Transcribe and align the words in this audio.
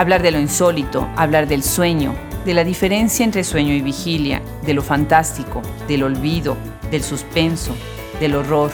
Hablar 0.00 0.22
de 0.22 0.30
lo 0.30 0.40
insólito, 0.40 1.06
hablar 1.14 1.46
del 1.46 1.62
sueño, 1.62 2.14
de 2.46 2.54
la 2.54 2.64
diferencia 2.64 3.22
entre 3.22 3.44
sueño 3.44 3.74
y 3.74 3.82
vigilia, 3.82 4.40
de 4.64 4.72
lo 4.72 4.80
fantástico, 4.80 5.60
del 5.88 6.04
olvido, 6.04 6.56
del 6.90 7.02
suspenso, 7.02 7.76
del 8.18 8.34
horror, 8.34 8.70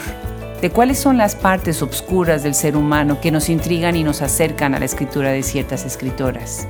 de 0.61 0.69
cuáles 0.69 0.99
son 0.99 1.17
las 1.17 1.35
partes 1.35 1.81
obscuras 1.81 2.43
del 2.43 2.55
ser 2.55 2.77
humano 2.77 3.19
que 3.19 3.31
nos 3.31 3.49
intrigan 3.49 3.97
y 3.97 4.05
nos 4.05 4.21
acercan 4.21 4.73
a 4.73 4.79
la 4.79 4.85
escritura 4.85 5.31
de 5.31 5.43
ciertas 5.43 5.83
escritoras. 5.83 6.65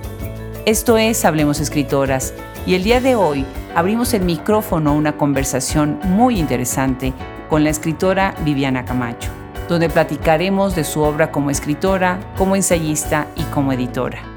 Esto 0.66 0.98
es 0.98 1.24
Hablemos 1.24 1.60
Escritoras 1.60 2.34
y 2.66 2.74
el 2.74 2.84
día 2.84 3.00
de 3.00 3.14
hoy 3.14 3.46
abrimos 3.76 4.16
el 4.16 4.24
micrófono 4.24 4.90
a 4.90 4.94
una 4.94 5.18
conversación 5.18 6.00
muy 6.04 6.40
interesante 6.40 7.14
con 7.48 7.64
la 7.64 7.70
escritora 7.70 8.34
Viviana 8.44 8.86
Camacho, 8.86 9.30
donde 9.70 9.88
platicaremos 9.88 10.76
de 10.76 10.84
su 10.84 11.02
obra 11.02 11.32
como 11.32 11.52
escritora, 11.52 12.20
como 12.40 12.56
ensayista 12.56 13.28
y 13.36 13.44
como 13.54 13.72
editora. 13.72 14.37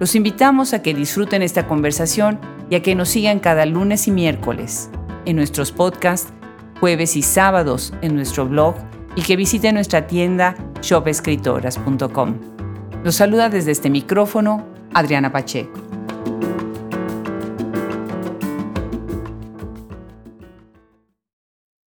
Los 0.00 0.16
invitamos 0.16 0.74
a 0.74 0.82
que 0.82 0.92
disfruten 0.92 1.42
esta 1.42 1.68
conversación 1.68 2.40
y 2.68 2.74
a 2.74 2.82
que 2.82 2.96
nos 2.96 3.10
sigan 3.10 3.38
cada 3.38 3.64
lunes 3.64 4.08
y 4.08 4.10
miércoles 4.10 4.90
en 5.24 5.36
nuestros 5.36 5.70
podcasts, 5.70 6.32
jueves 6.80 7.14
y 7.14 7.22
sábados 7.22 7.94
en 8.02 8.16
nuestro 8.16 8.48
blog 8.48 8.74
y 9.14 9.22
que 9.22 9.36
visiten 9.36 9.76
nuestra 9.76 10.08
tienda 10.08 10.56
shopescritoras.com. 10.82 12.34
Los 13.04 13.14
saluda 13.14 13.48
desde 13.48 13.70
este 13.70 13.88
micrófono 13.88 14.66
Adriana 14.92 15.30
Pacheco. 15.30 15.80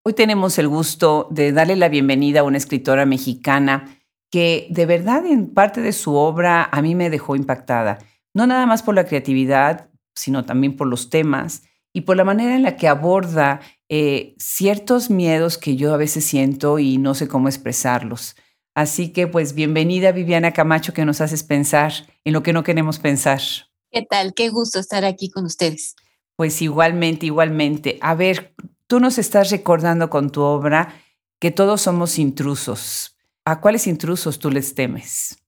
Hoy 0.05 0.15
tenemos 0.15 0.59
el 0.59 0.67
gusto 0.67 1.29
de 1.31 1.53
darle 1.53 1.77
la 1.77 1.89
bienvenida 1.89 2.41
a 2.41 2.43
una 2.43 2.59
escritora 2.59 3.07
mexicana 3.07 4.02
que 4.33 4.67
de 4.71 4.87
verdad 4.87 5.27
en 5.27 5.53
parte 5.53 5.83
de 5.83 5.93
su 5.93 6.15
obra 6.15 6.65
a 6.73 6.81
mí 6.81 6.95
me 6.95 7.11
dejó 7.11 7.37
impactada, 7.37 7.99
no 8.35 8.47
nada 8.47 8.65
más 8.65 8.83
por 8.83 8.95
la 8.95 9.05
creatividad, 9.05 9.91
sino 10.15 10.47
también 10.47 10.75
por 10.75 10.89
los 10.89 11.11
temas 11.11 11.65
y 11.93 12.01
por 12.01 12.17
la 12.17 12.25
manera 12.25 12.57
en 12.57 12.63
la 12.63 12.79
que 12.79 12.89
aborda 12.89 13.61
eh, 13.91 14.35
ciertos 14.39 15.11
miedos 15.11 15.59
que 15.59 15.77
yo 15.77 15.93
a 15.93 15.99
veces 15.99 16.25
siento 16.25 16.79
y 16.79 16.97
no 16.97 17.15
sé 17.15 17.29
cómo 17.29 17.49
expresarlos. 17.49 18.35
Así 18.75 19.13
que 19.13 19.27
pues 19.27 19.55
bienvenida 19.55 20.13
Viviana 20.13 20.53
Camacho 20.53 20.95
que 20.95 21.05
nos 21.05 21.21
haces 21.21 21.43
pensar 21.43 21.93
en 22.25 22.33
lo 22.33 22.43
que 22.43 22.55
no 22.55 22.63
queremos 22.63 22.99
pensar. 22.99 23.43
¿Qué 23.91 24.07
tal? 24.09 24.33
Qué 24.33 24.49
gusto 24.49 24.79
estar 24.79 25.05
aquí 25.05 25.31
con 25.31 25.45
ustedes. 25.45 25.95
Pues 26.37 26.63
igualmente, 26.63 27.27
igualmente. 27.27 27.99
A 28.01 28.15
ver, 28.15 28.55
tú 28.87 28.99
nos 28.99 29.19
estás 29.19 29.51
recordando 29.51 30.09
con 30.09 30.31
tu 30.31 30.41
obra 30.41 30.95
que 31.39 31.51
todos 31.51 31.83
somos 31.83 32.19
intrusos. 32.19 33.12
¿A 33.45 33.61
cuáles 33.61 33.87
intrusos 33.87 34.39
tú 34.39 34.51
les 34.51 34.75
temes? 34.75 35.39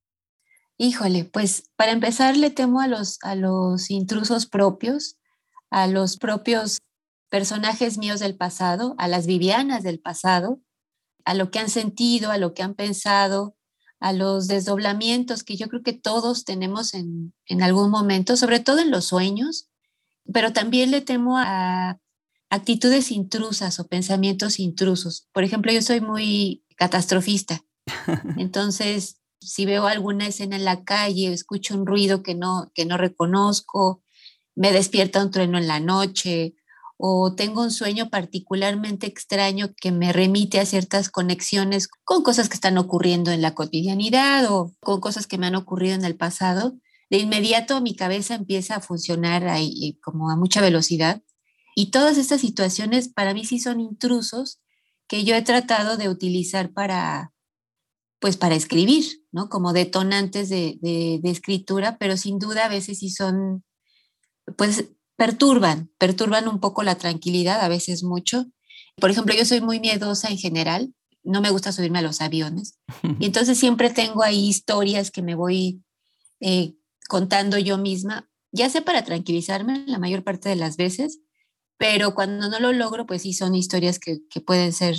Híjole, 0.77 1.25
pues 1.25 1.71
para 1.77 1.93
empezar 1.93 2.37
le 2.37 2.51
temo 2.51 2.81
a 2.81 2.89
los, 2.89 3.19
a 3.23 3.37
los 3.37 3.91
intrusos 3.91 4.47
propios, 4.47 5.17
a 5.71 5.87
los 5.87 6.17
propios 6.17 6.81
personajes 7.31 7.97
míos 7.97 8.19
del 8.19 8.37
pasado, 8.37 8.97
a 8.99 9.07
las 9.07 9.27
Vivianas 9.27 9.85
del 9.85 10.01
pasado, 10.01 10.61
a 11.25 11.35
lo 11.35 11.51
que 11.51 11.61
han 11.61 11.71
sentido, 11.71 12.33
a 12.33 12.39
lo 12.39 12.53
que 12.53 12.63
han 12.63 12.75
pensado, 12.75 13.57
a 14.01 14.13
los 14.13 14.49
desdoblamientos 14.49 15.45
que 15.45 15.57
yo 15.57 15.69
creo 15.69 15.83
que 15.83 15.93
todos 15.93 16.45
tenemos 16.45 16.95
en, 16.95 17.33
algún 17.63 17.91
momento, 17.91 18.37
sobre 18.37 18.61
todo 18.61 18.81
en 18.81 18.91
los 18.91 19.07
sueños, 19.07 19.69
pero 20.33 20.53
también 20.53 20.91
le 20.91 21.01
temo 21.01 21.39
a 21.39 21.99
actitudes 22.51 23.11
intrusas 23.11 23.79
o 23.81 23.87
pensamientos 23.87 24.59
intrusos. 24.59 25.29
Por 25.33 25.45
ejemplo, 25.45 25.73
yo 25.73 25.81
soy 25.81 26.01
muy 26.01 26.65
catastrofista. 26.77 27.65
Entonces, 28.39 29.21
si 29.41 29.67
veo 29.67 29.87
alguna 29.87 30.27
escena 30.27 30.57
en 30.57 30.65
la 30.65 30.85
calle, 30.85 31.33
escucho 31.33 31.75
un 31.75 31.87
ruido 31.87 32.23
que 32.23 32.35
no, 32.35 32.71
que 32.75 32.85
no 32.87 32.97
reconozco, 32.97 34.03
me 34.55 34.73
despierta 34.73 35.23
un 35.23 35.31
trueno 35.31 35.59
en 35.59 35.67
la 35.67 35.81
noche 35.81 36.55
o 36.97 37.35
tengo 37.35 37.63
un 37.63 37.71
sueño 37.71 38.09
particularmente 38.09 39.07
extraño 39.07 39.75
que 39.81 39.91
me 39.91 40.13
remite 40.13 40.61
a 40.61 40.67
ciertas 40.67 41.11
conexiones 41.11 41.89
con 42.05 42.23
cosas 42.23 42.49
que 42.49 42.55
están 42.55 42.79
ocurriendo 42.79 43.33
en 43.33 43.43
la 43.43 43.55
cotidianidad 43.55 44.47
o 44.51 44.73
con 44.81 45.01
cosas 45.01 45.27
que 45.27 45.37
me 45.37 45.47
han 45.47 45.57
ocurrido 45.57 45.97
en 45.97 46.05
el 46.05 46.17
pasado, 46.17 46.75
de 47.11 47.19
inmediato 47.19 47.81
mi 47.81 47.97
cabeza 47.97 48.35
empieza 48.35 48.77
a 48.77 48.81
funcionar 48.81 49.47
ahí 49.49 49.99
como 50.03 50.31
a 50.31 50.37
mucha 50.37 50.61
velocidad. 50.61 51.23
Y 51.77 51.91
todas 51.91 52.17
estas 52.17 52.41
situaciones 52.41 53.09
para 53.09 53.35
mí 53.35 53.45
sí 53.45 53.59
son 53.59 53.81
intrusos 53.81 54.61
que 55.09 55.25
yo 55.25 55.35
he 55.35 55.43
tratado 55.43 55.97
de 55.97 56.09
utilizar 56.09 56.73
para, 56.73 57.34
pues 58.25 58.39
para 58.39 58.55
escribir, 58.55 59.05
¿no? 59.33 59.51
Como 59.51 59.75
detonantes 59.75 60.49
de, 60.49 60.79
de, 60.81 61.21
de 61.23 61.31
escritura, 61.31 61.99
pero 61.99 62.17
sin 62.17 62.39
duda 62.39 62.65
a 62.65 62.69
veces 62.71 63.01
sí 63.01 63.11
son, 63.11 63.63
pues 64.57 64.87
perturban, 65.15 65.91
perturban 65.99 66.49
un 66.49 66.59
poco 66.59 66.83
la 66.83 66.95
tranquilidad, 66.95 67.61
a 67.61 67.69
veces 67.69 68.03
mucho. 68.03 68.47
Por 68.97 69.11
ejemplo, 69.11 69.35
yo 69.35 69.45
soy 69.45 69.61
muy 69.61 69.79
miedosa 69.79 70.31
en 70.31 70.39
general, 70.39 70.95
no 71.23 71.43
me 71.43 71.51
gusta 71.51 71.71
subirme 71.71 71.99
a 71.99 72.03
los 72.03 72.23
aviones, 72.23 72.79
y 73.21 73.27
entonces 73.27 73.59
siempre 73.59 73.91
tengo 73.91 74.23
ahí 74.23 74.49
historias 74.49 75.11
que 75.11 75.21
me 75.21 75.35
voy 75.35 75.85
eh, 76.41 76.77
contando 77.11 77.59
yo 77.59 77.77
misma, 77.77 78.31
ya 78.53 78.71
sea 78.71 78.87
para 78.87 79.05
tranquilizarme 79.05 79.85
la 79.87 79.99
mayor 79.99 80.25
parte 80.25 80.49
de 80.49 80.57
las 80.57 80.79
veces, 80.79 81.21
pero 81.77 82.15
cuando 82.15 82.49
no 82.49 82.59
lo 82.59 82.73
logro, 82.73 83.05
pues 83.05 83.21
sí 83.21 83.35
son 83.35 83.55
historias 83.55 83.99
que, 83.99 84.21
que 84.31 84.41
pueden 84.41 84.73
ser 84.73 84.97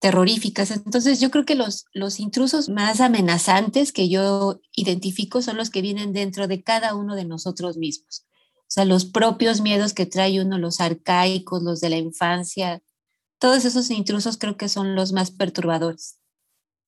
terroríficas. 0.00 0.70
Entonces 0.70 1.20
yo 1.20 1.30
creo 1.30 1.44
que 1.44 1.54
los, 1.54 1.86
los 1.92 2.20
intrusos 2.20 2.68
más 2.68 3.00
amenazantes 3.00 3.92
que 3.92 4.08
yo 4.08 4.60
identifico 4.74 5.42
son 5.42 5.56
los 5.56 5.70
que 5.70 5.82
vienen 5.82 6.12
dentro 6.12 6.46
de 6.46 6.62
cada 6.62 6.94
uno 6.94 7.14
de 7.16 7.24
nosotros 7.24 7.76
mismos. 7.76 8.24
O 8.60 8.70
sea, 8.70 8.84
los 8.84 9.06
propios 9.06 9.60
miedos 9.60 9.94
que 9.94 10.06
trae 10.06 10.40
uno, 10.40 10.58
los 10.58 10.80
arcaicos, 10.80 11.62
los 11.62 11.80
de 11.80 11.88
la 11.88 11.96
infancia, 11.96 12.82
todos 13.38 13.64
esos 13.64 13.90
intrusos 13.90 14.36
creo 14.36 14.56
que 14.56 14.68
son 14.68 14.94
los 14.94 15.12
más 15.12 15.30
perturbadores. 15.30 16.18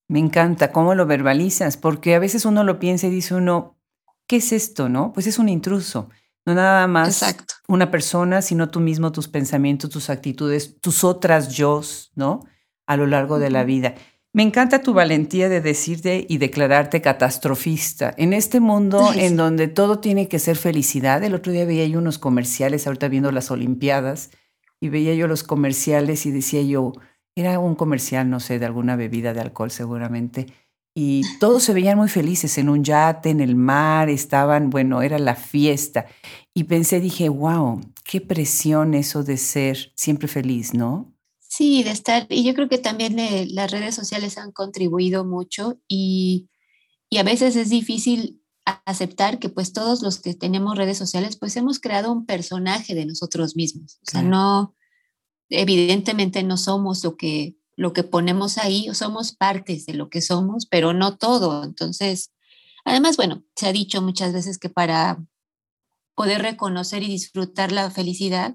Me 0.09 0.19
encanta 0.19 0.73
cómo 0.73 0.95
lo 0.95 1.07
verbalizas, 1.07 1.77
porque 1.77 2.15
a 2.15 2.19
veces 2.19 2.45
uno 2.45 2.65
lo 2.65 2.79
piensa 2.79 3.07
y 3.07 3.11
dice 3.11 3.35
uno, 3.35 3.79
¿qué 4.27 4.37
es 4.37 4.53
esto? 4.53 4.89
¿No? 4.89 5.13
Pues 5.13 5.27
es 5.27 5.39
un 5.39 5.49
intruso. 5.49 6.11
No 6.45 6.55
nada 6.55 6.87
más 6.87 7.23
una 7.69 7.91
persona, 7.91 8.43
sino 8.43 8.71
tú 8.71 8.81
mismo, 8.81 9.13
tus 9.13 9.29
pensamientos, 9.29 9.91
tus 9.91 10.11
actitudes, 10.11 10.81
tus 10.81 11.05
otras 11.05 11.51
yo, 11.51 11.83
¿no? 12.15 12.41
A 12.91 12.97
lo 12.97 13.07
largo 13.07 13.39
de 13.39 13.51
la 13.51 13.63
vida. 13.63 13.95
Me 14.33 14.43
encanta 14.43 14.83
tu 14.83 14.95
valentía 14.95 15.49
de 15.49 15.61
decirte 15.61 16.27
y 16.29 16.39
declararte 16.39 17.01
catastrofista. 17.01 18.13
En 18.17 18.33
este 18.33 18.59
mundo 18.59 19.13
en 19.15 19.37
donde 19.37 19.69
todo 19.69 20.01
tiene 20.01 20.27
que 20.27 20.41
ser 20.41 20.57
felicidad, 20.57 21.23
el 21.23 21.35
otro 21.35 21.53
día 21.53 21.65
veía 21.65 21.87
yo 21.87 22.01
unos 22.01 22.19
comerciales, 22.19 22.89
ahorita 22.89 23.07
viendo 23.07 23.31
las 23.31 23.53
Olimpiadas, 23.53 24.31
y 24.81 24.89
veía 24.89 25.15
yo 25.15 25.29
los 25.29 25.45
comerciales 25.45 26.27
y 26.27 26.33
decía 26.33 26.63
yo, 26.63 26.95
era 27.37 27.61
un 27.61 27.77
comercial, 27.77 28.29
no 28.29 28.41
sé, 28.41 28.59
de 28.59 28.67
alguna 28.67 28.97
bebida 28.97 29.35
de 29.35 29.41
alcohol 29.41 29.71
seguramente, 29.71 30.49
y 30.93 31.23
todos 31.39 31.63
se 31.63 31.73
veían 31.73 31.97
muy 31.97 32.09
felices 32.09 32.59
en 32.59 32.69
un 32.69 32.83
yate, 32.83 33.31
en 33.31 33.41
el 33.41 33.55
mar, 33.55 34.09
estaban, 34.09 34.71
bueno, 34.71 35.03
era 35.03 35.21
la 35.21 35.37
fiesta. 35.37 36.07
Y 36.53 36.65
pensé, 36.65 36.99
dije, 36.99 37.29
wow, 37.29 37.81
qué 38.05 38.21
presión 38.21 38.95
eso 38.95 39.23
de 39.23 39.37
ser 39.37 39.93
siempre 39.95 40.27
feliz, 40.27 40.75
¿no? 40.75 41.15
Sí, 41.51 41.83
de 41.83 41.91
estar, 41.91 42.29
y 42.31 42.45
yo 42.45 42.55
creo 42.55 42.69
que 42.69 42.79
también 42.79 43.17
las 43.57 43.73
redes 43.73 43.97
sociales 43.97 44.39
han 44.39 44.53
contribuido 44.53 45.25
mucho 45.25 45.81
y, 45.89 46.49
y, 47.11 47.19
a 47.19 47.25
veces 47.25 47.57
es 47.57 47.71
difícil 47.71 48.41
aceptar 48.65 49.41
que 49.41 49.49
pues 49.49 49.73
todos 49.73 50.01
los 50.01 50.21
que 50.21 50.35
tenemos 50.35 50.79
redes 50.79 50.97
sociales 50.97 51.37
pues 51.37 51.57
hemos 51.57 51.81
creado 51.81 52.13
un 52.13 52.25
personaje 52.25 52.95
de 52.95 53.05
nosotros 53.05 53.57
mismos. 53.57 53.99
O 54.07 54.11
sea, 54.13 54.23
no, 54.23 54.77
evidentemente 55.49 56.45
no 56.45 56.57
somos 56.57 57.03
lo 57.03 57.17
que, 57.17 57.57
lo 57.75 57.93
que 57.93 58.05
ponemos 58.05 58.57
ahí, 58.57 58.89
somos 58.95 59.33
partes 59.33 59.87
de 59.87 59.95
lo 59.95 60.09
que 60.09 60.21
somos, 60.21 60.67
pero 60.67 60.93
no 60.93 61.17
todo. 61.17 61.65
Entonces, 61.65 62.33
además, 62.85 63.17
bueno, 63.17 63.43
se 63.57 63.67
ha 63.67 63.73
dicho 63.73 64.03
muchas 64.03 64.33
veces 64.33 64.57
que 64.57 64.69
para 64.69 65.19
poder 66.15 66.43
reconocer 66.43 67.03
y 67.03 67.09
disfrutar 67.09 67.73
la 67.73 67.91
felicidad, 67.91 68.55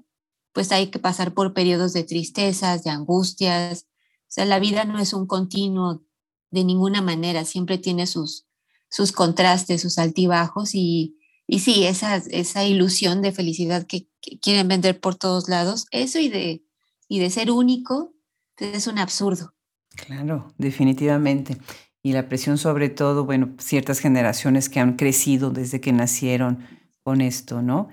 pues 0.56 0.72
hay 0.72 0.86
que 0.86 0.98
pasar 0.98 1.34
por 1.34 1.52
periodos 1.52 1.92
de 1.92 2.02
tristezas, 2.02 2.82
de 2.82 2.88
angustias. 2.88 3.86
O 4.22 4.28
sea, 4.28 4.46
la 4.46 4.58
vida 4.58 4.86
no 4.86 4.98
es 4.98 5.12
un 5.12 5.26
continuo 5.26 6.02
de 6.50 6.64
ninguna 6.64 7.02
manera, 7.02 7.44
siempre 7.44 7.76
tiene 7.76 8.06
sus, 8.06 8.46
sus 8.88 9.12
contrastes, 9.12 9.82
sus 9.82 9.98
altibajos 9.98 10.74
y, 10.74 11.18
y 11.46 11.58
sí, 11.58 11.84
esa, 11.84 12.16
esa 12.16 12.64
ilusión 12.64 13.20
de 13.20 13.32
felicidad 13.32 13.86
que, 13.86 14.08
quieren 14.40 14.66
vender 14.66 14.98
por 14.98 15.16
todos 15.16 15.50
lados, 15.50 15.84
eso 15.90 16.18
y 16.20 16.30
de, 16.30 16.64
y 17.06 17.18
de 17.18 17.28
ser 17.28 17.50
único, 17.50 18.14
pues, 18.56 18.76
es 18.76 18.86
un 18.86 18.98
absurdo. 18.98 19.54
Claro, 19.94 20.54
definitivamente. 20.56 21.58
Y 22.02 22.14
la 22.14 22.30
presión 22.30 22.56
sobre 22.56 22.88
todo, 22.88 23.26
bueno, 23.26 23.54
ciertas 23.58 23.98
generaciones 23.98 24.70
que 24.70 24.80
han 24.80 24.96
crecido 24.96 25.50
desde 25.50 25.82
que 25.82 25.92
nacieron 25.92 26.64
con 27.02 27.20
esto, 27.20 27.60
¿no? 27.60 27.90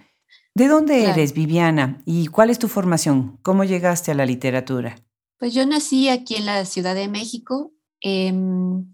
¿De 0.56 0.68
dónde 0.68 1.06
eres, 1.06 1.34
Viviana? 1.34 2.02
¿Y 2.06 2.28
cuál 2.28 2.52
es 2.52 2.60
tu 2.60 2.68
formación? 2.68 3.40
¿Cómo 3.42 3.64
llegaste 3.64 4.12
a 4.12 4.16
la 4.16 4.26
literatura? 4.26 4.96
Pues 5.40 5.54
yo 5.54 5.66
nací 5.66 6.10
aquí 6.10 6.36
en 6.36 6.46
la 6.46 6.66
Ciudad 6.66 6.94
de 6.94 7.08
México. 7.08 7.74
Em, 8.02 8.94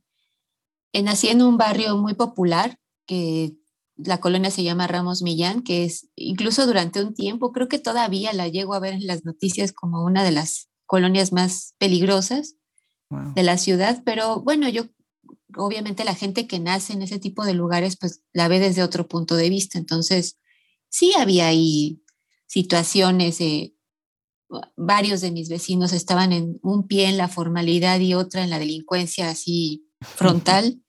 eh, 0.94 1.04
nací 1.04 1.28
en 1.28 1.42
un 1.42 1.58
barrio 1.58 1.98
muy 1.98 2.14
popular 2.14 2.80
que 3.06 3.58
la 3.98 4.20
colonia 4.20 4.52
se 4.52 4.64
llama 4.64 4.88
Ramos 4.88 5.22
Millán, 5.22 5.62
que 5.62 5.84
es 5.84 6.08
incluso 6.16 6.66
durante 6.66 7.04
un 7.04 7.14
tiempo, 7.14 7.52
creo 7.52 7.68
que 7.68 7.80
todavía 7.80 8.32
la 8.34 8.48
llego 8.48 8.74
a 8.74 8.80
ver 8.80 8.94
en 8.94 9.08
las 9.08 9.26
noticias 9.26 9.74
como 9.74 10.06
una 10.06 10.24
de 10.24 10.32
las 10.32 10.70
colonias 10.86 11.34
más 11.34 11.76
peligrosas 11.78 12.56
de 13.10 13.44
la 13.44 13.58
ciudad, 13.58 14.04
pero 14.06 14.42
bueno, 14.42 14.70
yo 14.70 14.84
obviamente 15.56 16.04
la 16.04 16.14
gente 16.14 16.48
que 16.48 16.60
nace 16.60 16.94
en 16.94 17.02
ese 17.02 17.18
tipo 17.18 17.44
de 17.44 17.56
lugares 17.56 17.98
pues 17.98 18.22
la 18.34 18.48
ve 18.48 18.60
desde 18.60 18.84
otro 18.84 19.08
punto 19.08 19.36
de 19.36 19.50
vista, 19.50 19.80
entonces 19.80 20.38
sí 20.90 21.14
había 21.18 21.48
ahí 21.48 22.04
situaciones, 22.48 23.40
eh, 23.42 23.76
varios 24.76 25.22
de 25.22 25.32
mis 25.32 25.50
vecinos 25.50 25.94
estaban 25.94 26.34
en 26.34 26.60
un 26.64 26.88
pie 26.88 27.08
en 27.08 27.18
la 27.18 27.28
formalidad 27.28 28.00
y 28.00 28.16
otra 28.16 28.44
en 28.44 28.50
la 28.50 28.60
delincuencia 28.60 29.30
así 29.30 29.88
frontal, 30.02 30.82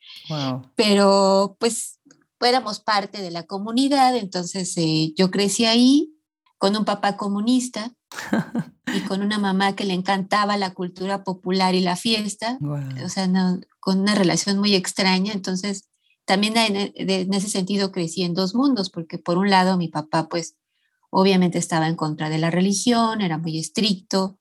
pero 0.75 1.57
pues 1.59 1.99
éramos 2.41 2.81
parte 2.81 3.21
de 3.21 3.31
la 3.31 3.43
comunidad, 3.43 4.17
entonces 4.17 4.73
eh, 4.77 5.13
yo 5.17 5.31
crecí 5.31 5.67
ahí 5.67 6.15
con 6.57 6.77
un 6.77 6.85
papá 6.85 7.17
comunista 7.17 7.93
y 8.95 9.01
con 9.01 9.23
una 9.23 9.39
mamá 9.39 9.77
que 9.77 9.85
le 9.85 9.95
encantaba 9.95 10.57
la 10.57 10.73
cultura 10.73 11.23
popular 11.23 11.75
y 11.75 11.81
la 11.81 11.97
fiesta, 11.97 12.59
o 13.05 13.09
sea, 13.09 13.29
con 13.79 14.01
una 14.01 14.15
relación 14.15 14.59
muy 14.59 14.75
extraña, 14.75 15.33
entonces 15.33 15.90
también 16.31 16.57
en, 16.57 16.93
en, 16.95 17.35
ese 17.35 17.49
sentido 17.49 17.91
crecí 17.91 18.23
en 18.23 18.35
dos 18.35 18.55
mundos, 18.55 18.89
porque 18.89 19.19
por 19.19 19.37
un 19.37 19.51
lado 19.51 19.77
mi 19.77 19.89
papá 19.89 20.29
pues 20.29 20.55
obviamente 21.11 21.59
estaba 21.59 21.89
en 21.89 21.97
contra 21.97 22.31
de 22.31 22.39
la 22.39 22.53
religión, 22.53 23.21
era 23.21 23.37
muy 23.37 23.59
estricto, 23.59 24.39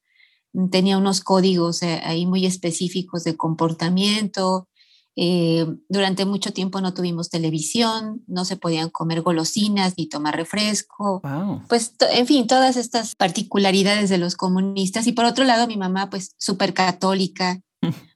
tenía 0.70 1.00
unos 1.00 1.22
códigos 1.22 1.82
eh, 1.82 2.00
ahí 2.04 2.28
muy 2.28 2.46
específicos 2.46 3.24
de 3.24 3.36
comportamiento, 3.36 4.70
eh, 5.16 5.66
durante 5.90 6.26
mucho 6.26 6.54
tiempo 6.54 6.80
no 6.80 6.94
tuvimos 6.94 7.32
televisión, 7.32 8.24
no 8.28 8.46
se 8.46 8.56
podían 8.56 8.92
comer 8.92 9.22
golosinas 9.22 9.96
ni 9.98 10.08
tomar 10.08 10.36
refresco. 10.36 11.24
Pues, 11.68 11.96
en 12.12 12.28
fin, 12.28 12.46
todas 12.46 12.78
estas 12.78 13.16
particularidades 13.16 14.12
de 14.12 14.20
los 14.20 14.36
comunistas. 14.36 15.08
Y 15.08 15.12
por 15.12 15.26
otro 15.26 15.44
lado, 15.44 15.66
mi 15.66 15.76
mamá, 15.76 16.12
pues, 16.12 16.36
súper 16.38 16.76
católica, 16.76 17.64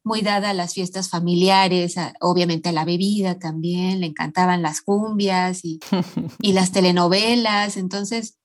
muy 0.04 0.22
dada 0.22 0.50
a 0.50 0.54
las 0.54 0.74
fiestas 0.74 1.10
familiares, 1.10 1.96
obviamente 2.20 2.70
a 2.70 2.74
la 2.74 2.86
bebida 2.86 3.40
también, 3.40 4.02
le 4.02 4.08
encantaban 4.08 4.62
las 4.62 4.82
cumbias 4.82 5.64
y, 5.64 5.80
y 6.42 6.54
las 6.54 6.72
telenovelas. 6.72 7.78
Entonces, 7.78 8.38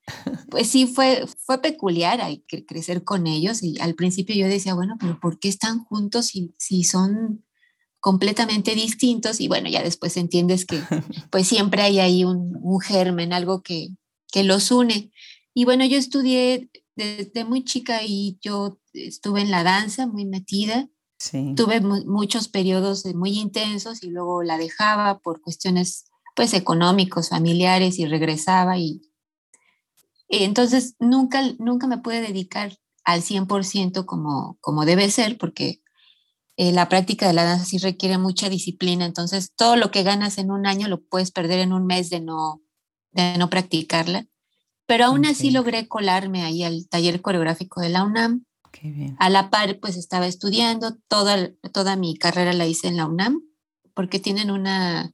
pues 0.50 0.69
sí, 0.69 0.87
fue, 0.87 1.26
fue 1.44 1.61
peculiar 1.61 2.20
hay 2.20 2.44
que 2.47 2.65
crecer 2.65 3.05
con 3.05 3.26
ellos. 3.26 3.62
Y 3.62 3.79
al 3.81 3.94
principio 3.94 4.37
yo 4.37 4.47
decía, 4.47 4.75
bueno, 4.75 4.97
pero 5.00 5.19
¿por 5.20 5.38
qué 5.38 5.49
están 5.49 5.85
juntos 5.85 6.26
si, 6.26 6.55
si 6.59 6.85
son 6.85 7.44
completamente 8.00 8.75
distintos 8.75 9.41
y 9.41 9.49
bueno, 9.49 9.69
ya 9.69 9.82
después 9.82 10.17
entiendes 10.17 10.65
que 10.65 10.81
pues 11.31 11.49
siempre 11.49 11.82
hay 11.82 11.99
ahí 11.99 12.25
un, 12.25 12.56
germen, 12.81 13.32
algo 13.32 13.62
que, 13.62 13.88
que 14.31 14.44
los 14.44 14.70
une. 14.70 15.11
Y 15.55 15.65
bueno, 15.65 15.85
yo 15.85 15.99
estudié 15.99 16.70
desde 16.94 17.44
muy 17.44 17.65
chica 17.65 18.03
y 18.05 18.38
yo 18.41 18.79
estuve 18.93 19.41
en 19.41 19.50
la 19.50 19.65
danza 19.65 20.06
muy 20.06 20.25
metida. 20.25 20.88
Tuve 21.56 21.81
muchos 21.81 22.49
periodos 22.49 23.05
muy 23.15 23.38
intensos 23.38 24.03
y 24.03 24.11
luego 24.11 24.43
la 24.43 24.56
dejaba 24.56 25.19
por 25.19 25.41
cuestiones 25.41 26.05
pues 26.37 26.55
económicos, 26.55 27.31
familiares 27.31 27.99
y 27.99 28.06
regresaba 28.06 28.79
y, 28.79 29.03
y 30.29 30.44
entonces 30.44 30.94
nunca, 31.00 31.43
nunca 31.59 31.88
me 31.88 31.99
pude 31.99 32.20
dedicar 32.20 32.79
al 33.05 33.23
100% 33.23 34.05
como, 34.05 34.59
como 34.61 34.85
debe 34.85 35.11
ser 35.11 35.38
porque 35.38 35.82
eh, 36.56 36.73
la 36.73 36.88
práctica 36.88 37.26
de 37.26 37.32
la 37.32 37.44
danza 37.44 37.65
sí 37.65 37.79
requiere 37.79 38.19
mucha 38.19 38.49
disciplina, 38.49 39.05
entonces 39.05 39.53
todo 39.55 39.76
lo 39.76 39.91
que 39.91 40.03
ganas 40.03 40.38
en 40.38 40.50
un 40.50 40.67
año 40.67 40.88
lo 40.88 41.00
puedes 41.00 41.31
perder 41.31 41.61
en 41.61 41.73
un 41.73 41.87
mes 41.87 42.11
de 42.11 42.20
no, 42.20 42.61
de 43.12 43.38
no 43.38 43.49
practicarla. 43.49 44.26
Pero 44.85 45.05
aún 45.05 45.26
así 45.26 45.50
logré 45.50 45.87
colarme 45.87 46.44
ahí 46.44 46.65
al 46.65 46.88
taller 46.88 47.20
coreográfico 47.20 47.81
de 47.81 47.91
la 47.91 48.05
UNAM. 48.05 48.44
A 49.19 49.31
la 49.31 49.50
par, 49.50 49.81
pues 49.81 49.97
estaba 49.97 50.26
estudiando, 50.26 50.97
toda, 51.09 51.50
toda 51.73 51.97
mi 51.97 52.17
carrera 52.17 52.53
la 52.53 52.67
hice 52.67 52.88
en 52.88 52.97
la 52.97 53.06
UNAM, 53.06 53.43
porque 53.94 54.20
tienen 54.20 54.50
una, 54.50 55.12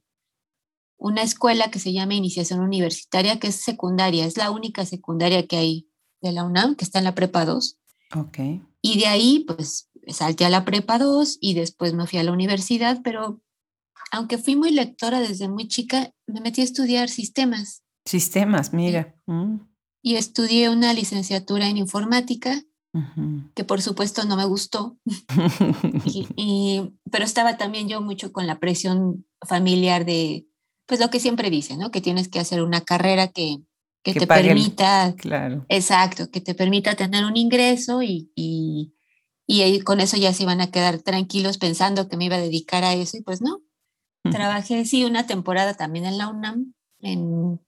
una 0.97 1.21
escuela 1.23 1.71
que 1.71 1.79
se 1.79 1.93
llama 1.93 2.13
Iniciación 2.13 2.59
Universitaria, 2.59 3.39
que 3.39 3.47
es 3.47 3.55
secundaria, 3.63 4.25
es 4.25 4.37
la 4.37 4.51
única 4.51 4.85
secundaria 4.85 5.47
que 5.47 5.57
hay 5.57 5.89
de 6.21 6.31
la 6.31 6.43
UNAM, 6.43 6.75
que 6.75 6.85
está 6.85 6.99
en 6.99 7.05
la 7.05 7.15
Prepa 7.15 7.45
2. 7.45 7.77
Okay. 8.15 8.61
Y 8.81 8.99
de 8.99 9.07
ahí, 9.07 9.45
pues 9.47 9.89
salté 10.07 10.45
a 10.45 10.49
la 10.49 10.65
prepa 10.65 10.99
2 10.99 11.37
y 11.41 11.53
después 11.53 11.93
me 11.93 12.07
fui 12.07 12.19
a 12.19 12.23
la 12.23 12.31
universidad, 12.31 13.01
pero 13.03 13.41
aunque 14.11 14.37
fui 14.37 14.55
muy 14.55 14.71
lectora 14.71 15.19
desde 15.19 15.49
muy 15.49 15.67
chica, 15.67 16.13
me 16.27 16.41
metí 16.41 16.61
a 16.61 16.65
estudiar 16.65 17.09
sistemas. 17.09 17.83
Sistemas, 18.05 18.73
mira. 18.73 19.15
Mm. 19.25 19.57
Y 20.01 20.15
estudié 20.15 20.69
una 20.69 20.93
licenciatura 20.93 21.67
en 21.67 21.77
informática, 21.77 22.63
que 23.53 23.63
por 23.63 23.81
supuesto 23.81 24.23
no 24.25 24.37
me 24.37 24.45
gustó, 24.45 24.97
y, 26.05 26.93
pero 27.11 27.25
estaba 27.25 27.57
también 27.57 27.89
yo 27.89 28.01
mucho 28.01 28.31
con 28.31 28.47
la 28.47 28.59
presión 28.59 29.25
familiar 29.41 30.05
de, 30.05 30.47
pues 30.85 30.99
lo 30.99 31.09
que 31.09 31.19
siempre 31.19 31.49
dicen, 31.49 31.79
¿no? 31.79 31.91
Que 31.91 32.01
tienes 32.01 32.27
que 32.29 32.39
hacer 32.39 32.61
una 32.61 32.81
carrera 32.81 33.27
que, 33.27 33.57
que, 34.03 34.13
te 34.13 34.27
permita, 34.27 35.13
claro. 35.17 35.65
exacto, 35.69 36.29
que 36.29 36.41
te 36.41 36.55
permita 36.55 36.95
tener 36.95 37.25
un 37.25 37.37
ingreso 37.37 38.01
y, 38.01 38.31
y 38.35 39.79
con 39.81 39.99
eso 39.99 40.17
ya 40.17 40.33
se 40.33 40.43
iban 40.43 40.61
a 40.61 40.71
quedar 40.71 40.99
tranquilos 40.99 41.57
pensando 41.57 42.07
que 42.07 42.17
me 42.17 42.25
iba 42.25 42.35
a 42.35 42.41
dedicar 42.41 42.83
a 42.83 42.93
eso 42.93 43.17
y 43.17 43.21
pues 43.21 43.41
no. 43.41 43.61
Trabajé, 44.31 44.85
sí, 44.85 45.05
una 45.05 45.27
temporada 45.27 45.75
también 45.75 46.05
en 46.05 46.17
la 46.17 46.29
UNAM, 46.29 46.73
en 46.99 47.59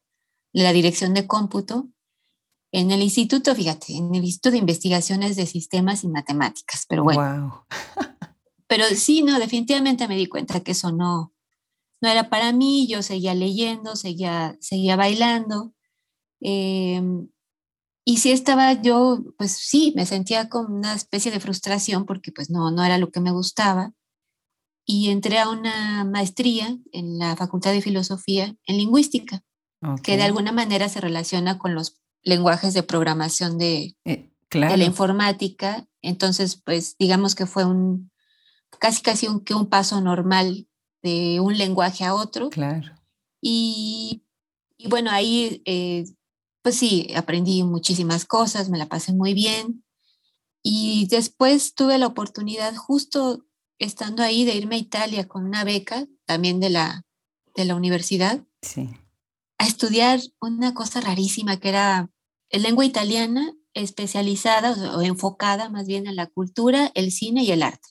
la 0.54 0.74
dirección 0.74 1.14
de 1.14 1.28
cómputo, 1.28 1.88
en 2.72 2.92
el 2.92 3.02
instituto, 3.02 3.56
fíjate, 3.56 3.94
en 3.94 4.14
el 4.14 4.24
Instituto 4.24 4.52
de 4.52 4.58
Investigaciones 4.58 5.36
de 5.36 5.46
Sistemas 5.46 6.04
y 6.04 6.10
Matemáticas, 6.10 6.86
pero 6.88 7.04
bueno. 7.04 7.66
pero 8.68 8.86
sí, 8.86 9.24
no, 9.24 9.40
definitivamente 9.40 10.08
me 10.08 10.18
di 10.18 10.28
cuenta 10.28 10.60
que 10.60 10.72
eso 10.72 10.92
no, 10.92 11.34
no 12.02 12.10
era 12.10 12.30
para 12.30 12.52
mí, 12.52 12.88
yo 12.88 13.02
seguía 13.02 13.34
leyendo, 13.34 13.96
seguía, 13.96 14.58
seguía 14.60 14.96
bailando. 14.96 15.74
Eh, 16.42 17.02
y 18.10 18.18
sí 18.20 18.32
estaba 18.32 18.72
yo, 18.72 19.20
pues 19.38 19.52
sí, 19.52 19.92
me 19.96 20.06
sentía 20.06 20.48
con 20.48 20.72
una 20.72 20.94
especie 20.94 21.30
de 21.30 21.42
frustración 21.42 22.06
porque 22.06 22.32
pues 22.32 22.50
no, 22.50 22.72
no 22.72 22.86
era 22.86 22.98
lo 22.98 23.12
que 23.12 23.20
me 23.20 23.32
gustaba. 23.32 23.92
Y 24.86 25.10
entré 25.10 25.40
a 25.40 25.50
una 25.50 26.06
maestría 26.06 26.78
en 26.94 27.20
la 27.20 27.36
Facultad 27.36 27.74
de 27.74 27.82
Filosofía 27.82 28.56
en 28.66 28.78
Lingüística, 28.78 29.44
que 30.04 30.16
de 30.16 30.24
alguna 30.24 30.54
manera 30.54 30.88
se 30.88 31.02
relaciona 31.02 31.58
con 31.58 31.76
los 31.76 32.00
lenguajes 32.28 32.74
de 32.74 32.84
programación 32.84 33.58
de, 33.58 33.96
eh, 34.06 34.30
de 34.52 34.78
la 34.78 34.84
informática. 34.84 35.88
Entonces, 36.02 36.62
pues 36.64 36.96
digamos 37.00 37.36
que 37.36 37.46
fue 37.46 37.64
un 37.66 38.12
casi 38.80 39.02
casi 39.02 39.28
un, 39.28 39.44
que 39.44 39.54
un 39.54 39.68
paso 39.68 40.02
normal 40.02 40.68
de 41.02 41.40
un 41.40 41.58
lenguaje 41.58 42.04
a 42.04 42.14
otro. 42.14 42.50
Claro. 42.50 42.92
Y, 43.42 44.24
y 44.78 44.90
bueno, 44.90 45.10
ahí 45.10 45.62
eh, 45.66 46.06
pues 46.62 46.76
sí, 46.76 47.08
aprendí 47.16 47.64
muchísimas 47.64 48.26
cosas, 48.26 48.70
me 48.70 48.78
la 48.78 48.88
pasé 48.88 49.14
muy 49.14 49.34
bien. 49.34 49.86
Y 50.62 51.08
después 51.10 51.74
tuve 51.76 51.98
la 51.98 52.08
oportunidad, 52.08 52.76
justo 52.76 53.46
estando 53.80 54.22
ahí, 54.22 54.44
de 54.44 54.56
irme 54.56 54.76
a 54.76 54.80
Italia 54.80 55.28
con 55.30 55.46
una 55.46 55.64
beca, 55.64 56.08
también 56.26 56.60
de 56.60 56.70
la, 56.70 57.06
de 57.56 57.64
la 57.64 57.76
universidad, 57.76 58.44
a 59.58 59.66
estudiar 59.66 60.20
una 60.42 60.74
cosa 60.74 61.00
rarísima 61.00 61.58
que 61.58 61.70
era 61.70 62.10
lengua 62.52 62.86
italiana 62.86 63.54
especializada 63.74 64.96
o 64.96 65.02
enfocada 65.02 65.70
más 65.70 65.88
bien 65.88 66.08
en 66.08 66.16
la 66.16 66.28
cultura, 66.28 66.92
el 66.96 67.12
cine 67.12 67.44
y 67.44 67.52
el 67.52 67.64
arte. 67.64 67.90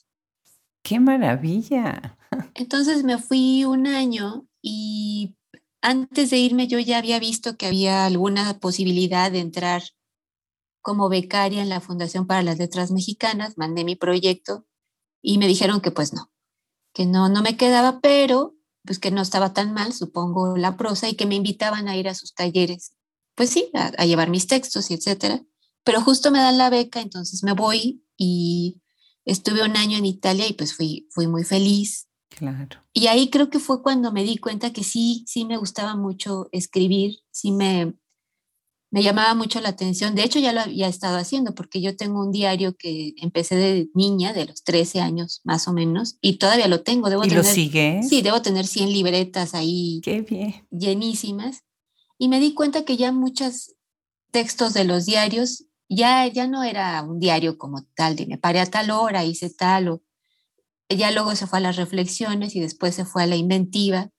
¡Qué 0.83 0.99
maravilla! 0.99 2.17
Entonces 2.55 3.03
me 3.03 3.17
fui 3.17 3.63
un 3.65 3.87
año 3.87 4.47
y 4.61 5.35
antes 5.81 6.29
de 6.29 6.37
irme 6.37 6.67
yo 6.67 6.79
ya 6.79 6.97
había 6.97 7.19
visto 7.19 7.55
que 7.55 7.67
había 7.67 8.05
alguna 8.05 8.59
posibilidad 8.59 9.31
de 9.31 9.39
entrar 9.39 9.83
como 10.81 11.09
becaria 11.09 11.61
en 11.61 11.69
la 11.69 11.81
Fundación 11.81 12.27
para 12.27 12.43
las 12.43 12.57
Letras 12.57 12.91
Mexicanas, 12.91 13.57
mandé 13.57 13.83
mi 13.83 13.95
proyecto 13.95 14.65
y 15.21 15.37
me 15.37 15.47
dijeron 15.47 15.81
que 15.81 15.91
pues 15.91 16.13
no, 16.13 16.31
que 16.93 17.05
no, 17.05 17.29
no 17.29 17.41
me 17.41 17.57
quedaba, 17.57 17.99
pero 17.99 18.55
pues 18.85 18.99
que 18.99 19.11
no 19.11 19.21
estaba 19.21 19.53
tan 19.53 19.73
mal, 19.73 19.91
supongo, 19.91 20.55
la 20.55 20.77
prosa 20.77 21.09
y 21.09 21.15
que 21.15 21.25
me 21.25 21.35
invitaban 21.35 21.89
a 21.89 21.97
ir 21.97 22.07
a 22.07 22.15
sus 22.15 22.33
talleres, 22.33 22.93
pues 23.37 23.51
sí, 23.51 23.69
a, 23.75 23.93
a 23.97 24.05
llevar 24.05 24.29
mis 24.31 24.47
textos 24.47 24.89
y 24.89 24.95
etcétera. 24.95 25.45
Pero 25.83 26.01
justo 26.01 26.31
me 26.31 26.39
dan 26.39 26.57
la 26.57 26.69
beca, 26.69 26.99
entonces 26.99 27.43
me 27.43 27.53
voy 27.53 28.03
y 28.17 28.81
estuve 29.23 29.63
un 29.63 29.77
año 29.77 29.97
en 29.97 30.05
Italia 30.05 30.47
y 30.47 30.53
pues 30.53 30.73
fui, 30.73 31.07
fui 31.11 31.27
muy 31.27 31.43
feliz. 31.43 32.07
Claro. 32.29 32.83
Y 32.93 33.07
ahí 33.07 33.29
creo 33.29 33.49
que 33.49 33.59
fue 33.59 33.83
cuando 33.83 34.11
me 34.11 34.23
di 34.23 34.37
cuenta 34.37 34.73
que 34.73 34.83
sí, 34.83 35.23
sí 35.27 35.45
me 35.45 35.57
gustaba 35.57 35.95
mucho 35.95 36.49
escribir, 36.51 37.19
sí 37.31 37.51
me, 37.51 37.93
me 38.89 39.03
llamaba 39.03 39.33
mucho 39.35 39.61
la 39.61 39.69
atención. 39.69 40.15
De 40.15 40.23
hecho, 40.23 40.39
ya 40.39 40.51
lo 40.51 40.61
había 40.61 40.87
estado 40.87 41.17
haciendo 41.17 41.53
porque 41.53 41.79
yo 41.79 41.95
tengo 41.95 42.21
un 42.21 42.31
diario 42.31 42.75
que 42.75 43.13
empecé 43.17 43.55
de 43.55 43.89
niña, 43.93 44.33
de 44.33 44.45
los 44.45 44.63
13 44.63 44.99
años 44.99 45.41
más 45.43 45.67
o 45.67 45.73
menos, 45.73 46.17
y 46.21 46.37
todavía 46.37 46.67
lo 46.67 46.81
tengo. 46.81 47.09
Debo 47.09 47.23
¿Y 47.23 47.29
lo 47.29 47.43
sigues? 47.43 48.09
Sí, 48.09 48.21
debo 48.21 48.41
tener 48.41 48.65
100 48.65 48.91
libretas 48.91 49.53
ahí 49.53 50.01
Qué 50.03 50.21
bien. 50.21 50.67
llenísimas. 50.71 51.63
Y 52.17 52.29
me 52.29 52.39
di 52.39 52.53
cuenta 52.53 52.83
que 52.83 52.97
ya 52.97 53.11
muchos 53.11 53.75
textos 54.31 54.73
de 54.73 54.83
los 54.83 55.05
diarios 55.05 55.65
ya, 55.89 56.27
ya 56.27 56.47
no 56.47 56.63
era 56.63 57.01
un 57.03 57.19
diario 57.19 57.57
como 57.57 57.83
tal, 57.95 58.15
de 58.15 58.25
me 58.25 58.37
paré 58.37 58.59
a 58.59 58.65
tal 58.65 58.91
hora, 58.91 59.23
hice 59.23 59.49
tal, 59.49 59.87
o 59.89 60.03
ya 60.89 61.11
luego 61.11 61.35
se 61.35 61.47
fue 61.47 61.59
a 61.59 61.61
las 61.61 61.75
reflexiones 61.75 62.55
y 62.55 62.59
después 62.59 62.95
se 62.95 63.05
fue 63.05 63.23
a 63.23 63.27
la 63.27 63.35
inventiva. 63.35 64.09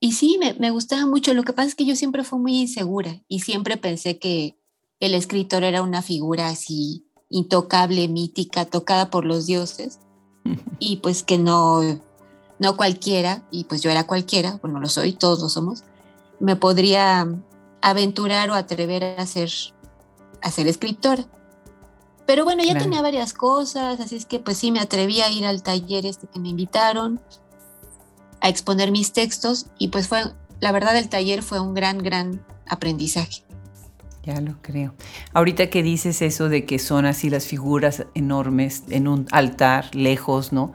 Y 0.00 0.12
sí, 0.12 0.36
me, 0.38 0.54
me, 0.54 0.70
gustaba 0.70 1.06
mucho. 1.06 1.32
Lo 1.34 1.42
que 1.42 1.52
pasa 1.52 1.68
es 1.68 1.74
que 1.74 1.86
yo 1.86 1.96
siempre 1.96 2.24
fui 2.24 2.38
muy 2.38 2.60
insegura 2.60 3.22
y 3.28 3.40
siempre 3.40 3.76
pensé 3.76 4.18
que 4.18 4.58
el 5.00 5.14
escritor 5.14 5.64
era 5.64 5.82
una 5.82 6.02
figura 6.02 6.48
así 6.48 7.06
intocable, 7.28 8.08
mítica, 8.08 8.64
tocada 8.66 9.10
por 9.10 9.24
los 9.24 9.46
dioses 9.46 9.98
y 10.78 10.96
pues 10.96 11.22
que 11.22 11.38
no, 11.38 11.82
no 12.58 12.76
cualquiera, 12.76 13.46
y 13.50 13.64
pues 13.64 13.82
yo 13.82 13.90
era 13.90 14.06
cualquiera, 14.06 14.58
bueno, 14.62 14.80
lo 14.80 14.88
soy, 14.88 15.12
todos 15.12 15.40
lo 15.40 15.48
somos, 15.48 15.84
me 16.40 16.56
podría 16.56 17.26
aventurar 17.80 18.50
o 18.50 18.54
atrever 18.54 19.04
a 19.04 19.26
ser, 19.26 19.50
a 20.42 20.50
ser 20.50 20.66
escritora. 20.66 21.24
Pero 22.26 22.44
bueno, 22.44 22.64
ya 22.64 22.76
tenía 22.76 23.02
varias 23.02 23.32
cosas, 23.32 24.00
así 24.00 24.16
es 24.16 24.26
que 24.26 24.40
pues 24.40 24.58
sí 24.58 24.72
me 24.72 24.80
atreví 24.80 25.20
a 25.20 25.30
ir 25.30 25.46
al 25.46 25.62
taller 25.62 26.06
este 26.06 26.26
que 26.26 26.40
me 26.40 26.48
invitaron 26.48 27.20
a 28.40 28.48
exponer 28.48 28.90
mis 28.90 29.12
textos 29.12 29.66
y 29.78 29.88
pues 29.88 30.08
fue, 30.08 30.24
la 30.60 30.72
verdad 30.72 30.96
el 30.96 31.08
taller 31.08 31.42
fue 31.42 31.60
un 31.60 31.74
gran, 31.74 31.98
gran 31.98 32.44
aprendizaje. 32.66 33.44
Ya 34.24 34.40
lo 34.40 34.60
creo. 34.60 34.92
Ahorita 35.34 35.70
que 35.70 35.84
dices 35.84 36.20
eso 36.20 36.48
de 36.48 36.64
que 36.64 36.80
son 36.80 37.06
así 37.06 37.30
las 37.30 37.46
figuras 37.46 38.06
enormes 38.14 38.82
en 38.88 39.06
un 39.06 39.28
altar 39.30 39.94
lejos, 39.94 40.52
¿no? 40.52 40.72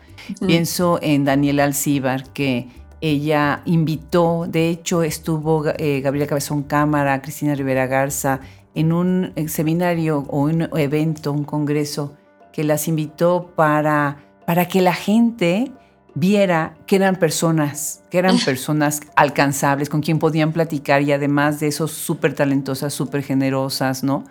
Pienso 0.48 1.00
en 1.01 1.25
Daniela 1.25 1.65
Alcíbar, 1.65 2.32
que 2.32 2.70
ella 3.01 3.63
invitó, 3.65 4.46
de 4.48 4.70
hecho 4.70 5.01
estuvo 5.01 5.65
eh, 5.77 6.01
Gabriela 6.01 6.27
Cabezón 6.27 6.63
Cámara, 6.63 7.22
Cristina 7.22 7.55
Rivera 7.55 7.88
Garza, 7.88 8.39
en 8.75 8.93
un 8.93 9.34
eh, 9.36 9.48
seminario 9.48 10.25
o 10.29 10.41
un 10.41 10.70
evento, 10.77 11.31
un 11.31 11.43
congreso, 11.43 12.15
que 12.53 12.63
las 12.63 12.88
invitó 12.88 13.51
para, 13.55 14.17
para 14.46 14.67
que 14.67 14.81
la 14.81 14.93
gente 14.93 15.72
viera 16.13 16.77
que 16.86 16.98
eran 16.98 17.15
personas, 17.15 18.03
que 18.12 18.20
eran 18.20 18.38
personas 18.46 19.01
alcanzables, 19.15 19.89
con 19.89 20.01
quien 20.01 20.20
podían 20.20 20.51
platicar 20.51 21.01
y 21.01 21.12
además 21.12 21.60
de 21.60 21.67
eso 21.67 21.88
súper 21.88 22.36
talentosas, 22.36 22.93
súper 22.93 23.24
generosas, 23.24 24.03
¿no? 24.03 24.25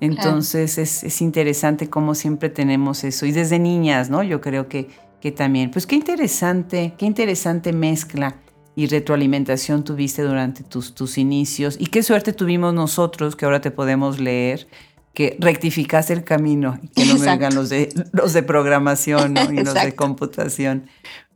Entonces 0.00 0.76
es, 0.78 1.04
es, 1.04 1.22
interesante 1.22 1.88
cómo 1.88 2.14
siempre 2.14 2.50
tenemos 2.50 3.04
eso. 3.04 3.26
Y 3.26 3.32
desde 3.32 3.58
niñas, 3.58 4.10
¿no? 4.10 4.22
Yo 4.22 4.40
creo 4.40 4.68
que, 4.68 4.90
que 5.24 5.32
también. 5.32 5.70
Pues 5.70 5.86
qué 5.86 5.96
interesante, 5.96 6.92
qué 6.98 7.06
interesante 7.06 7.72
mezcla 7.72 8.36
y 8.76 8.88
retroalimentación 8.88 9.82
tuviste 9.82 10.20
durante 10.20 10.62
tus, 10.64 10.94
tus 10.94 11.16
inicios. 11.16 11.76
Y 11.80 11.86
qué 11.86 12.02
suerte 12.02 12.34
tuvimos 12.34 12.74
nosotros 12.74 13.34
que 13.34 13.46
ahora 13.46 13.62
te 13.62 13.70
podemos 13.70 14.20
leer 14.20 14.68
que 15.14 15.38
rectificaste 15.40 16.12
el 16.12 16.24
camino 16.24 16.78
y 16.82 16.88
que 16.88 17.06
no 17.06 17.18
vengan 17.18 17.54
los 17.54 17.70
de, 17.70 17.88
los 18.12 18.34
de 18.34 18.42
programación 18.42 19.34
y 19.50 19.64
los 19.64 19.72
de 19.72 19.94
computación. 19.94 20.88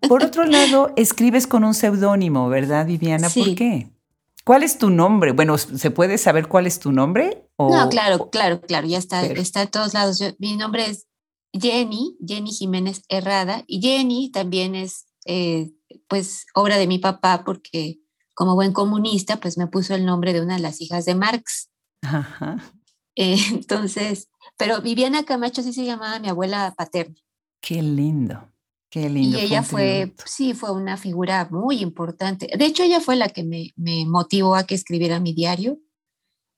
Por 0.07 0.23
otro 0.23 0.45
lado, 0.45 0.92
escribes 0.97 1.47
con 1.47 1.64
un 1.64 1.73
seudónimo, 1.73 2.50
¿verdad, 2.50 2.85
Viviana? 2.85 3.30
¿Por 3.30 3.54
qué? 3.54 3.88
¿Cuál 4.45 4.64
es 4.64 4.76
tu 4.76 4.90
nombre? 4.90 5.33
Bueno, 5.33 5.57
¿se 5.57 5.90
puede 5.90 6.18
saber 6.18 6.47
cuál 6.47 6.66
es 6.66 6.78
tu 6.78 6.92
nombre? 6.92 7.42
no, 7.59 7.88
claro, 7.88 8.28
claro, 8.28 8.61
claro, 8.61 8.87
ya 8.87 8.99
está, 8.99 9.25
está 9.25 9.62
en 9.62 9.68
todos 9.68 9.95
lados. 9.95 10.23
mi 10.38 10.59
nombre 10.59 10.90
es 10.90 11.08
Jenny, 11.52 12.17
Jenny 12.26 12.50
Jiménez 12.50 13.02
Herrada, 13.09 13.64
y 13.67 13.81
Jenny 13.81 14.31
también 14.31 14.75
es, 14.75 15.07
eh, 15.25 15.73
pues, 16.09 16.47
obra 16.55 16.76
de 16.76 16.87
mi 16.87 16.99
papá, 16.99 17.43
porque 17.45 18.00
como 18.35 18.55
buen 18.55 18.73
comunista, 18.73 19.38
pues 19.40 19.59
me 19.59 19.67
puso 19.67 19.95
el 19.95 20.07
nombre 20.07 20.33
de 20.33 20.40
una 20.40 20.55
de 20.55 20.62
las 20.62 20.81
hijas 20.81 21.05
de 21.05 21.14
Marx. 21.14 21.71
Ajá. 22.02 22.59
Eh, 23.17 23.37
entonces, 23.50 24.28
pero 24.57 24.81
Viviana 24.81 25.25
Camacho 25.25 25.62
sí 25.62 25.73
se 25.73 25.85
llamaba 25.85 26.21
mi 26.21 26.28
abuela 26.28 26.73
paterna. 26.76 27.17
Qué 27.61 27.83
lindo, 27.83 28.52
qué 28.90 29.11
lindo. 29.11 29.37
Y 29.37 29.40
ella 29.40 29.64
fue, 29.64 30.14
sí, 30.25 30.55
fue 30.55 30.71
una 30.71 30.97
figura 30.97 31.49
muy 31.50 31.81
importante. 31.81 32.49
De 32.57 32.64
hecho, 32.64 32.85
ella 32.85 33.00
fue 33.00 33.17
la 33.17 33.28
que 33.28 33.43
me, 33.43 33.73
me 33.75 34.07
motivó 34.07 34.55
a 34.55 34.64
que 34.64 34.76
escribiera 34.76 35.19
mi 35.19 35.33
diario. 35.33 35.81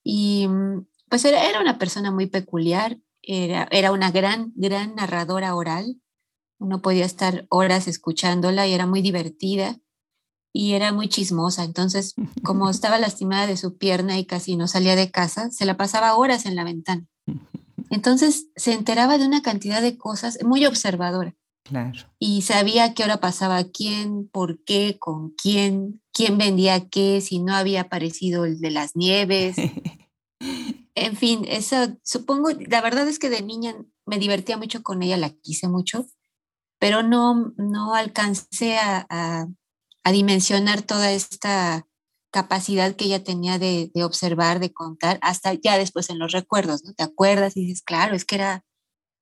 Y 0.04 0.46
mm, 0.46 0.86
pues 1.08 1.24
era, 1.24 1.48
era 1.48 1.60
una 1.60 1.78
persona 1.78 2.10
muy 2.10 2.26
peculiar, 2.26 2.98
era, 3.30 3.68
era 3.70 3.92
una 3.92 4.10
gran, 4.10 4.52
gran 4.56 4.96
narradora 4.96 5.54
oral. 5.54 6.00
Uno 6.58 6.82
podía 6.82 7.04
estar 7.04 7.46
horas 7.48 7.86
escuchándola 7.86 8.66
y 8.66 8.74
era 8.74 8.86
muy 8.86 9.02
divertida 9.02 9.78
y 10.52 10.72
era 10.72 10.92
muy 10.92 11.08
chismosa. 11.08 11.62
Entonces, 11.62 12.14
como 12.42 12.68
estaba 12.68 12.98
lastimada 12.98 13.46
de 13.46 13.56
su 13.56 13.78
pierna 13.78 14.18
y 14.18 14.24
casi 14.24 14.56
no 14.56 14.66
salía 14.66 14.96
de 14.96 15.12
casa, 15.12 15.50
se 15.52 15.64
la 15.64 15.76
pasaba 15.76 16.16
horas 16.16 16.44
en 16.44 16.56
la 16.56 16.64
ventana. 16.64 17.06
Entonces, 17.90 18.48
se 18.56 18.72
enteraba 18.72 19.16
de 19.16 19.26
una 19.26 19.42
cantidad 19.42 19.80
de 19.80 19.96
cosas, 19.96 20.38
muy 20.44 20.66
observadora. 20.66 21.34
Claro. 21.64 22.00
Y 22.18 22.42
sabía 22.42 22.94
qué 22.94 23.04
hora 23.04 23.18
pasaba 23.18 23.62
quién, 23.64 24.28
por 24.28 24.64
qué, 24.64 24.96
con 24.98 25.30
quién, 25.30 26.02
quién 26.12 26.36
vendía 26.36 26.88
qué, 26.88 27.20
si 27.20 27.38
no 27.38 27.54
había 27.54 27.82
aparecido 27.82 28.44
el 28.44 28.60
de 28.60 28.70
las 28.70 28.96
nieves. 28.96 29.56
en 31.00 31.16
fin, 31.16 31.44
eso 31.48 31.96
supongo, 32.02 32.50
la 32.68 32.80
verdad 32.80 33.08
es 33.08 33.18
que 33.18 33.30
de 33.30 33.42
niña 33.42 33.74
me 34.06 34.18
divertía 34.18 34.56
mucho 34.56 34.82
con 34.82 35.02
ella, 35.02 35.16
la 35.16 35.30
quise 35.30 35.68
mucho, 35.68 36.06
pero 36.78 37.02
no, 37.02 37.52
no 37.56 37.94
alcancé 37.94 38.78
a 38.78 39.48
a 40.04 40.12
dimensionar 40.12 40.82
toda 40.82 41.12
esta 41.12 41.86
capacidad 42.32 42.94
que 42.94 43.06
ella 43.06 43.24
tenía 43.24 43.58
de, 43.58 43.90
observar, 44.02 44.60
de 44.60 44.72
contar, 44.72 45.18
hasta 45.20 45.54
ya 45.54 45.76
después 45.76 46.10
en 46.10 46.18
los 46.18 46.32
recuerdos, 46.32 46.84
¿no? 46.84 46.92
Te 46.94 47.02
acuerdas 47.02 47.56
y 47.56 47.66
dices, 47.66 47.82
claro, 47.82 48.14
es 48.14 48.24
que 48.24 48.36
era, 48.36 48.64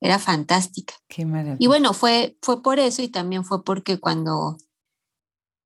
era 0.01 0.19
fantástica. 0.19 0.95
Qué 1.09 1.25
maravilla. 1.25 1.57
Y 1.59 1.67
bueno, 1.67 1.95
fue, 1.95 2.37
fue 2.43 2.63
por 2.63 2.79
eso 2.79 3.03
y 3.03 3.09
también 3.09 3.45
fue 3.45 3.65
porque 3.65 3.99
cuando 3.99 4.59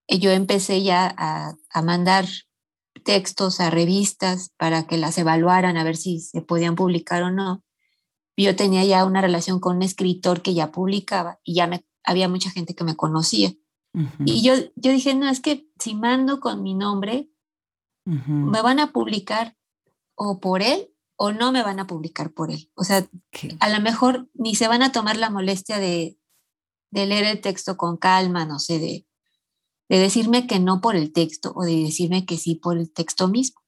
yo 0.08 0.30
empecé 0.30 0.82
ya 0.82 1.12
a, 1.16 1.56
a 1.70 1.82
mandar 1.82 2.26
textos 3.02 3.60
a 3.60 3.70
revistas 3.70 4.50
para 4.56 4.86
que 4.86 4.96
las 4.96 5.18
evaluaran 5.18 5.76
a 5.76 5.84
ver 5.84 5.96
si 5.96 6.20
se 6.20 6.42
podían 6.42 6.76
publicar 6.76 7.22
o 7.22 7.30
no, 7.30 7.62
yo 8.36 8.56
tenía 8.56 8.84
ya 8.84 9.04
una 9.04 9.20
relación 9.20 9.60
con 9.60 9.76
un 9.76 9.82
escritor 9.82 10.42
que 10.42 10.54
ya 10.54 10.72
publicaba 10.72 11.38
y 11.44 11.54
ya 11.54 11.66
me, 11.66 11.84
había 12.04 12.28
mucha 12.28 12.50
gente 12.50 12.74
que 12.74 12.84
me 12.84 12.96
conocía. 12.96 13.52
Y 14.24 14.42
yo, 14.42 14.54
yo 14.74 14.90
dije, 14.90 15.14
no, 15.14 15.28
es 15.28 15.40
que 15.40 15.68
si 15.78 15.94
mando 15.94 16.40
con 16.40 16.62
mi 16.62 16.72
nombre, 16.74 17.28
me 18.04 18.62
van 18.62 18.80
a 18.80 18.90
publicar 18.90 19.54
o 20.14 20.40
por 20.40 20.62
él 20.62 20.88
o 21.16 21.30
no 21.30 21.52
me 21.52 21.62
van 21.62 21.78
a 21.78 21.86
publicar 21.86 22.32
por 22.32 22.50
él. 22.50 22.70
O 22.74 22.84
sea, 22.84 23.06
a 23.60 23.68
lo 23.68 23.80
mejor 23.80 24.30
ni 24.32 24.54
se 24.54 24.66
van 24.66 24.82
a 24.82 24.92
tomar 24.92 25.18
la 25.18 25.28
molestia 25.28 25.78
de, 25.78 26.18
de 26.90 27.06
leer 27.06 27.24
el 27.24 27.40
texto 27.42 27.76
con 27.76 27.98
calma, 27.98 28.46
no 28.46 28.58
sé, 28.58 28.78
de, 28.78 29.06
de, 29.96 30.02
decirme 30.02 30.46
que 30.46 30.58
no 30.58 30.80
por 30.80 30.96
el 30.96 31.12
texto 31.12 31.52
o 31.54 31.64
de 31.64 31.76
decirme 31.76 32.24
que 32.26 32.36
sí 32.36 32.54
por 32.54 32.78
el 32.78 32.90
texto 32.90 33.28
mismo. 33.28 33.60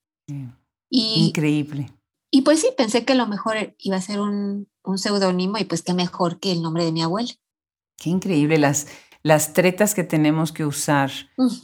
Y, 0.90 1.26
Increíble. 1.28 1.90
Y 2.30 2.42
pues 2.42 2.60
sí, 2.60 2.68
pensé 2.76 3.04
que 3.04 3.14
lo 3.14 3.26
mejor 3.26 3.74
iba 3.78 3.96
a 3.96 4.00
ser 4.00 4.20
un, 4.20 4.68
un 4.82 4.98
seudónimo 4.98 5.58
y 5.58 5.64
pues 5.64 5.82
qué 5.82 5.94
mejor 5.94 6.40
que 6.40 6.52
el 6.52 6.62
nombre 6.62 6.84
de 6.84 6.92
mi 6.92 7.02
abuela. 7.02 7.30
Qué 7.96 8.10
increíble 8.10 8.58
las, 8.58 8.88
las 9.22 9.54
tretas 9.54 9.94
que 9.94 10.04
tenemos 10.04 10.52
que 10.52 10.66
usar 10.66 11.10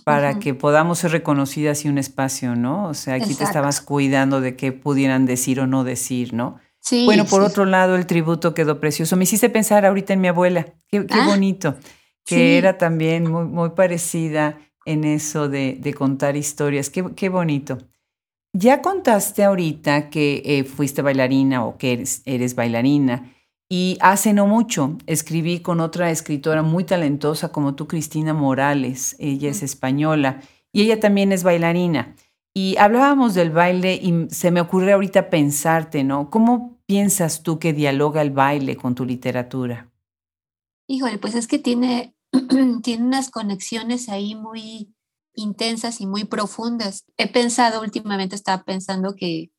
para 0.04 0.38
que 0.38 0.54
podamos 0.54 1.00
ser 1.00 1.12
reconocidas 1.12 1.84
y 1.84 1.88
un 1.88 1.98
espacio, 1.98 2.56
¿no? 2.56 2.88
O 2.88 2.94
sea, 2.94 3.14
aquí 3.14 3.34
te 3.34 3.44
estabas 3.44 3.80
cuidando 3.80 4.40
de 4.40 4.56
qué 4.56 4.72
pudieran 4.72 5.26
decir 5.26 5.60
o 5.60 5.66
no 5.66 5.84
decir, 5.84 6.32
¿no? 6.32 6.58
Sí, 6.80 7.04
bueno, 7.04 7.26
por 7.26 7.42
otro 7.42 7.66
lado, 7.66 7.96
el 7.96 8.06
tributo 8.06 8.54
quedó 8.54 8.80
precioso. 8.80 9.14
Me 9.16 9.24
hiciste 9.24 9.50
pensar 9.50 9.84
ahorita 9.84 10.14
en 10.14 10.22
mi 10.22 10.28
abuela. 10.28 10.72
Qué, 10.88 11.06
ah, 11.10 11.26
bonito. 11.26 11.76
Que 12.24 12.58
era 12.58 12.78
también 12.78 13.30
muy, 13.30 13.44
muy 13.44 13.70
parecida 13.70 14.58
en 14.84 15.04
eso 15.04 15.48
de, 15.48 15.76
de 15.80 15.94
contar 15.94 16.36
historias. 16.36 16.90
Qué, 16.90 17.04
qué, 17.16 17.28
bonito. 17.28 17.78
Ya 18.52 18.82
contaste 18.82 19.44
ahorita 19.44 20.10
que 20.10 20.42
eh, 20.44 20.64
fuiste 20.64 21.02
bailarina 21.02 21.64
o 21.64 21.76
que 21.76 21.92
eres, 21.92 22.22
eres 22.24 22.54
bailarina. 22.54 23.32
Y 23.68 23.98
hace 24.00 24.32
no 24.32 24.46
mucho 24.46 24.96
escribí 25.06 25.60
con 25.60 25.80
otra 25.80 26.10
escritora 26.10 26.62
muy 26.62 26.84
talentosa 26.84 27.52
como 27.52 27.74
tú, 27.74 27.86
Cristina 27.86 28.34
Morales. 28.34 29.14
Ella 29.20 29.50
es 29.50 29.62
española 29.62 30.40
y 30.72 30.82
ella 30.82 30.98
también 30.98 31.32
es 31.32 31.44
bailarina. 31.44 32.14
Y 32.52 32.76
hablábamos 32.78 33.34
del 33.34 33.50
baile 33.50 33.94
y 33.94 34.26
se 34.30 34.50
me 34.50 34.60
ocurre 34.60 34.92
ahorita 34.92 35.30
pensarte, 35.30 36.02
¿no? 36.02 36.30
¿Cómo 36.30 36.80
piensas 36.86 37.44
tú 37.44 37.60
que 37.60 37.72
dialoga 37.72 38.22
el 38.22 38.32
baile 38.32 38.76
con 38.76 38.96
tu 38.96 39.04
literatura? 39.04 39.89
Híjole, 40.90 41.18
pues 41.18 41.34
es 41.34 41.46
que 41.46 41.58
tiene, 41.58 42.14
tiene 42.82 43.04
unas 43.04 43.30
conexiones 43.30 44.08
ahí 44.08 44.34
muy 44.34 44.94
intensas 45.34 46.00
y 46.00 46.06
muy 46.06 46.24
profundas. 46.24 47.04
He 47.16 47.28
pensado 47.30 47.80
últimamente, 47.80 48.34
estaba 48.34 48.64
pensando 48.64 49.14
que 49.14 49.50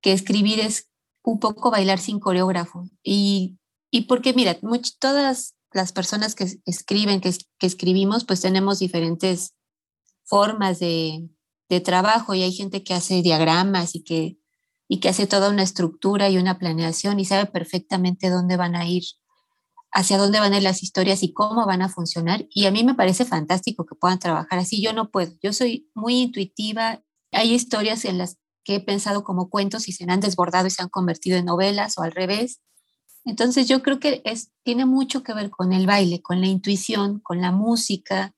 que 0.00 0.12
escribir 0.12 0.60
es 0.60 0.88
un 1.22 1.38
poco 1.38 1.70
bailar 1.70 1.98
sin 1.98 2.20
coreógrafo. 2.20 2.88
Y, 3.02 3.58
y 3.90 4.02
porque, 4.02 4.32
mira, 4.34 4.58
todas 4.98 5.54
las 5.72 5.92
personas 5.92 6.34
que 6.34 6.60
escriben, 6.64 7.20
que, 7.20 7.32
que, 7.58 7.66
escribimos, 7.66 8.24
pues 8.24 8.40
tenemos 8.40 8.78
diferentes 8.78 9.54
formas 10.24 10.78
de, 10.80 11.28
de, 11.68 11.80
trabajo 11.80 12.34
y 12.34 12.42
hay 12.42 12.52
gente 12.52 12.82
que 12.82 12.94
hace 12.94 13.22
diagramas 13.22 13.94
y 13.94 14.02
que, 14.02 14.38
y 14.88 14.98
que 15.00 15.08
hace 15.08 15.26
toda 15.26 15.50
una 15.50 15.62
estructura 15.62 16.28
y 16.28 16.38
una 16.38 16.58
planeación 16.58 17.20
y 17.20 17.24
sabe 17.24 17.46
perfectamente 17.46 18.30
dónde 18.30 18.56
van 18.56 18.74
a 18.74 18.88
ir, 18.88 19.04
hacia 19.92 20.18
dónde 20.18 20.40
van 20.40 20.52
a 20.52 20.58
ir 20.58 20.62
las 20.62 20.82
historias 20.82 21.22
y 21.22 21.32
cómo 21.32 21.66
van 21.66 21.82
a 21.82 21.88
funcionar. 21.88 22.46
Y 22.50 22.66
a 22.66 22.70
mí 22.70 22.84
me 22.84 22.94
parece 22.94 23.24
fantástico 23.24 23.86
que 23.86 23.94
puedan 23.94 24.18
trabajar 24.18 24.58
así. 24.58 24.82
Yo 24.82 24.92
no 24.92 25.10
puedo, 25.10 25.32
yo 25.42 25.52
soy 25.52 25.90
muy 25.94 26.20
intuitiva. 26.20 27.02
Hay 27.32 27.52
historias 27.54 28.04
en 28.04 28.18
las 28.18 28.38
que 28.64 28.76
he 28.76 28.80
pensado 28.80 29.24
como 29.24 29.50
cuentos 29.50 29.88
y 29.88 29.92
se 29.92 30.04
han 30.08 30.20
desbordado 30.20 30.66
y 30.66 30.70
se 30.70 30.82
han 30.82 30.88
convertido 30.88 31.38
en 31.38 31.46
novelas 31.46 31.98
o 31.98 32.02
al 32.02 32.12
revés. 32.12 32.60
Entonces 33.24 33.68
yo 33.68 33.82
creo 33.82 34.00
que 34.00 34.22
es, 34.24 34.50
tiene 34.62 34.86
mucho 34.86 35.22
que 35.22 35.34
ver 35.34 35.50
con 35.50 35.72
el 35.72 35.86
baile, 35.86 36.22
con 36.22 36.40
la 36.40 36.46
intuición, 36.46 37.20
con 37.20 37.40
la 37.40 37.52
música, 37.52 38.34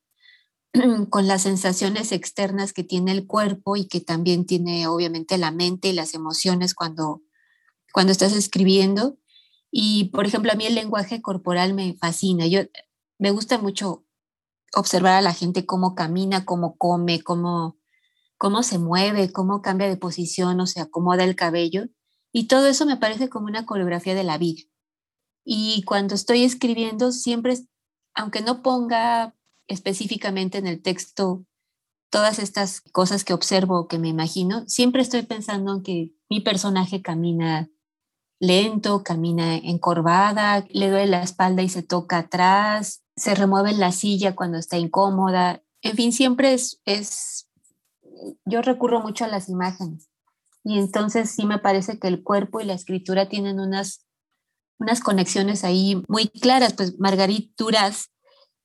con 1.09 1.27
las 1.27 1.43
sensaciones 1.43 2.11
externas 2.11 2.73
que 2.73 2.83
tiene 2.83 3.11
el 3.11 3.27
cuerpo 3.27 3.75
y 3.75 3.87
que 3.87 4.01
también 4.01 4.45
tiene 4.45 4.87
obviamente 4.87 5.37
la 5.37 5.51
mente 5.51 5.89
y 5.89 5.93
las 5.93 6.13
emociones 6.13 6.73
cuando, 6.73 7.21
cuando 7.93 8.11
estás 8.11 8.33
escribiendo. 8.33 9.17
Y 9.75 10.09
por 10.09 10.27
ejemplo, 10.27 10.51
a 10.51 10.55
mí 10.55 10.67
el 10.67 10.75
lenguaje 10.75 11.23
corporal 11.23 11.73
me 11.73 11.95
fascina. 11.95 12.45
Yo 12.45 12.59
me 13.17 13.31
gusta 13.31 13.57
mucho 13.57 14.05
observar 14.71 15.13
a 15.13 15.21
la 15.21 15.33
gente 15.33 15.65
cómo 15.65 15.95
camina, 15.95 16.45
cómo 16.45 16.77
come, 16.77 17.23
cómo, 17.23 17.79
cómo 18.37 18.61
se 18.61 18.77
mueve, 18.77 19.31
cómo 19.31 19.63
cambia 19.63 19.89
de 19.89 19.97
posición 19.97 20.59
o 20.59 20.67
se 20.67 20.79
acomoda 20.79 21.23
el 21.23 21.35
cabello. 21.35 21.85
Y 22.31 22.47
todo 22.47 22.67
eso 22.67 22.85
me 22.85 22.97
parece 22.97 23.29
como 23.29 23.47
una 23.47 23.65
coreografía 23.65 24.13
de 24.13 24.23
la 24.23 24.37
vida. 24.37 24.61
Y 25.43 25.81
cuando 25.85 26.13
estoy 26.13 26.43
escribiendo, 26.43 27.11
siempre, 27.11 27.57
aunque 28.13 28.41
no 28.41 28.61
ponga 28.61 29.35
específicamente 29.65 30.59
en 30.59 30.67
el 30.67 30.83
texto 30.83 31.47
todas 32.11 32.37
estas 32.37 32.81
cosas 32.81 33.23
que 33.23 33.33
observo 33.33 33.79
o 33.79 33.87
que 33.87 33.97
me 33.97 34.09
imagino, 34.09 34.65
siempre 34.67 35.01
estoy 35.01 35.23
pensando 35.23 35.73
en 35.73 35.81
que 35.81 36.11
mi 36.29 36.41
personaje 36.41 37.01
camina 37.01 37.71
lento, 38.43 39.03
camina 39.03 39.55
encorvada, 39.55 40.65
le 40.69 40.89
duele 40.89 41.07
la 41.07 41.23
espalda 41.23 41.63
y 41.63 41.69
se 41.69 41.81
toca 41.81 42.19
atrás, 42.19 43.03
se 43.15 43.35
remueve 43.35 43.71
en 43.71 43.79
la 43.79 43.91
silla 43.91 44.35
cuando 44.35 44.57
está 44.57 44.77
incómoda. 44.77 45.63
En 45.81 45.95
fin, 45.95 46.11
siempre 46.11 46.53
es, 46.53 46.81
es, 46.85 47.47
yo 48.45 48.61
recurro 48.61 48.99
mucho 48.99 49.23
a 49.25 49.29
las 49.29 49.47
imágenes. 49.47 50.09
Y 50.63 50.77
entonces 50.77 51.31
sí 51.31 51.45
me 51.45 51.59
parece 51.59 51.99
que 51.99 52.07
el 52.07 52.23
cuerpo 52.23 52.59
y 52.59 52.65
la 52.65 52.73
escritura 52.73 53.29
tienen 53.29 53.59
unas 53.59 54.05
unas 54.79 54.99
conexiones 54.99 55.63
ahí 55.63 56.03
muy 56.07 56.27
claras. 56.27 56.73
Pues 56.73 56.99
Margarit 56.99 57.53
Duras 57.57 58.11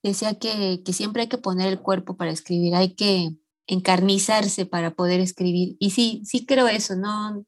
decía 0.03 0.35
que, 0.39 0.83
que 0.85 0.93
siempre 0.93 1.23
hay 1.23 1.29
que 1.29 1.39
poner 1.39 1.69
el 1.69 1.81
cuerpo 1.81 2.17
para 2.17 2.33
escribir, 2.33 2.75
hay 2.75 2.95
que 2.95 3.37
encarnizarse 3.67 4.67
para 4.67 4.95
poder 4.95 5.21
escribir. 5.21 5.77
Y 5.79 5.91
sí, 5.91 6.23
sí 6.25 6.47
creo 6.47 6.67
eso, 6.69 6.97
no, 6.97 7.45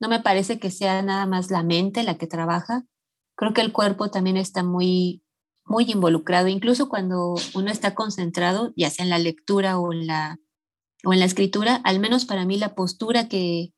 no 0.00 0.08
me 0.08 0.20
parece 0.20 0.58
que 0.58 0.70
sea 0.70 1.02
nada 1.02 1.26
más 1.26 1.50
la 1.50 1.62
mente 1.62 2.02
la 2.02 2.16
que 2.16 2.26
trabaja. 2.26 2.84
Creo 3.36 3.52
que 3.52 3.60
el 3.60 3.72
cuerpo 3.72 4.10
también 4.10 4.36
está 4.36 4.62
muy, 4.62 5.22
muy 5.64 5.90
involucrado, 5.90 6.48
incluso 6.48 6.88
cuando 6.88 7.34
uno 7.54 7.70
está 7.70 7.94
concentrado, 7.94 8.72
ya 8.76 8.90
sea 8.90 9.04
en 9.04 9.10
la 9.10 9.18
lectura 9.18 9.78
o 9.78 9.92
en 9.92 10.06
la, 10.06 10.38
o 11.04 11.12
en 11.12 11.20
la 11.20 11.26
escritura, 11.26 11.76
al 11.84 12.00
menos 12.00 12.24
para 12.24 12.44
mí 12.44 12.58
la 12.58 12.74
postura 12.74 13.28
que, 13.28 13.72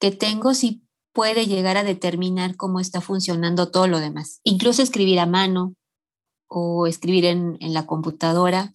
que 0.00 0.10
tengo 0.10 0.54
sí 0.54 0.84
puede 1.12 1.46
llegar 1.46 1.76
a 1.76 1.84
determinar 1.84 2.56
cómo 2.56 2.78
está 2.78 3.00
funcionando 3.00 3.70
todo 3.70 3.86
lo 3.88 3.98
demás. 4.00 4.40
Incluso 4.44 4.82
escribir 4.82 5.18
a 5.18 5.26
mano 5.26 5.74
o 6.48 6.86
escribir 6.86 7.24
en, 7.24 7.56
en 7.60 7.74
la 7.74 7.86
computadora 7.86 8.72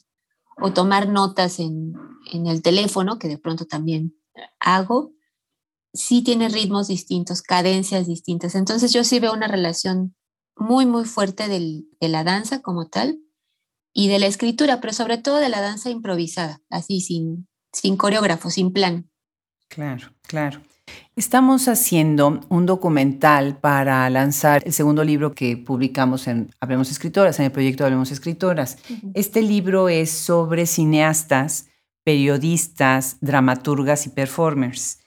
o 0.58 0.74
tomar 0.74 1.08
notas 1.08 1.60
en, 1.60 1.94
en, 2.32 2.48
el 2.48 2.62
teléfono, 2.62 3.18
que 3.18 3.28
de 3.28 3.38
pronto 3.38 3.66
también 3.66 4.16
hago, 4.60 5.14
sí 5.94 6.24
tiene 6.24 6.50
ritmos 6.50 6.88
distintos, 6.88 7.42
cadencias 7.42 8.08
distintas. 8.08 8.56
Entonces 8.56 8.92
yo 8.92 9.04
sí 9.04 9.20
veo 9.20 9.34
una 9.34 9.48
relación 9.48 10.16
muy, 10.56 10.86
muy 10.86 11.06
fuerte 11.06 11.48
del, 11.48 11.88
de 12.00 12.08
la 12.10 12.24
danza 12.24 12.62
como 12.62 12.88
tal 12.88 13.20
y 13.94 14.08
de 14.08 14.20
la 14.20 14.28
escritura, 14.28 14.82
pero 14.82 14.94
sobre 14.94 15.18
todo 15.18 15.38
de 15.38 15.50
la 15.50 15.62
danza 15.62 15.90
improvisada, 15.90 16.62
así 16.70 17.02
sin, 17.02 17.48
sin 17.72 17.96
coreógrafo, 17.96 18.50
sin 18.50 18.74
plan. 18.74 19.10
Claro, 19.70 20.14
claro. 20.24 20.62
Estamos 21.16 21.68
haciendo 21.68 22.42
un 22.50 22.66
documental 22.66 23.58
para 23.58 24.10
lanzar 24.10 24.64
el 24.66 24.74
segundo 24.74 25.04
libro 25.04 25.34
que 25.34 25.58
publicamos 25.58 26.28
en 26.28 26.52
Hablemos 26.60 26.92
Escritoras, 26.92 27.40
en 27.40 27.46
el 27.46 27.52
proyecto 27.52 27.86
Hablemos 27.86 28.12
Escritoras. 28.12 28.78
Este 29.14 29.42
libro 29.42 29.90
es 29.90 30.12
sobre 30.12 30.66
cineastas, 30.66 31.68
periodistas, 32.04 33.18
dramaturgas 33.22 34.08
y 34.08 34.10
performers. 34.10 35.03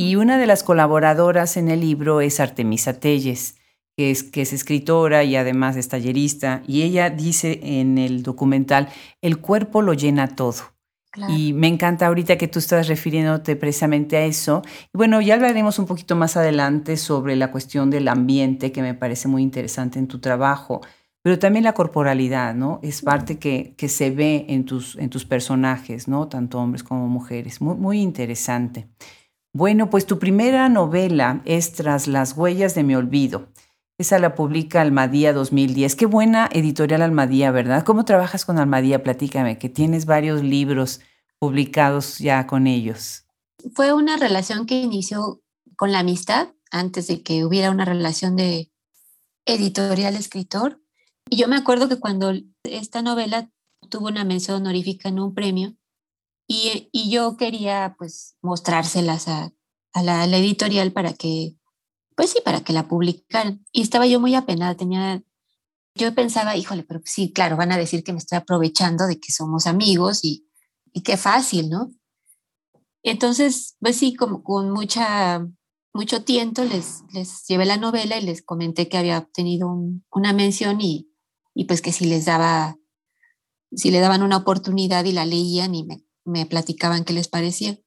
Y 0.00 0.14
una 0.14 0.38
de 0.38 0.46
las 0.46 0.62
colaboradoras 0.62 1.56
en 1.56 1.68
el 1.68 1.80
libro 1.80 2.20
es 2.20 2.38
Artemisa 2.38 3.00
Telles, 3.00 3.56
que 3.96 4.12
es, 4.12 4.22
que 4.22 4.42
es 4.42 4.52
escritora 4.52 5.24
y 5.24 5.34
además 5.34 5.76
es 5.76 5.88
tallerista. 5.88 6.62
Y 6.68 6.82
ella 6.82 7.10
dice 7.10 7.58
en 7.64 7.98
el 7.98 8.22
documental, 8.22 8.90
el 9.22 9.38
cuerpo 9.38 9.82
lo 9.82 9.94
llena 9.94 10.36
todo. 10.36 10.62
Y 11.28 11.52
me 11.52 11.66
encanta 11.66 12.06
ahorita 12.06 12.38
que 12.38 12.46
tú 12.46 12.60
estás 12.60 12.86
refiriéndote 12.86 13.56
precisamente 13.56 14.16
a 14.16 14.24
eso. 14.24 14.62
Y 14.94 14.98
bueno, 14.98 15.20
ya 15.20 15.34
hablaremos 15.34 15.80
un 15.80 15.86
poquito 15.86 16.14
más 16.14 16.36
adelante 16.36 16.96
sobre 16.96 17.34
la 17.34 17.50
cuestión 17.50 17.90
del 17.90 18.06
ambiente, 18.06 18.70
que 18.70 18.82
me 18.82 18.94
parece 18.94 19.26
muy 19.26 19.42
interesante 19.42 19.98
en 19.98 20.06
tu 20.06 20.20
trabajo, 20.20 20.80
pero 21.22 21.40
también 21.40 21.64
la 21.64 21.72
corporalidad, 21.72 22.54
¿no? 22.54 22.78
Es 22.84 23.02
parte 23.02 23.40
que, 23.40 23.74
que 23.76 23.88
se 23.88 24.12
ve 24.12 24.46
en 24.48 24.64
tus, 24.64 24.94
en 24.94 25.10
tus 25.10 25.24
personajes, 25.24 26.06
¿no? 26.06 26.28
Tanto 26.28 26.60
hombres 26.60 26.84
como 26.84 27.08
mujeres. 27.08 27.60
Muy, 27.60 27.74
muy 27.74 28.00
interesante. 28.00 28.86
Bueno, 29.58 29.90
pues 29.90 30.06
tu 30.06 30.20
primera 30.20 30.68
novela 30.68 31.42
es 31.44 31.72
Tras 31.72 32.06
las 32.06 32.36
huellas 32.36 32.76
de 32.76 32.84
mi 32.84 32.94
olvido. 32.94 33.48
Esa 33.98 34.20
la 34.20 34.36
publica 34.36 34.80
Almadía 34.80 35.32
2010. 35.32 35.96
Qué 35.96 36.06
buena 36.06 36.48
editorial 36.52 37.02
Almadía, 37.02 37.50
¿verdad? 37.50 37.82
¿Cómo 37.82 38.04
trabajas 38.04 38.44
con 38.44 38.60
Almadía? 38.60 39.02
Platícame, 39.02 39.58
que 39.58 39.68
tienes 39.68 40.06
varios 40.06 40.44
libros 40.44 41.00
publicados 41.40 42.18
ya 42.18 42.46
con 42.46 42.68
ellos. 42.68 43.26
Fue 43.74 43.92
una 43.92 44.16
relación 44.16 44.64
que 44.64 44.80
inició 44.80 45.42
con 45.74 45.90
la 45.90 45.98
amistad, 45.98 46.50
antes 46.70 47.08
de 47.08 47.24
que 47.24 47.44
hubiera 47.44 47.72
una 47.72 47.84
relación 47.84 48.36
de 48.36 48.70
editorial-escritor. 49.44 50.80
Y 51.28 51.36
yo 51.36 51.48
me 51.48 51.56
acuerdo 51.56 51.88
que 51.88 51.98
cuando 51.98 52.32
esta 52.62 53.02
novela 53.02 53.50
tuvo 53.90 54.06
una 54.06 54.22
mención 54.22 54.58
honorífica 54.58 55.08
en 55.08 55.18
un 55.18 55.34
premio, 55.34 55.74
y, 56.48 56.88
y 56.90 57.10
yo 57.10 57.36
quería 57.36 57.94
pues 57.96 58.36
mostrárselas 58.42 59.28
a, 59.28 59.52
a 59.92 60.02
la 60.02 60.36
editorial 60.36 60.92
para 60.92 61.12
que 61.12 61.58
pues 62.18 62.30
sí, 62.30 62.40
para 62.44 62.62
que 62.62 62.72
la 62.72 62.88
publicaran. 62.88 63.64
Y 63.70 63.80
estaba 63.80 64.04
yo 64.04 64.18
muy 64.18 64.34
apenada, 64.34 64.74
tenía, 64.74 65.22
yo 65.94 66.12
pensaba, 66.16 66.56
híjole, 66.56 66.82
pero 66.82 67.00
sí, 67.04 67.32
claro, 67.32 67.56
van 67.56 67.70
a 67.70 67.78
decir 67.78 68.02
que 68.02 68.12
me 68.12 68.18
estoy 68.18 68.38
aprovechando 68.38 69.06
de 69.06 69.20
que 69.20 69.30
somos 69.30 69.68
amigos 69.68 70.24
y, 70.24 70.50
y 70.92 71.02
qué 71.02 71.16
fácil, 71.16 71.70
¿no? 71.70 71.92
Entonces, 73.04 73.76
pues 73.78 73.98
sí, 73.98 74.16
como 74.16 74.42
con 74.42 74.72
mucha, 74.72 75.46
mucho 75.94 76.24
tiento 76.24 76.64
les, 76.64 77.04
les 77.12 77.46
llevé 77.46 77.66
la 77.66 77.76
novela 77.76 78.18
y 78.18 78.24
les 78.24 78.42
comenté 78.42 78.88
que 78.88 78.98
había 78.98 79.18
obtenido 79.18 79.72
una 80.10 80.32
mención 80.32 80.80
y, 80.80 81.08
y, 81.54 81.66
pues 81.66 81.80
que 81.80 81.92
si 81.92 82.06
les 82.06 82.24
daba, 82.24 82.78
si 83.70 83.92
le 83.92 84.00
daban 84.00 84.24
una 84.24 84.38
oportunidad 84.38 85.04
y 85.04 85.12
la 85.12 85.24
leían 85.24 85.76
y 85.76 85.84
me, 85.84 86.02
me 86.28 86.46
platicaban 86.46 87.04
qué 87.04 87.12
les 87.12 87.28
parecía. 87.28 87.78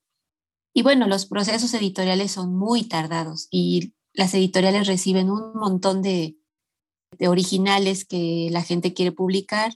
Y 0.73 0.83
bueno, 0.83 1.07
los 1.07 1.25
procesos 1.25 1.73
editoriales 1.73 2.31
son 2.31 2.55
muy 2.55 2.83
tardados 2.83 3.47
y 3.51 3.93
las 4.13 4.33
editoriales 4.33 4.87
reciben 4.87 5.29
un 5.29 5.53
montón 5.53 6.01
de, 6.01 6.37
originales 7.19 8.05
que 8.05 8.47
la 8.51 8.63
gente 8.63 8.93
quiere 8.93 9.11
publicar. 9.11 9.73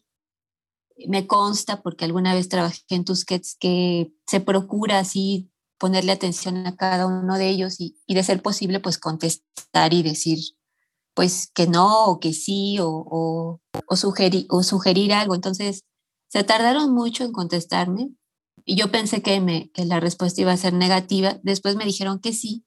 Me 1.07 1.27
consta, 1.27 1.81
porque 1.81 2.05
alguna 2.05 2.33
vez 2.33 2.47
trabajé 2.47 2.81
en 2.89 3.03
Tusquets, 3.03 3.57
que 3.59 4.13
se 4.25 4.39
procura 4.39 4.99
así 4.99 5.51
ponerle 5.77 6.13
atención 6.13 6.65
a 6.65 6.77
cada 6.77 7.05
uno 7.05 7.37
de 7.37 7.49
ellos 7.49 7.75
y, 7.79 7.97
de 8.07 8.23
ser 8.23 8.41
posible, 8.41 8.79
pues 8.79 8.97
contestar 8.97 9.93
y 9.93 10.01
decir, 10.01 10.39
pues 11.13 11.51
que 11.53 11.67
no, 11.67 12.05
o 12.05 12.19
que 12.21 12.31
sí, 12.31 12.77
o, 12.79 13.59
o, 13.87 13.95
sugerir, 13.97 14.47
o 14.49 14.63
sugerir 14.63 15.11
algo. 15.11 15.35
Entonces, 15.35 15.83
se 16.29 16.45
tardaron 16.45 16.93
mucho 16.93 17.25
en 17.25 17.33
contestarme 17.33 18.11
y 18.65 18.75
yo 18.75 18.91
pensé 18.91 19.21
que, 19.21 19.39
me, 19.39 19.69
que 19.71 19.85
la 19.85 19.99
respuesta 19.99 20.41
iba 20.41 20.51
a 20.51 20.57
ser 20.57 20.73
negativa. 20.73 21.39
Después 21.43 21.75
me 21.75 21.85
dijeron 21.85 22.19
que 22.19 22.33
sí 22.33 22.65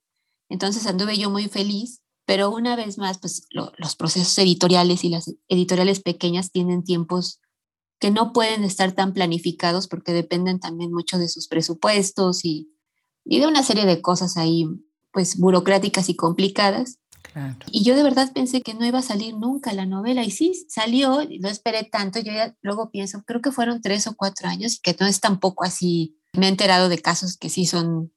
entonces 0.49 0.87
anduve 0.87 1.19
yo 1.19 1.31
muy 1.31 1.49
feliz, 1.49 2.03
pero 2.25 2.51
una 2.51 2.77
vez 2.77 2.99
más, 2.99 3.19
pues 3.19 3.47
los 3.51 3.97
procesos 3.97 4.37
editoriales 4.39 5.05
y 5.05 5.11
las 5.11 5.35
editoriales 5.49 6.01
pequeñas 6.01 6.51
tienen 6.51 6.85
tiempos 6.85 7.41
que 8.01 8.11
no 8.11 8.33
pueden 8.33 8.65
estar 8.65 8.93
tan 8.93 9.13
planificados 9.13 9.89
porque 9.89 10.13
dependen 10.13 10.61
también 10.61 10.93
mucho 10.93 11.19
de 11.19 11.29
sus 11.29 11.49
presupuestos 11.49 12.45
y, 12.45 12.73
y 13.25 13.41
de 13.41 13.47
una 13.47 13.63
serie 13.63 13.87
de 13.87 14.01
cosas 14.01 14.37
ahí, 14.37 14.67
pues 15.13 15.37
burocráticas 15.37 16.09
y 16.09 16.17
complicadas. 16.17 16.99
Y 17.71 17.85
yo 17.85 17.97
de 17.97 18.03
verdad 18.03 18.33
pensé 18.33 18.63
que 18.63 18.75
no 18.75 18.85
iba 18.87 18.99
a 18.99 19.03
salir 19.03 19.37
nunca 19.37 19.73
la 19.73 19.87
novela 19.87 20.25
y 20.25 20.31
sí, 20.31 20.53
salió, 20.69 21.21
no 21.41 21.49
esperé 21.49 21.85
tanto, 21.85 22.19
yo 22.21 22.33
ya 22.33 22.57
luego 22.63 22.91
pienso, 22.91 23.23
creo 23.25 23.41
que 23.41 23.53
fueron 23.53 23.81
tres 23.81 24.07
o 24.07 24.17
cuatro 24.17 24.49
años 24.49 24.77
y 24.77 24.81
que 24.81 24.97
no 24.99 25.07
es 25.07 25.21
tampoco 25.21 25.65
así, 25.65 26.19
me 26.33 26.47
he 26.47 26.49
enterado 26.49 26.89
de 26.89 26.99
casos 26.99 27.37
que 27.37 27.49
sí 27.49 27.67
son 27.67 28.13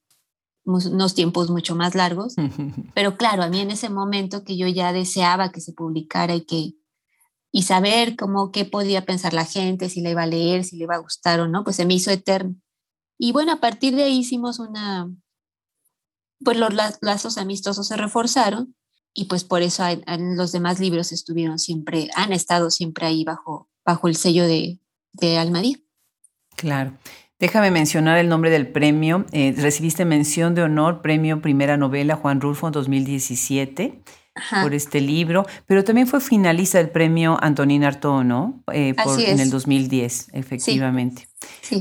unos 0.64 1.16
tiempos 1.16 1.50
mucho 1.50 1.76
más 1.76 1.96
largos, 1.96 2.36
pero 2.94 3.18
claro, 3.18 3.44
a 3.44 3.50
mí 3.50 3.60
en 3.60 3.72
ese 3.72 3.90
momento 3.90 4.44
que 4.44 4.58
yo 4.58 4.68
ya 4.68 4.94
deseaba 4.94 5.52
que 5.52 5.62
se 5.62 5.74
publicara 5.74 6.36
y 6.36 6.42
que 6.42 6.74
y 7.54 7.64
saber 7.64 8.16
cómo 8.16 8.52
qué 8.52 8.64
podía 8.64 9.06
pensar 9.06 9.34
la 9.34 9.46
gente, 9.46 9.90
si 9.90 10.02
le 10.02 10.12
iba 10.12 10.24
a 10.24 10.28
leer, 10.28 10.64
si 10.64 10.78
le 10.78 10.86
iba 10.86 10.96
a 10.96 11.00
gustar 11.00 11.42
o 11.42 11.50
no, 11.50 11.66
pues 11.66 11.76
se 11.76 11.86
me 11.86 11.94
hizo 11.94 12.10
eterno. 12.10 12.56
Y 13.18 13.34
bueno, 13.34 13.52
a 13.52 13.60
partir 13.60 13.94
de 13.94 14.04
ahí 14.04 14.20
hicimos 14.20 14.58
una, 14.60 15.12
pues 16.44 16.58
los 16.58 16.74
lazos 17.02 17.38
amistosos 17.38 17.90
se 17.90 17.98
reforzaron 17.98 18.74
y 19.13 19.26
pues 19.26 19.43
por 19.43 19.62
eso 19.62 19.86
en, 19.88 20.38
los 20.38 20.52
demás 20.52 20.80
libros 20.80 21.12
estuvieron 21.12 21.60
siempre, 21.60 22.10
han 22.15 22.32
estado 22.32 22.69
siempre 22.71 23.06
ahí 23.06 23.24
bajo, 23.24 23.69
bajo 23.86 24.08
el 24.08 24.15
sello 24.15 24.45
de, 24.45 24.80
de 25.13 25.38
Almadía. 25.38 25.78
Claro. 26.56 26.93
Déjame 27.39 27.71
mencionar 27.71 28.19
el 28.19 28.30
nombre 28.30 28.52
del 28.52 28.67
premio. 28.67 29.26
Eh, 29.32 29.56
recibiste 29.58 30.06
mención 30.06 30.54
de 30.54 30.62
honor, 30.62 31.02
premio 31.02 31.41
Primera 31.41 31.76
Novela 31.76 32.15
Juan 32.15 32.39
Rulfo 32.39 32.69
2017 32.69 34.00
por 34.63 34.74
este 34.74 35.02
libro, 35.02 35.45
pero 35.65 35.84
también 35.84 36.08
fue 36.08 36.21
finalista 36.21 36.78
del 36.78 36.89
premio 36.89 37.38
Antonín 37.41 37.84
Artaud, 37.84 38.24
¿no? 38.24 38.63
Eh, 38.71 38.95
en 39.28 39.39
el 39.39 39.50
2010, 39.50 40.30
efectivamente. 40.34 41.28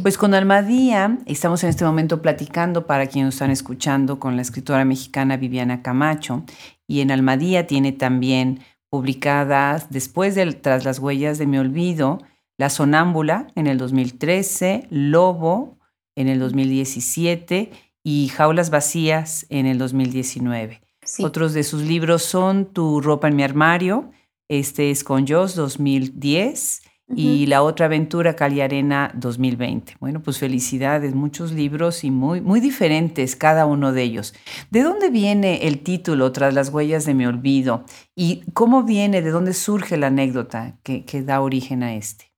Pues 0.02 0.18
con 0.18 0.34
Almadía 0.34 1.18
estamos 1.26 1.62
en 1.62 1.70
este 1.70 1.84
momento 1.84 2.22
platicando 2.22 2.86
para 2.86 3.06
quienes 3.06 3.26
nos 3.26 3.34
están 3.34 3.50
escuchando 3.50 4.18
con 4.18 4.36
la 4.36 4.42
escritora 4.42 4.84
mexicana 4.84 5.36
Viviana 5.36 5.82
Camacho 5.82 6.44
y 6.90 7.02
en 7.02 7.12
Almadía 7.12 7.68
tiene 7.68 7.92
también 7.92 8.64
publicadas 8.90 9.90
después 9.90 10.34
de 10.34 10.52
Tras 10.54 10.84
las 10.84 10.98
huellas 10.98 11.38
de 11.38 11.46
mi 11.46 11.56
olvido, 11.56 12.18
La 12.58 12.68
Sonámbula 12.68 13.46
en 13.54 13.68
el 13.68 13.78
2013, 13.78 14.88
Lobo 14.90 15.78
en 16.16 16.26
el 16.26 16.40
2017 16.40 17.70
y 18.02 18.26
Jaulas 18.34 18.70
Vacías 18.70 19.46
en 19.50 19.66
el 19.66 19.78
2019. 19.78 20.80
Otros 21.20 21.52
de 21.52 21.62
sus 21.62 21.82
libros 21.82 22.24
son 22.24 22.66
Tu 22.66 23.00
ropa 23.00 23.28
en 23.28 23.36
mi 23.36 23.44
armario, 23.44 24.10
este 24.48 24.90
es 24.90 25.04
con 25.04 25.28
Joss 25.28 25.54
2010 25.54 26.79
y 27.14 27.46
La 27.46 27.62
otra 27.62 27.86
aventura 27.86 28.36
Cali 28.36 28.60
Arena 28.60 29.12
2020. 29.14 29.96
Bueno, 30.00 30.22
pues 30.22 30.38
felicidades, 30.38 31.14
muchos 31.14 31.52
libros 31.52 32.04
y 32.04 32.10
muy, 32.10 32.40
muy 32.40 32.60
diferentes 32.60 33.36
cada 33.36 33.66
uno 33.66 33.92
de 33.92 34.02
ellos. 34.02 34.34
¿De 34.70 34.82
dónde 34.82 35.10
viene 35.10 35.66
el 35.66 35.82
título 35.82 36.32
Tras 36.32 36.54
las 36.54 36.70
huellas 36.70 37.04
de 37.04 37.14
mi 37.14 37.26
olvido? 37.26 37.84
¿Y 38.14 38.42
cómo 38.52 38.84
viene, 38.84 39.22
de 39.22 39.30
dónde 39.30 39.54
surge 39.54 39.96
la 39.96 40.08
anécdota 40.08 40.78
que, 40.82 41.04
da 41.22 41.40
origen 41.40 41.82
a 41.82 41.94
este? 41.94 42.32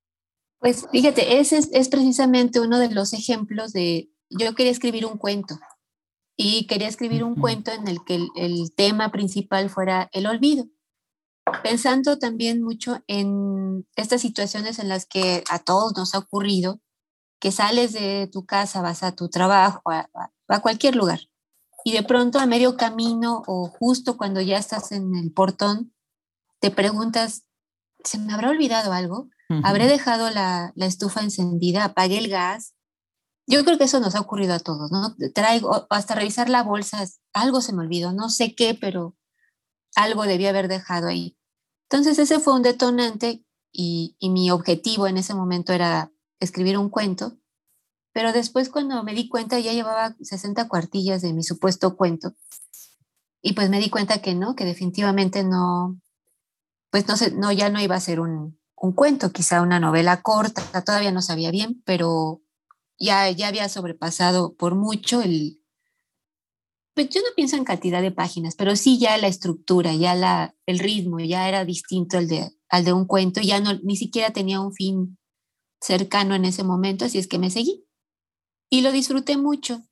Pues 0.58 0.86
fíjate, 0.90 1.38
ese 1.38 1.60
es 1.72 1.88
precisamente 1.88 2.60
uno 2.60 2.78
de 2.78 2.90
los 2.90 3.12
ejemplos 3.12 3.72
de, 3.72 4.10
yo 4.30 4.54
quería 4.54 4.72
escribir 4.72 5.06
un 5.06 5.18
cuento 5.18 5.58
y 6.36 6.66
quería 6.66 6.88
escribir 6.88 7.24
un 7.24 7.36
cuento 7.36 7.70
en 7.72 7.88
el 7.88 8.04
que 8.04 8.18
el, 8.36 8.72
tema 8.74 9.10
principal 9.10 9.70
fuera 9.70 10.08
el 10.12 10.26
olvido, 10.26 10.66
pensando 11.62 12.18
también 12.18 12.62
mucho 12.62 13.02
en 13.06 13.86
estas 13.96 14.20
situaciones 14.20 14.78
en 14.78 14.88
las 14.88 15.06
que 15.06 15.44
a 15.50 15.58
todos 15.58 15.92
nos 15.96 16.14
ha 16.14 16.18
ocurrido, 16.18 16.80
que 17.40 17.52
sales 17.52 17.92
de 17.92 18.28
tu 18.30 18.46
casa, 18.46 18.82
vas 18.82 19.02
a 19.02 19.12
tu 19.12 19.28
trabajo, 19.28 19.82
a, 19.90 20.08
a 20.48 20.60
cualquier 20.60 20.96
lugar, 20.96 21.20
y 21.84 21.92
de 21.92 22.02
pronto 22.02 22.38
a 22.38 22.46
medio 22.46 22.76
camino 22.76 23.42
o 23.46 23.68
justo 23.68 24.16
cuando 24.16 24.40
ya 24.40 24.58
estás 24.58 24.92
en 24.92 25.14
el 25.16 25.32
portón, 25.32 25.92
te 26.60 26.70
preguntas, 26.70 27.44
¿se 28.04 28.18
me 28.18 28.32
habrá 28.32 28.50
olvidado 28.50 28.92
algo? 28.92 29.28
¿Habré 29.64 29.86
dejado 29.86 30.30
la, 30.30 30.72
la, 30.76 30.86
estufa 30.86 31.20
encendida? 31.20 31.84
¿Apagué 31.84 32.16
el 32.16 32.30
gas? 32.30 32.74
Yo 33.46 33.62
creo 33.64 33.76
que 33.76 33.84
eso 33.84 34.00
nos 34.00 34.14
ha 34.14 34.20
ocurrido 34.20 34.54
a 34.54 34.60
todos, 34.60 34.90
¿no? 34.90 35.14
Traigo, 35.34 35.86
hasta 35.90 36.14
revisar 36.14 36.48
la 36.48 36.62
bolsa, 36.62 37.04
algo 37.34 37.60
se 37.60 37.74
me 37.74 37.82
olvidó, 37.82 38.12
no 38.12 38.30
sé 38.30 38.54
qué, 38.54 38.74
pero 38.80 39.14
algo 39.94 40.22
debía 40.22 40.50
haber 40.50 40.68
dejado 40.68 41.08
ahí. 41.08 41.36
Entonces 41.92 42.18
ese 42.18 42.40
fue 42.40 42.54
un 42.54 42.62
detonante 42.62 43.44
y, 43.70 44.16
mi 44.22 44.50
objetivo 44.50 45.06
en 45.06 45.18
ese 45.18 45.34
momento 45.34 45.74
era 45.74 46.10
escribir 46.40 46.78
un 46.78 46.88
cuento, 46.88 47.36
pero 48.14 48.32
después 48.32 48.70
cuando 48.70 49.04
me 49.04 49.12
di 49.12 49.28
cuenta 49.28 49.58
ya 49.58 49.74
llevaba 49.74 50.16
60 50.18 50.68
cuartillas 50.68 51.20
de 51.20 51.34
mi 51.34 51.42
supuesto 51.42 51.94
cuento 51.94 52.34
y 53.42 53.52
pues 53.52 53.68
me 53.68 53.78
di 53.78 53.90
cuenta 53.90 54.22
que 54.22 54.34
no, 54.34 54.56
que 54.56 54.64
definitivamente 54.64 55.44
no, 55.44 56.00
pues 56.90 57.06
no, 57.08 57.18
sé, 57.18 57.30
no 57.32 57.52
ya 57.52 57.68
no 57.68 57.78
iba 57.78 57.94
a 57.94 58.00
ser 58.00 58.20
un, 58.20 58.58
un 58.74 58.92
cuento, 58.92 59.30
quizá 59.30 59.60
una 59.60 59.78
novela 59.78 60.22
corta, 60.22 60.62
todavía 60.82 61.12
no 61.12 61.20
sabía 61.20 61.50
bien, 61.50 61.82
pero 61.84 62.40
ya, 62.98 63.28
ya 63.30 63.48
había 63.48 63.68
sobrepasado 63.68 64.54
por 64.54 64.76
mucho 64.76 65.20
el... 65.20 65.61
Pues 66.94 67.08
yo 67.08 67.20
no 67.20 67.28
pienso 67.34 67.56
en 67.56 67.64
cantidad 67.64 68.02
de 68.02 68.12
páginas, 68.12 68.54
pero 68.54 68.76
sí 68.76 68.98
ya 68.98 69.16
la 69.16 69.28
estructura, 69.28 69.94
ya 69.94 70.14
la, 70.14 70.54
el 70.66 70.78
ritmo, 70.78 71.20
ya 71.20 71.48
era 71.48 71.64
distinto 71.64 72.18
al 72.18 72.28
de, 72.28 72.50
al 72.68 72.84
de 72.84 72.92
un 72.92 73.06
cuento, 73.06 73.40
ya 73.40 73.60
no, 73.60 73.74
ni 73.82 73.96
siquiera 73.96 74.30
tenía 74.30 74.60
un 74.60 74.74
fin 74.74 75.18
cercano 75.80 76.34
en 76.34 76.44
ese 76.44 76.64
momento, 76.64 77.06
así 77.06 77.18
es 77.18 77.28
que 77.28 77.38
me 77.38 77.50
seguí. 77.50 77.84
Y 78.70 78.82
lo 78.82 78.92
disfruté 78.92 79.36
mucho. 79.36 79.82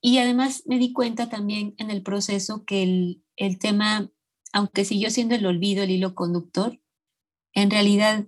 Y 0.00 0.18
además 0.18 0.62
me 0.66 0.78
di 0.78 0.92
cuenta 0.92 1.28
también 1.28 1.74
en 1.78 1.90
el 1.90 2.02
proceso 2.02 2.64
que 2.64 2.82
el, 2.82 3.24
el 3.36 3.58
tema, 3.58 4.10
aunque 4.52 4.84
siguió 4.84 5.10
siendo 5.10 5.34
el 5.34 5.46
olvido 5.46 5.82
el 5.82 5.90
hilo 5.90 6.14
conductor, 6.14 6.80
en 7.52 7.70
realidad 7.70 8.26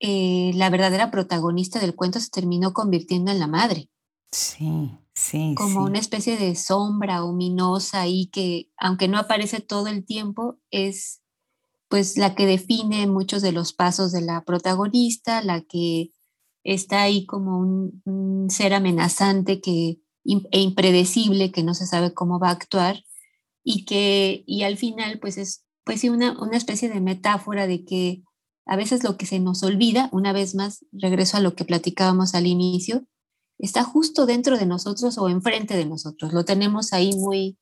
eh, 0.00 0.52
la 0.54 0.70
verdadera 0.70 1.10
protagonista 1.10 1.78
del 1.78 1.94
cuento 1.94 2.20
se 2.20 2.30
terminó 2.30 2.72
convirtiendo 2.72 3.30
en 3.30 3.38
la 3.38 3.46
madre. 3.46 3.90
Sí, 4.32 4.90
sí. 5.14 5.54
Como 5.56 5.84
una 5.84 5.98
especie 5.98 6.36
de 6.36 6.54
sombra 6.54 7.24
ominosa 7.24 8.06
y 8.06 8.26
que, 8.26 8.70
aunque 8.76 9.08
no 9.08 9.18
aparece 9.18 9.60
todo 9.60 9.88
el 9.88 10.04
tiempo, 10.04 10.58
es 10.70 11.20
pues 11.88 12.16
la 12.16 12.36
que 12.36 12.46
define 12.46 13.08
muchos 13.08 13.42
de 13.42 13.50
los 13.50 13.72
pasos 13.72 14.12
de 14.12 14.20
la 14.20 14.44
protagonista, 14.44 15.42
la 15.42 15.62
que 15.62 16.12
está 16.62 17.02
ahí 17.02 17.26
como 17.26 17.58
un, 17.58 18.48
ser 18.48 18.74
amenazante 18.74 19.60
que, 19.60 20.00
e 20.24 20.60
impredecible 20.60 21.50
que 21.50 21.64
no 21.64 21.74
se 21.74 21.86
sabe 21.86 22.14
cómo 22.14 22.38
va 22.38 22.48
a 22.50 22.52
actuar 22.52 23.02
y 23.64 23.84
que 23.84 24.44
y 24.46 24.62
al 24.62 24.76
final 24.76 25.18
pues 25.18 25.38
es 25.38 25.64
pues 25.84 26.00
sí 26.00 26.08
una, 26.08 26.40
una 26.40 26.56
especie 26.56 26.88
de 26.88 27.00
metáfora 27.00 27.66
de 27.66 27.84
que 27.84 28.22
a 28.66 28.76
veces 28.76 29.02
lo 29.02 29.16
que 29.16 29.26
se 29.26 29.40
nos 29.40 29.62
olvida, 29.64 30.08
una 30.12 30.32
vez 30.32 30.54
más, 30.54 30.84
regreso 30.92 31.36
a 31.36 31.40
lo 31.40 31.54
que 31.56 31.64
platicábamos 31.64 32.34
al 32.34 32.46
inicio, 32.46 33.04
está 33.66 33.84
justo 33.84 34.26
dentro 34.26 34.58
de 34.58 34.66
nosotros 34.66 35.18
o 35.18 35.28
enfrente 35.28 35.76
de 35.76 35.84
nosotros. 35.84 36.32
Lo 36.32 36.44
tenemos 36.44 36.92
ahí 36.92 37.14
muy, 37.16 37.58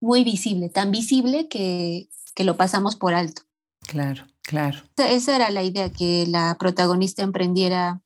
muy 0.00 0.24
visible, 0.24 0.68
tan 0.68 0.90
visible 0.90 1.48
que, 1.48 2.08
que 2.34 2.44
lo 2.44 2.56
pasamos 2.56 2.96
por 2.96 3.14
alto. 3.14 3.42
Claro, 3.80 4.26
claro. 4.42 4.82
Esa 4.96 5.36
era 5.36 5.50
la 5.50 5.62
idea, 5.62 5.90
que 5.90 6.26
la 6.26 6.56
protagonista 6.58 7.22
emprendiera 7.22 8.02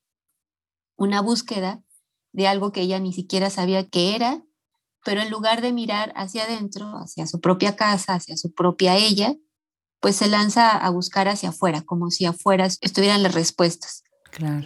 una 0.97 1.21
búsqueda 1.21 1.83
de 2.33 2.47
algo 2.47 2.73
que 2.73 2.83
ella 2.83 2.99
ni 2.99 3.13
siquiera 3.13 3.51
sabía 3.51 3.89
que 3.89 4.15
era, 4.15 4.43
pero 5.05 5.21
en 5.21 5.31
lugar 5.31 5.61
de 5.61 5.73
mirar 5.73 6.13
hacia 6.17 6.45
adentro, 6.45 6.87
hacia 6.97 7.27
su 7.27 7.41
propia 7.41 7.77
casa, 7.77 8.15
hacia 8.15 8.37
su 8.37 8.53
propia 8.53 8.97
ella, 8.97 9.37
pues 10.01 10.17
se 10.17 10.29
lanza 10.29 10.71
a 10.71 10.91
buscar 10.91 11.29
hacia 11.29 11.51
afuera, 11.51 11.83
como 11.83 12.11
si 12.11 12.27
afuera 12.27 12.67
estuvieran 12.81 13.23
las 13.23 13.35
respuestas. 13.35 14.03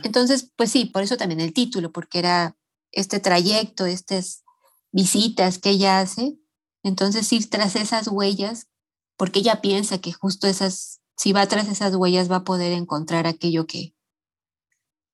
Entonces, 0.03 0.53
pues 0.57 0.71
sí, 0.71 0.87
por 0.87 1.03
eso 1.03 1.17
también 1.17 1.41
el 1.41 1.53
título, 1.53 1.93
porque 1.93 2.19
era 2.19 2.57
este 2.93 3.21
trayecto, 3.21 3.87
estas 3.87 4.45
visitas 4.93 5.59
que 5.59 5.71
ella 5.71 6.01
hace, 6.01 6.39
entonces 6.83 7.33
ir 7.33 7.49
tras 7.51 7.77
esas 7.77 8.09
huellas, 8.09 8.69
porque 9.17 9.41
ella 9.41 9.61
piensa 9.61 9.99
que 9.99 10.13
justo 10.13 10.47
esas, 10.47 11.01
si 11.17 11.33
va 11.33 11.47
tras 11.47 11.69
esas 11.69 11.95
huellas 11.95 12.31
va 12.31 12.37
a 12.37 12.45
poder 12.45 12.73
encontrar 12.73 13.27
aquello 13.27 13.67
que, 13.67 13.95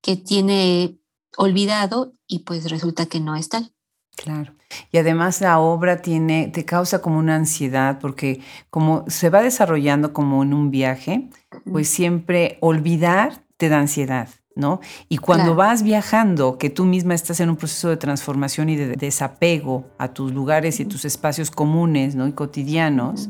que 0.01 0.15
tiene 0.15 0.99
olvidado 1.37 2.13
y 2.27 2.39
pues 2.39 2.69
resulta 2.69 3.07
que 3.07 3.19
no 3.19 3.35
es 3.35 3.49
tal. 3.49 3.73
Claro. 4.15 4.53
Y 4.91 4.97
además 4.97 5.41
la 5.41 5.59
obra 5.59 6.01
tiene, 6.01 6.47
te 6.47 6.65
causa 6.65 7.01
como 7.01 7.19
una 7.19 7.35
ansiedad, 7.35 7.99
porque 7.99 8.41
como 8.69 9.03
se 9.09 9.29
va 9.29 9.41
desarrollando 9.41 10.13
como 10.13 10.43
en 10.43 10.53
un 10.53 10.71
viaje, 10.71 11.29
pues 11.69 11.89
siempre 11.89 12.57
olvidar 12.61 13.43
te 13.57 13.69
da 13.69 13.79
ansiedad, 13.79 14.29
¿no? 14.55 14.79
Y 15.09 15.17
cuando 15.17 15.53
vas 15.55 15.83
viajando, 15.83 16.57
que 16.57 16.69
tú 16.69 16.85
misma 16.85 17.13
estás 17.13 17.39
en 17.39 17.49
un 17.49 17.57
proceso 17.57 17.89
de 17.89 17.97
transformación 17.97 18.69
y 18.69 18.75
de 18.75 18.95
desapego 18.95 19.85
a 19.97 20.09
tus 20.09 20.33
lugares 20.33 20.79
y 20.79 20.85
tus 20.85 21.05
espacios 21.05 21.51
comunes, 21.51 22.15
¿no? 22.15 22.27
Y 22.27 22.31
cotidianos, 22.31 23.29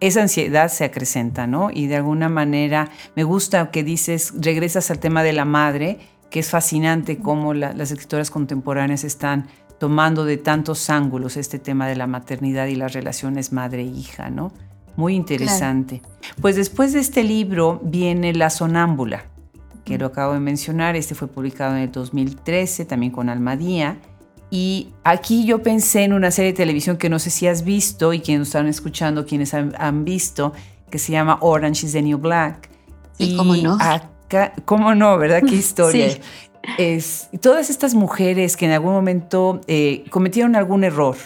esa 0.00 0.22
ansiedad 0.22 0.68
se 0.68 0.84
acrecenta, 0.84 1.46
¿no? 1.46 1.70
Y 1.72 1.86
de 1.86 1.96
alguna 1.96 2.28
manera 2.28 2.90
me 3.16 3.24
gusta 3.24 3.70
que 3.70 3.82
dices, 3.82 4.32
regresas 4.38 4.90
al 4.90 4.98
tema 4.98 5.22
de 5.22 5.32
la 5.32 5.44
madre 5.44 5.98
que 6.30 6.40
es 6.40 6.50
fascinante 6.50 7.18
cómo 7.18 7.54
las 7.54 7.90
escritoras 7.90 8.30
contemporáneas 8.30 9.04
están 9.04 9.46
tomando 9.78 10.24
de 10.24 10.36
tantos 10.36 10.90
ángulos 10.90 11.36
este 11.36 11.58
tema 11.58 11.86
de 11.88 11.96
la 11.96 12.06
maternidad 12.06 12.66
y 12.66 12.74
las 12.74 12.92
relaciones 12.92 13.52
madre-hija, 13.52 14.28
¿no? 14.28 14.52
Muy 14.96 15.14
interesante. 15.14 16.02
Pues 16.40 16.56
después 16.56 16.92
de 16.92 17.00
este 17.00 17.22
libro 17.22 17.80
viene 17.84 18.34
La 18.34 18.50
Sonámbula, 18.50 19.24
que 19.88 19.98
lo 19.98 20.06
acabo 20.06 20.34
de 20.34 20.40
mencionar. 20.40 20.96
Este 20.96 21.14
fue 21.14 21.28
publicado 21.28 21.74
en 21.74 21.82
el 21.82 21.90
2013, 21.90 22.84
también 22.84 23.10
con 23.10 23.28
Almadía. 23.28 23.98
Y 24.50 24.92
aquí 25.04 25.44
yo 25.44 25.62
pensé 25.62 26.04
en 26.04 26.12
una 26.12 26.30
serie 26.30 26.52
de 26.52 26.56
televisión 26.56 26.96
que 26.96 27.08
no 27.08 27.18
sé 27.18 27.30
si 27.30 27.46
has 27.46 27.64
visto 27.64 28.12
y 28.12 28.20
quienes 28.20 28.48
están 28.48 28.66
escuchando, 28.66 29.26
quienes 29.26 29.54
han, 29.54 30.04
visto, 30.04 30.52
que 30.90 30.98
se 30.98 31.12
llama 31.12 31.38
Orange 31.40 31.86
is 31.86 31.92
the 31.92 32.02
New 32.02 32.18
Black. 32.18 32.70
y 33.18 33.36
cómo 33.36 33.56
no. 33.56 33.78
Acá, 33.80 34.52
¿Cómo 34.64 34.94
no, 34.94 35.16
verdad? 35.18 35.42
Qué 35.46 35.54
historia. 35.56 36.10
Sí. 36.10 36.20
Es, 36.76 37.30
todas 37.40 37.70
estas 37.70 37.94
mujeres 37.94 38.56
que 38.56 38.66
en 38.66 38.72
algún 38.72 38.92
momento 38.92 39.60
eh, 39.66 40.04
cometieron 40.10 40.54
algún 40.54 40.84
error, 40.84 41.16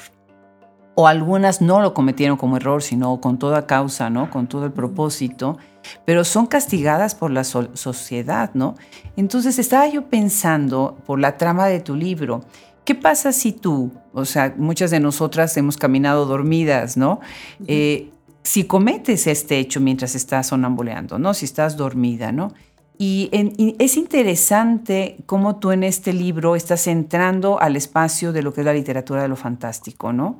o 0.94 1.08
algunas 1.08 1.60
no 1.60 1.80
lo 1.80 1.94
cometieron 1.94 2.36
como 2.36 2.56
error, 2.56 2.82
sino 2.82 3.20
con 3.20 3.38
toda 3.38 3.66
causa, 3.66 4.10
¿no? 4.10 4.30
Con 4.30 4.46
todo 4.46 4.66
el 4.66 4.72
propósito, 4.72 5.58
pero 6.04 6.24
son 6.24 6.46
castigadas 6.46 7.14
por 7.14 7.30
la 7.30 7.44
sociedad, 7.44 8.50
¿no? 8.54 8.74
Entonces 9.16 9.58
estaba 9.58 9.88
yo 9.88 10.08
pensando 10.08 10.96
por 11.06 11.18
la 11.18 11.36
trama 11.36 11.66
de 11.66 11.80
tu 11.80 11.94
libro, 11.94 12.44
¿qué 12.84 12.94
pasa 12.94 13.32
si 13.32 13.52
tú, 13.52 13.92
o 14.12 14.24
sea, 14.24 14.54
muchas 14.56 14.90
de 14.90 15.00
nosotras 15.00 15.56
hemos 15.56 15.76
caminado 15.76 16.26
dormidas, 16.26 16.96
¿no? 16.96 17.20
Eh, 17.66 18.10
si 18.42 18.64
cometes 18.64 19.26
este 19.26 19.58
hecho 19.58 19.80
mientras 19.80 20.14
estás 20.14 20.48
sonambuleando, 20.48 21.18
¿no? 21.18 21.32
Si 21.34 21.44
estás 21.44 21.76
dormida, 21.76 22.32
¿no? 22.32 22.52
Y, 22.98 23.30
y, 23.32 23.76
es 23.78 23.96
interesante 23.96 25.16
cómo 25.26 25.56
tú 25.56 25.72
en 25.72 25.82
este 25.82 26.12
libro 26.12 26.54
estás 26.54 26.86
entrando 26.86 27.60
al 27.60 27.76
espacio 27.76 28.32
de 28.32 28.42
lo 28.42 28.52
que 28.52 28.60
es 28.60 28.64
la 28.64 28.74
literatura 28.74 29.22
de 29.22 29.28
lo 29.28 29.36
fantástico, 29.36 30.12
¿no? 30.12 30.38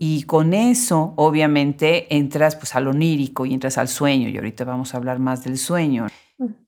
Y 0.00 0.24
con 0.24 0.54
eso, 0.54 1.14
obviamente, 1.16 2.14
entras 2.14 2.56
pues 2.56 2.74
al 2.74 2.88
onírico 2.88 3.46
y 3.46 3.54
entras 3.54 3.78
al 3.78 3.88
sueño, 3.88 4.28
y 4.28 4.36
ahorita 4.36 4.64
vamos 4.64 4.92
a 4.92 4.96
hablar 4.96 5.20
más 5.20 5.44
del 5.44 5.56
sueño. 5.56 6.06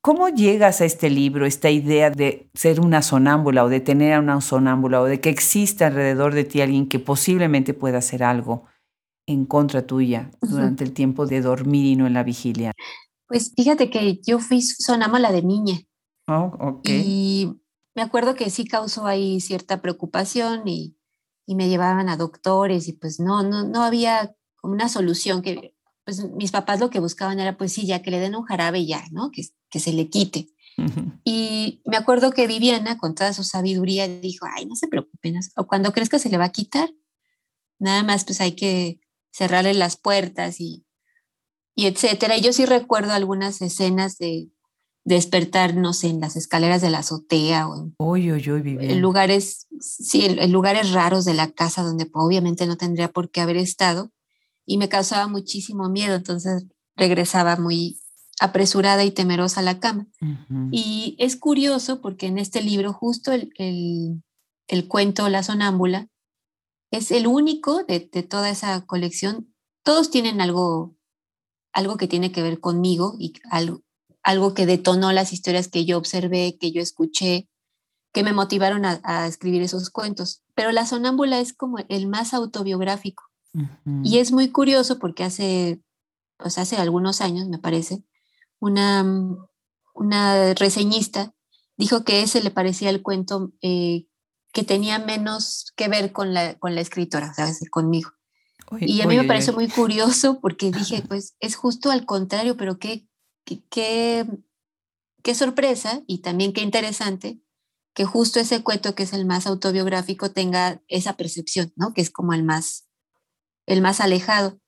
¿Cómo 0.01 0.29
llegas 0.29 0.81
a 0.81 0.85
este 0.85 1.11
libro, 1.11 1.47
esta 1.47 1.71
idea 1.71 2.11
de 2.11 2.51
ser 2.55 2.81
una 2.81 3.03
sonámbula 3.03 3.65
o 3.65 3.69
de 3.69 3.81
tener 3.81 4.15
a 4.15 4.21
una 4.21 4.41
sonámbula 4.41 5.01
o 5.01 5.05
de 5.05 5.21
que 5.21 5.31
exista 5.31 5.89
alrededor 5.89 6.35
de 6.35 6.45
ti 6.45 6.61
alguien 6.61 6.89
que 6.89 6.99
posiblemente 6.99 7.75
pueda 7.75 7.99
hacer 7.99 8.23
algo 8.23 8.65
en 9.27 9.45
contra 9.45 9.87
tuya 9.87 10.31
durante 10.41 10.83
el 10.83 10.93
tiempo 10.93 11.27
de 11.27 11.41
dormir 11.41 11.87
y 11.87 11.97
no 11.97 12.07
en 12.07 12.15
la 12.15 12.25
vigilia? 12.25 12.73
Pues 13.29 13.53
fíjate 13.55 13.91
que 13.91 14.21
yo 14.27 14.41
fui 14.41 14.61
sonámbula 14.61 15.31
de 15.31 15.43
niña. 15.43 15.79
Oh, 16.27 16.51
ok. 16.59 16.89
Y 16.89 17.61
me 17.95 18.03
acuerdo 18.03 18.35
que 18.35 18.51
sí 18.51 18.65
causó 18.65 19.07
ahí 19.07 19.41
cierta 19.41 19.81
preocupación 19.81 20.67
y 20.67 20.97
y 21.51 21.57
me 21.57 21.69
llevaban 21.69 22.09
a 22.09 22.17
doctores 22.17 22.87
y 22.87 22.93
pues 22.93 23.19
no, 23.19 23.43
no, 23.43 23.65
no 23.65 23.83
había 23.83 24.37
como 24.55 24.73
una 24.73 24.89
solución 24.89 25.43
que, 25.43 25.75
pues 26.05 26.31
mis 26.31 26.53
papás 26.53 26.79
lo 26.79 26.91
que 26.91 27.01
buscaban 27.01 27.41
era 27.41 27.57
pues 27.57 27.73
sí, 27.73 27.89
ya 27.89 28.03
que 28.03 28.13
le 28.13 28.21
den 28.21 28.37
un 28.37 28.45
jarabe 28.45 28.87
ya, 28.87 29.03
¿no? 29.11 29.33
Que, 29.33 29.43
que 29.69 29.81
se 29.81 29.93
le 29.93 30.09
quite. 30.09 30.47
Y 31.25 31.83
me 31.85 31.97
acuerdo 31.97 32.31
que 32.31 32.47
Viviana, 32.47 32.99
con 32.99 33.17
toda 33.17 33.33
su 33.33 33.43
sabiduría, 33.43 34.07
dijo, 34.07 34.47
ay, 34.49 34.65
no 34.67 34.77
se 34.77 34.87
preocupen, 34.87 35.41
o 35.57 35.67
cuando 35.67 35.93
crezca 35.93 36.21
se 36.21 36.29
le 36.29 36.39
va 36.39 36.45
a 36.45 36.53
quitar, 36.53 36.89
nada 37.81 38.05
más 38.05 38.25
pues 38.25 38.41
hay 38.41 38.53
que 38.53 39.01
cerrarle 39.33 39.75
las 39.75 39.97
puertas 39.97 40.61
y, 40.61 40.87
y 41.75 41.87
etcétera. 41.87 42.37
Y 42.37 42.43
yo 42.43 42.53
sí 42.53 42.65
recuerdo 42.65 43.13
algunas 43.13 43.61
escenas 43.61 44.19
de, 44.19 44.51
despertarnos 45.05 46.05
en 46.05 46.21
las 46.21 46.37
escaleras 46.37 46.83
de 46.83 46.91
la 46.91 46.99
azotea 46.99 47.69
o 47.69 47.77
en, 47.77 47.95
lugares, 49.01 49.67
sí, 49.81 50.27
en, 50.27 50.53
lugares 50.53 50.93
raros 50.93 51.25
de 51.25 51.35
la 51.35 51.51
casa 51.51 51.83
donde 51.83 52.09
obviamente 52.13 52.67
no 52.67 52.77
tendría 52.77 53.11
por 53.11 53.31
qué 53.31 53.41
haber 53.41 53.57
estado 53.57 54.11
y 54.67 54.77
me 54.77 54.89
causaba 54.89 55.27
muchísimo 55.27 55.89
miedo, 55.89 56.15
entonces 56.15 56.67
regresaba 56.97 57.57
muy 57.57 57.99
apresurada 58.41 59.05
y 59.05 59.11
temerosa 59.11 59.61
a 59.61 59.65
la 59.65 59.81
cama. 59.81 60.07
Y 60.71 61.17
es 61.19 61.37
curioso 61.37 62.01
porque 62.01 62.27
en 62.27 62.39
este 62.39 62.63
libro 62.63 62.93
justo 62.93 63.33
el, 63.33 63.53
el, 64.69 64.89
cuento 64.89 65.29
La 65.29 65.43
sonámbula 65.43 66.09
es 66.91 67.11
el 67.11 67.27
único 67.27 67.85
de, 67.85 68.09
de, 68.13 68.23
toda 68.23 68.49
esa 68.49 68.87
colección. 68.87 69.53
Todos 69.83 70.11
tienen 70.11 70.41
algo, 70.41 70.97
algo 71.73 71.97
que 71.97 72.09
tiene 72.09 72.33
que 72.33 72.43
ver 72.43 72.61
conmigo 72.61 73.17
y 73.19 73.35
algo, 73.51 73.83
algo 74.23 74.55
que 74.55 74.67
detonó 74.67 75.13
las 75.13 75.33
historias 75.33 75.69
que 75.69 75.85
yo 75.85 75.99
observé, 75.99 76.57
que 76.59 76.73
yo 76.73 76.83
escuché, 76.83 77.49
que 78.13 78.23
me 78.23 78.33
motivaron 78.33 78.85
a, 78.85 79.27
escribir 79.27 79.63
esos 79.63 79.91
cuentos. 79.91 80.43
Pero 80.55 80.73
La 80.73 80.87
Sonámbula 80.87 81.41
es 81.41 81.53
como 81.53 81.79
el 81.89 82.07
más 82.07 82.35
autobiográfico. 82.35 83.25
Y 84.05 84.19
es 84.19 84.31
muy 84.31 84.51
curioso 84.51 85.01
porque 85.01 85.25
hace, 85.25 85.81
pues 86.37 86.57
hace 86.59 86.77
algunos 86.77 87.21
años, 87.21 87.49
me 87.49 87.59
parece, 87.59 88.05
una, 88.61 89.05
una 89.93 90.55
reseñista 90.55 91.35
dijo 91.77 92.05
que 92.05 92.23
ese 92.23 92.43
le 92.43 92.51
parecía 92.51 92.91
el 92.91 93.03
cuento 93.03 93.53
eh, 93.63 94.07
que 94.53 94.63
tenía 94.63 94.99
menos 94.99 95.73
que 95.77 95.89
ver 95.89 96.13
con 96.13 96.35
la, 96.35 96.59
con 96.59 96.75
la 96.75 96.81
escritora, 96.81 97.33
¿sabes? 97.35 97.59
Conmigo. 97.71 98.11
y 98.81 99.01
a 99.01 99.07
mí 99.07 99.17
me 99.17 99.25
pareció 99.25 99.53
muy 99.53 99.69
curioso 99.69 100.41
porque 100.41 100.71
dije, 100.73 101.03
pues 101.09 101.35
es 101.41 101.57
justo 101.57 101.91
al 101.91 102.05
contrario, 102.05 102.57
pero 102.57 102.79
qué, 102.79 103.09
qué, 103.45 104.27
qué 105.23 105.35
sorpresa 105.35 106.03
y 106.07 106.19
también 106.19 106.53
qué 106.53 106.63
interesante 106.63 107.41
que 107.95 108.05
justo 108.05 108.39
ese 108.39 108.63
cuento 108.63 108.95
que 108.95 109.03
es 109.03 109.13
el 109.13 109.27
más 109.27 109.47
autobiográfico 109.47 110.31
tenga 110.31 110.81
esa 110.89 111.17
percepción, 111.17 111.73
¿no? 111.77 111.93
Que 111.93 112.01
es 112.01 112.11
como 112.11 112.33
el 112.33 112.45
más, 112.45 112.89
el 113.67 113.83
más 113.83 114.01
alejado. 114.01 114.61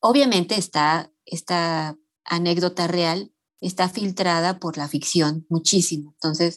Obviamente 0.00 0.56
está 0.56 1.10
esta 1.24 1.96
anécdota 2.24 2.86
real 2.86 3.32
está 3.62 3.88
filtrada 3.88 4.58
por 4.58 4.76
la 4.76 4.88
ficción 4.88 5.46
muchísimo. 5.48 6.10
Entonces, 6.14 6.56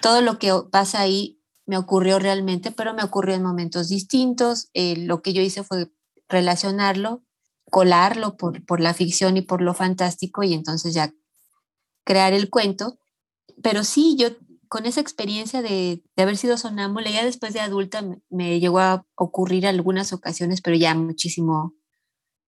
todo 0.00 0.22
lo 0.22 0.38
que 0.38 0.52
pasa 0.70 1.00
ahí 1.00 1.38
me 1.66 1.76
ocurrió 1.76 2.18
realmente, 2.18 2.70
pero 2.72 2.94
me 2.94 3.04
ocurrió 3.04 3.34
en 3.34 3.42
momentos 3.42 3.88
distintos. 3.88 4.70
Eh, 4.72 4.96
lo 4.96 5.20
que 5.20 5.34
yo 5.34 5.42
hice 5.42 5.62
fue 5.62 5.92
relacionarlo 6.28 7.22
colarlo 7.70 8.36
por, 8.36 8.64
por 8.64 8.80
la 8.80 8.94
ficción 8.94 9.36
y 9.36 9.42
por 9.42 9.60
lo 9.60 9.74
fantástico 9.74 10.42
y 10.42 10.54
entonces 10.54 10.94
ya 10.94 11.12
crear 12.04 12.32
el 12.32 12.50
cuento. 12.50 12.98
Pero 13.62 13.84
sí, 13.84 14.16
yo 14.18 14.28
con 14.68 14.86
esa 14.86 15.00
experiencia 15.00 15.62
de, 15.62 16.02
de 16.16 16.22
haber 16.22 16.36
sido 16.36 16.58
sonámbula, 16.58 17.10
ya 17.10 17.24
después 17.24 17.52
de 17.52 17.60
adulta 17.60 18.04
me, 18.30 18.60
llegó 18.60 18.80
a 18.80 19.06
ocurrir 19.14 19.66
algunas 19.66 20.12
ocasiones, 20.12 20.60
pero 20.60 20.76
ya 20.76 20.94
muchísimo, 20.94 21.74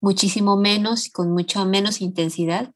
muchísimo 0.00 0.56
menos, 0.56 1.10
con 1.10 1.32
mucha 1.32 1.64
menos 1.64 2.00
intensidad, 2.00 2.72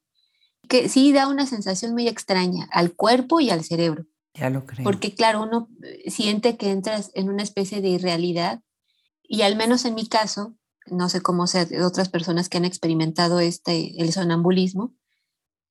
que 0.68 0.88
sí 0.88 1.12
da 1.12 1.28
una 1.28 1.46
sensación 1.46 1.92
muy 1.92 2.08
extraña 2.08 2.68
al 2.70 2.94
cuerpo 2.94 3.40
y 3.40 3.50
al 3.50 3.64
cerebro. 3.64 4.06
Ya 4.34 4.48
lo 4.48 4.64
creo. 4.64 4.84
Porque 4.84 5.14
claro, 5.14 5.42
uno 5.42 5.68
siente 6.06 6.56
que 6.56 6.70
entras 6.70 7.10
en 7.14 7.28
una 7.28 7.42
especie 7.42 7.82
de 7.82 7.88
irrealidad 7.88 8.60
y 9.22 9.42
al 9.42 9.56
menos 9.56 9.84
en 9.84 9.94
mi 9.94 10.06
caso, 10.06 10.54
no 10.86 11.08
sé 11.08 11.20
cómo 11.20 11.46
sea 11.46 11.64
de 11.64 11.84
otras 11.84 12.08
personas 12.08 12.48
que 12.48 12.58
han 12.58 12.64
experimentado 12.64 13.40
este, 13.40 14.00
el 14.02 14.12
sonambulismo, 14.12 14.94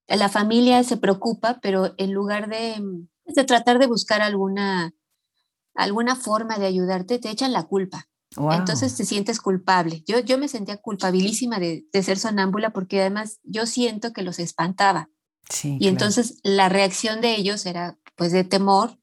la 0.07 0.29
familia 0.29 0.83
se 0.83 0.97
preocupa, 0.97 1.59
pero 1.61 1.93
en 1.97 2.13
lugar 2.13 2.49
de, 2.49 2.81
de 3.25 3.43
tratar 3.43 3.79
de 3.79 3.87
buscar 3.87 4.21
alguna, 4.21 4.93
alguna 5.73 6.15
forma 6.15 6.57
de 6.57 6.65
ayudarte, 6.65 7.19
te 7.19 7.29
echan 7.29 7.53
la 7.53 7.63
culpa. 7.63 8.07
Entonces 8.51 8.95
te 8.95 9.03
sientes 9.03 9.41
culpable. 9.41 10.03
Yo, 10.07 10.19
yo 10.19 10.37
me 10.37 10.47
sentía 10.47 10.77
culpabilísima 10.77 11.59
de, 11.59 11.85
de, 11.91 12.03
ser 12.03 12.17
sonámbula 12.17 12.71
porque 12.71 13.01
además 13.01 13.39
yo 13.43 13.65
siento 13.65 14.13
que 14.13 14.21
los 14.21 14.39
espantaba. 14.39 15.09
y 15.63 15.89
entonces 15.89 16.39
la 16.43 16.69
reacción 16.69 17.19
de 17.19 17.35
ellos 17.35 17.65
era 17.65 17.97
pues 18.15 18.31
de 18.31 18.45
temor, 18.45 18.97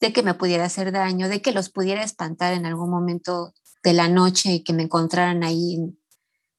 de 0.00 0.12
que 0.12 0.24
me 0.24 0.34
pudiera 0.34 0.64
hacer 0.64 0.90
daño, 0.90 1.28
de 1.28 1.40
que 1.40 1.52
los 1.52 1.70
pudiera 1.70 2.02
espantar 2.02 2.52
en 2.52 2.66
algún 2.66 2.90
momento 2.90 3.54
de 3.84 3.92
la 3.92 4.08
noche 4.08 4.54
y 4.54 4.64
que 4.64 4.72
me 4.72 4.82
encontraran 4.82 5.44
ahí 5.44 5.78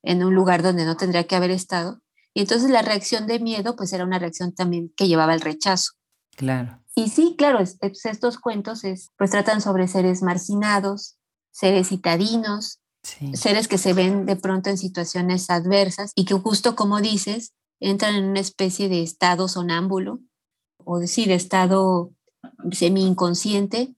en, 0.03 0.23
un 0.23 0.35
lugar 0.35 0.61
donde 0.61 0.85
no 0.85 0.95
tendría 0.95 1.25
que 1.25 1.35
haber 1.35 1.51
estado. 1.51 1.99
Y 2.33 2.41
entonces 2.41 2.69
la 2.69 2.83
reacción 2.83 3.27
de 3.27 3.39
miedo, 3.39 3.75
pues 3.75 3.91
era 3.91 4.05
una 4.05 4.19
reacción 4.19 4.53
también 4.53 4.93
que 4.95 5.07
llevaba 5.07 5.33
al 5.33 5.41
rechazo. 5.41 5.93
Claro. 6.37 6.81
Y 6.95 7.09
sí, 7.09 7.35
claro, 7.37 7.59
estos 7.59 8.37
cuentos 8.37 8.83
es, 8.83 9.11
pues 9.17 9.31
tratan 9.31 9.59
sobre 9.59 9.87
seres 9.87 10.21
marginados, 10.21 11.17
seres 11.51 11.89
citadinos, 11.89 12.79
seres 13.33 13.67
que 13.67 13.77
se 13.77 13.93
ven 13.93 14.25
de 14.25 14.35
pronto 14.35 14.69
en 14.69 14.77
situaciones 14.77 15.49
adversas 15.49 16.11
y 16.15 16.25
que 16.25 16.35
justo 16.35 16.75
como 16.75 17.01
dices, 17.01 17.53
entran 17.79 18.15
en 18.15 18.25
una 18.25 18.39
especie 18.39 18.87
de 18.87 19.01
estado 19.01 19.47
sonámbulo 19.47 20.19
o 20.77 20.99
decir, 20.99 21.27
de 21.27 21.35
estado 21.35 22.11
semi-inconsciente 22.71 23.95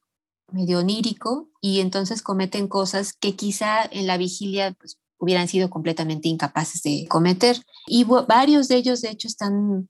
medio 0.51 0.79
onírico 0.79 1.49
y 1.61 1.79
entonces 1.79 2.21
cometen 2.21 2.67
cosas 2.67 3.13
que 3.13 3.35
quizá 3.35 3.83
en 3.83 4.07
la 4.07 4.17
vigilia 4.17 4.73
pues, 4.79 4.97
hubieran 5.17 5.47
sido 5.47 5.69
completamente 5.69 6.27
incapaces 6.29 6.81
de 6.83 7.05
cometer. 7.09 7.63
Y 7.87 8.03
varios 8.03 8.67
de 8.67 8.75
ellos, 8.75 9.01
de 9.01 9.09
hecho, 9.09 9.27
están 9.27 9.89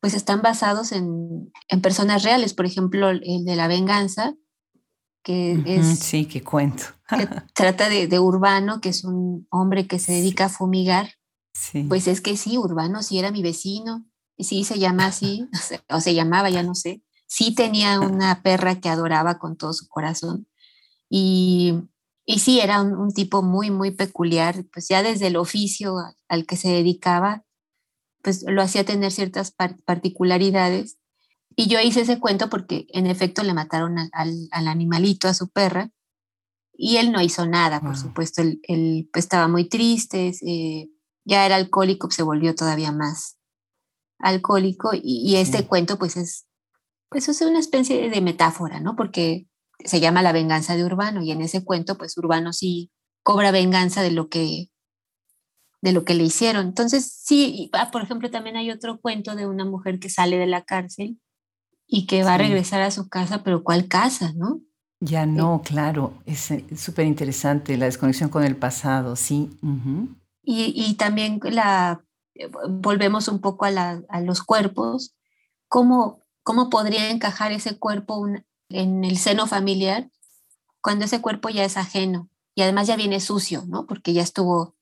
pues 0.00 0.14
están 0.14 0.42
basados 0.42 0.92
en, 0.92 1.52
personas 1.82 2.22
reales. 2.22 2.54
Por 2.54 2.66
ejemplo, 2.66 3.10
el 3.10 3.44
de 3.44 3.56
la 3.56 3.68
venganza, 3.68 4.34
que 5.22 5.62
es... 5.66 5.98
Sí, 5.98 6.24
que 6.24 6.42
cuento. 6.42 6.84
que 7.08 7.26
trata 7.54 7.88
de, 7.88 8.18
Urbano, 8.18 8.80
que 8.80 8.88
es 8.88 9.04
un 9.04 9.46
hombre 9.50 9.86
que 9.86 9.98
se 9.98 10.12
dedica 10.12 10.46
a 10.46 10.48
fumigar. 10.48 11.14
Sí. 11.52 11.84
Pues 11.84 12.08
es 12.08 12.20
que 12.20 12.36
sí, 12.36 12.56
Urbano 12.56 13.02
sí 13.02 13.18
era 13.18 13.30
mi 13.30 13.42
vecino, 13.42 14.06
y 14.36 14.44
sí 14.44 14.64
se 14.64 14.78
llama 14.78 15.06
así, 15.06 15.46
o 15.90 16.00
se 16.00 16.14
llamaba, 16.14 16.48
ya 16.48 16.62
no 16.62 16.74
sé. 16.74 17.02
Sí 17.30 17.54
tenía 17.54 18.00
una 18.00 18.42
perra 18.42 18.80
que 18.80 18.88
adoraba 18.88 19.38
con 19.38 19.56
todo 19.56 19.72
su 19.72 19.86
corazón. 19.86 20.48
Y, 21.08 21.74
y 22.26 22.40
sí, 22.40 22.58
era 22.58 22.82
un, 22.82 23.14
tipo 23.14 23.40
muy, 23.40 23.70
muy 23.70 23.92
peculiar, 23.92 24.64
pues 24.72 24.88
ya 24.88 25.04
desde 25.04 25.28
el 25.28 25.36
oficio 25.36 25.94
al 26.26 26.44
que 26.44 26.56
se 26.56 26.70
dedicaba, 26.70 27.44
pues 28.20 28.44
lo 28.48 28.62
hacía 28.62 28.84
tener 28.84 29.12
ciertas 29.12 29.52
particularidades. 29.52 30.98
Y 31.54 31.68
yo 31.68 31.78
hice 31.78 32.00
ese 32.00 32.18
cuento 32.18 32.50
porque 32.50 32.88
en 32.88 33.06
efecto 33.06 33.44
le 33.44 33.54
mataron 33.54 33.96
al, 34.12 34.48
animalito, 34.50 35.28
a 35.28 35.34
su 35.34 35.50
perra, 35.50 35.92
y 36.72 36.96
él 36.96 37.12
no 37.12 37.20
hizo 37.20 37.46
nada, 37.46 37.80
por 37.80 37.96
supuesto, 37.96 38.42
él, 38.42 39.08
pues, 39.12 39.26
estaba 39.26 39.46
muy 39.46 39.68
triste, 39.68 40.32
ya 41.24 41.46
era 41.46 41.54
alcohólico, 41.54 42.10
se 42.10 42.24
volvió 42.24 42.56
todavía 42.56 42.90
más 42.90 43.38
alcohólico, 44.18 44.90
y, 44.94 45.36
este 45.36 45.64
cuento 45.68 45.96
pues 45.96 46.16
es, 46.16 46.49
pues 47.10 47.28
es 47.28 47.40
una 47.42 47.58
especie 47.58 48.08
de 48.08 48.20
metáfora, 48.20 48.80
¿no? 48.80 48.96
Porque 48.96 49.46
se 49.84 50.00
llama 50.00 50.22
La 50.22 50.32
venganza 50.32 50.76
de 50.76 50.84
Urbano, 50.84 51.22
y 51.22 51.32
en 51.32 51.42
ese 51.42 51.64
cuento 51.64 51.98
pues 51.98 52.16
Urbano 52.16 52.52
sí 52.52 52.90
cobra 53.22 53.50
venganza 53.50 54.02
de 54.02 54.10
lo 54.12 54.28
que 54.28 54.70
de 55.82 55.92
lo 55.92 56.04
que 56.04 56.14
le 56.14 56.24
hicieron. 56.24 56.66
Entonces, 56.66 57.20
sí, 57.24 57.70
ah, 57.72 57.90
por 57.90 58.02
ejemplo, 58.02 58.30
también 58.30 58.56
hay 58.56 58.70
otro 58.70 59.00
cuento 59.00 59.34
de 59.34 59.46
una 59.46 59.64
mujer 59.64 59.98
que 59.98 60.10
sale 60.10 60.36
de 60.36 60.46
la 60.46 60.62
cárcel 60.62 61.18
y 61.86 62.06
que 62.06 62.22
va 62.22 62.34
a 62.34 62.38
regresar 62.38 62.82
a 62.82 62.90
su 62.90 63.08
casa, 63.08 63.42
pero 63.42 63.64
¿cuál 63.64 63.88
casa, 63.88 64.32
no? 64.36 64.60
Ya 65.00 65.24
no, 65.24 65.62
claro, 65.64 66.12
es 66.26 66.50
eh, 66.50 66.64
súper 66.76 67.06
interesante 67.06 67.76
la 67.78 67.86
desconexión 67.86 68.28
con 68.28 68.44
el 68.44 68.56
pasado, 68.56 69.16
sí. 69.16 69.48
y, 70.42 70.94
también 70.94 71.40
la, 71.42 72.04
eh, 72.34 72.50
volvemos 72.68 73.26
un 73.28 73.40
poco 73.40 73.64
a, 73.64 74.20
los 74.22 74.42
cuerpos, 74.42 75.16
¿Cómo, 75.68 76.19
¿cómo 76.42 76.70
podría 76.70 77.10
encajar 77.10 77.52
ese 77.52 77.78
cuerpo 77.78 78.26
en 78.68 79.04
el 79.04 79.18
seno 79.18 79.46
familiar 79.46 80.10
cuando 80.80 81.04
ese 81.04 81.20
cuerpo 81.20 81.48
ya 81.48 81.64
es 81.64 81.76
ajeno 81.76 82.28
y 82.54 82.62
además 82.62 82.86
ya 82.86 82.96
viene 82.96 83.20
sucio, 83.20 83.64
¿no? 83.66 83.86
Porque 83.86 84.12
ya 84.12 84.22
estuvo 84.22 84.76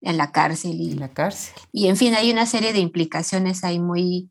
en 0.00 0.16
la 0.16 0.32
cárcel. 0.32 0.80
Y, 0.80 0.92
en 0.92 1.00
la 1.00 1.08
cárcel. 1.08 1.54
Y 1.72 1.88
en 1.88 1.96
fin, 1.96 2.14
hay 2.14 2.30
una 2.30 2.46
serie 2.46 2.72
de 2.72 2.80
implicaciones 2.80 3.64
ahí 3.64 3.78
muy, 3.78 4.30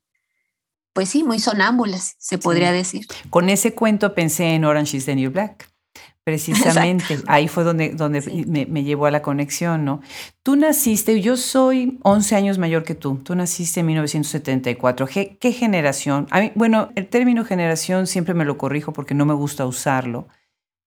pues 0.94 1.10
sí, 1.10 1.24
muy 1.24 1.40
sonámbulas, 1.40 2.16
se 2.20 2.38
podría 2.38 2.72
decir. 2.72 3.08
Con 3.30 3.50
ese 3.50 3.74
cuento 3.74 4.14
pensé 4.14 4.54
en 4.54 4.66
Orange 4.66 4.98
is 4.98 5.06
the 5.06 5.16
New 5.16 5.32
Black. 5.32 5.71
Precisamente, 6.24 7.20
ahí 7.28 7.48
fue 7.48 7.64
donde, 7.64 7.90
donde 7.90 8.22
me, 8.70 8.84
llevó 8.84 9.08
a 9.08 9.12
la 9.12 9.24
conexión, 9.24 9.86
¿no? 9.86 10.02
Tú 10.44 10.56
naciste, 10.56 11.20
yo 11.20 11.36
soy 11.36 11.98
11 12.04 12.36
años 12.36 12.58
mayor 12.60 12.84
que 12.84 12.94
tú, 12.94 13.18
tú 13.24 13.34
naciste 13.34 13.80
en 13.80 13.88
1974. 13.88 15.08
¿Qué, 15.08 15.38
qué 15.40 15.52
generación? 15.52 16.28
bueno, 16.54 16.90
el 16.96 17.08
término 17.08 17.44
generación 17.44 18.06
siempre 18.06 18.36
me 18.36 18.46
lo 18.46 18.60
corrijo 18.60 18.94
porque 18.94 19.16
no 19.16 19.26
me 19.26 19.34
gusta 19.34 19.66
usarlo, 19.66 20.28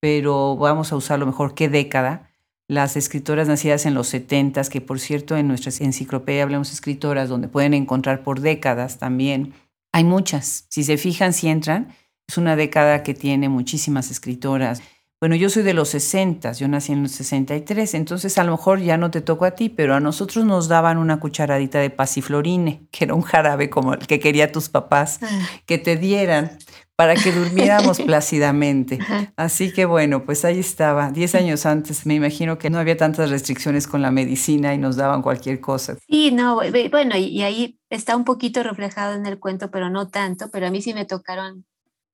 pero 0.00 0.56
vamos 0.56 0.92
a 0.92 0.96
usarlo 0.96 1.26
mejor. 1.26 1.54
¿Qué 1.54 1.68
década? 1.68 2.30
las 2.68 2.96
escritoras 2.96 3.48
nacidas 3.48 3.86
en 3.86 3.94
los 3.94 4.08
70, 4.08 4.62
que 4.64 4.80
por 4.80 4.98
cierto 4.98 5.36
en 5.36 5.48
nuestra 5.48 5.72
enciclopedia 5.84 6.42
hablamos 6.42 6.68
de 6.68 6.74
escritoras 6.74 7.28
donde 7.28 7.48
pueden 7.48 7.74
encontrar 7.74 8.22
por 8.22 8.40
décadas 8.40 8.98
también. 8.98 9.52
Hay 9.92 10.04
muchas. 10.04 10.66
Si 10.70 10.82
se 10.82 10.96
fijan, 10.96 11.32
si 11.32 11.48
entran, 11.48 11.94
es 12.26 12.38
una 12.38 12.56
década 12.56 13.02
que 13.02 13.14
tiene 13.14 13.48
muchísimas 13.48 14.10
escritoras. 14.10 14.82
Bueno, 15.24 15.36
yo 15.36 15.48
soy 15.48 15.62
de 15.62 15.72
los 15.72 15.88
60, 15.88 16.52
yo 16.52 16.68
nací 16.68 16.92
en 16.92 17.04
los 17.04 17.12
63, 17.12 17.94
entonces 17.94 18.36
a 18.36 18.44
lo 18.44 18.50
mejor 18.50 18.80
ya 18.80 18.98
no 18.98 19.10
te 19.10 19.22
tocó 19.22 19.46
a 19.46 19.52
ti, 19.52 19.70
pero 19.70 19.94
a 19.94 20.00
nosotros 20.00 20.44
nos 20.44 20.68
daban 20.68 20.98
una 20.98 21.18
cucharadita 21.18 21.78
de 21.78 21.88
pasiflorine, 21.88 22.86
que 22.92 23.06
era 23.06 23.14
un 23.14 23.22
jarabe 23.22 23.70
como 23.70 23.94
el 23.94 24.06
que 24.06 24.20
quería 24.20 24.52
tus 24.52 24.68
papás 24.68 25.20
ah. 25.22 25.26
que 25.64 25.78
te 25.78 25.96
dieran 25.96 26.58
para 26.94 27.14
que 27.14 27.32
durmiéramos 27.32 28.00
plácidamente. 28.06 28.98
Así 29.34 29.72
que 29.72 29.86
bueno, 29.86 30.26
pues 30.26 30.44
ahí 30.44 30.58
estaba, 30.58 31.10
diez 31.10 31.34
años 31.34 31.64
antes, 31.64 32.04
me 32.04 32.12
imagino 32.12 32.58
que 32.58 32.68
no 32.68 32.78
había 32.78 32.98
tantas 32.98 33.30
restricciones 33.30 33.86
con 33.86 34.02
la 34.02 34.10
medicina 34.10 34.74
y 34.74 34.78
nos 34.78 34.96
daban 34.96 35.22
cualquier 35.22 35.58
cosa. 35.58 35.96
Sí, 36.06 36.32
no, 36.32 36.56
bueno, 36.90 37.16
y 37.16 37.40
ahí 37.40 37.78
está 37.88 38.14
un 38.14 38.24
poquito 38.24 38.62
reflejado 38.62 39.14
en 39.14 39.24
el 39.24 39.38
cuento, 39.38 39.70
pero 39.70 39.88
no 39.88 40.06
tanto, 40.06 40.50
pero 40.52 40.66
a 40.66 40.70
mí 40.70 40.82
sí 40.82 40.92
me 40.92 41.06
tocaron 41.06 41.64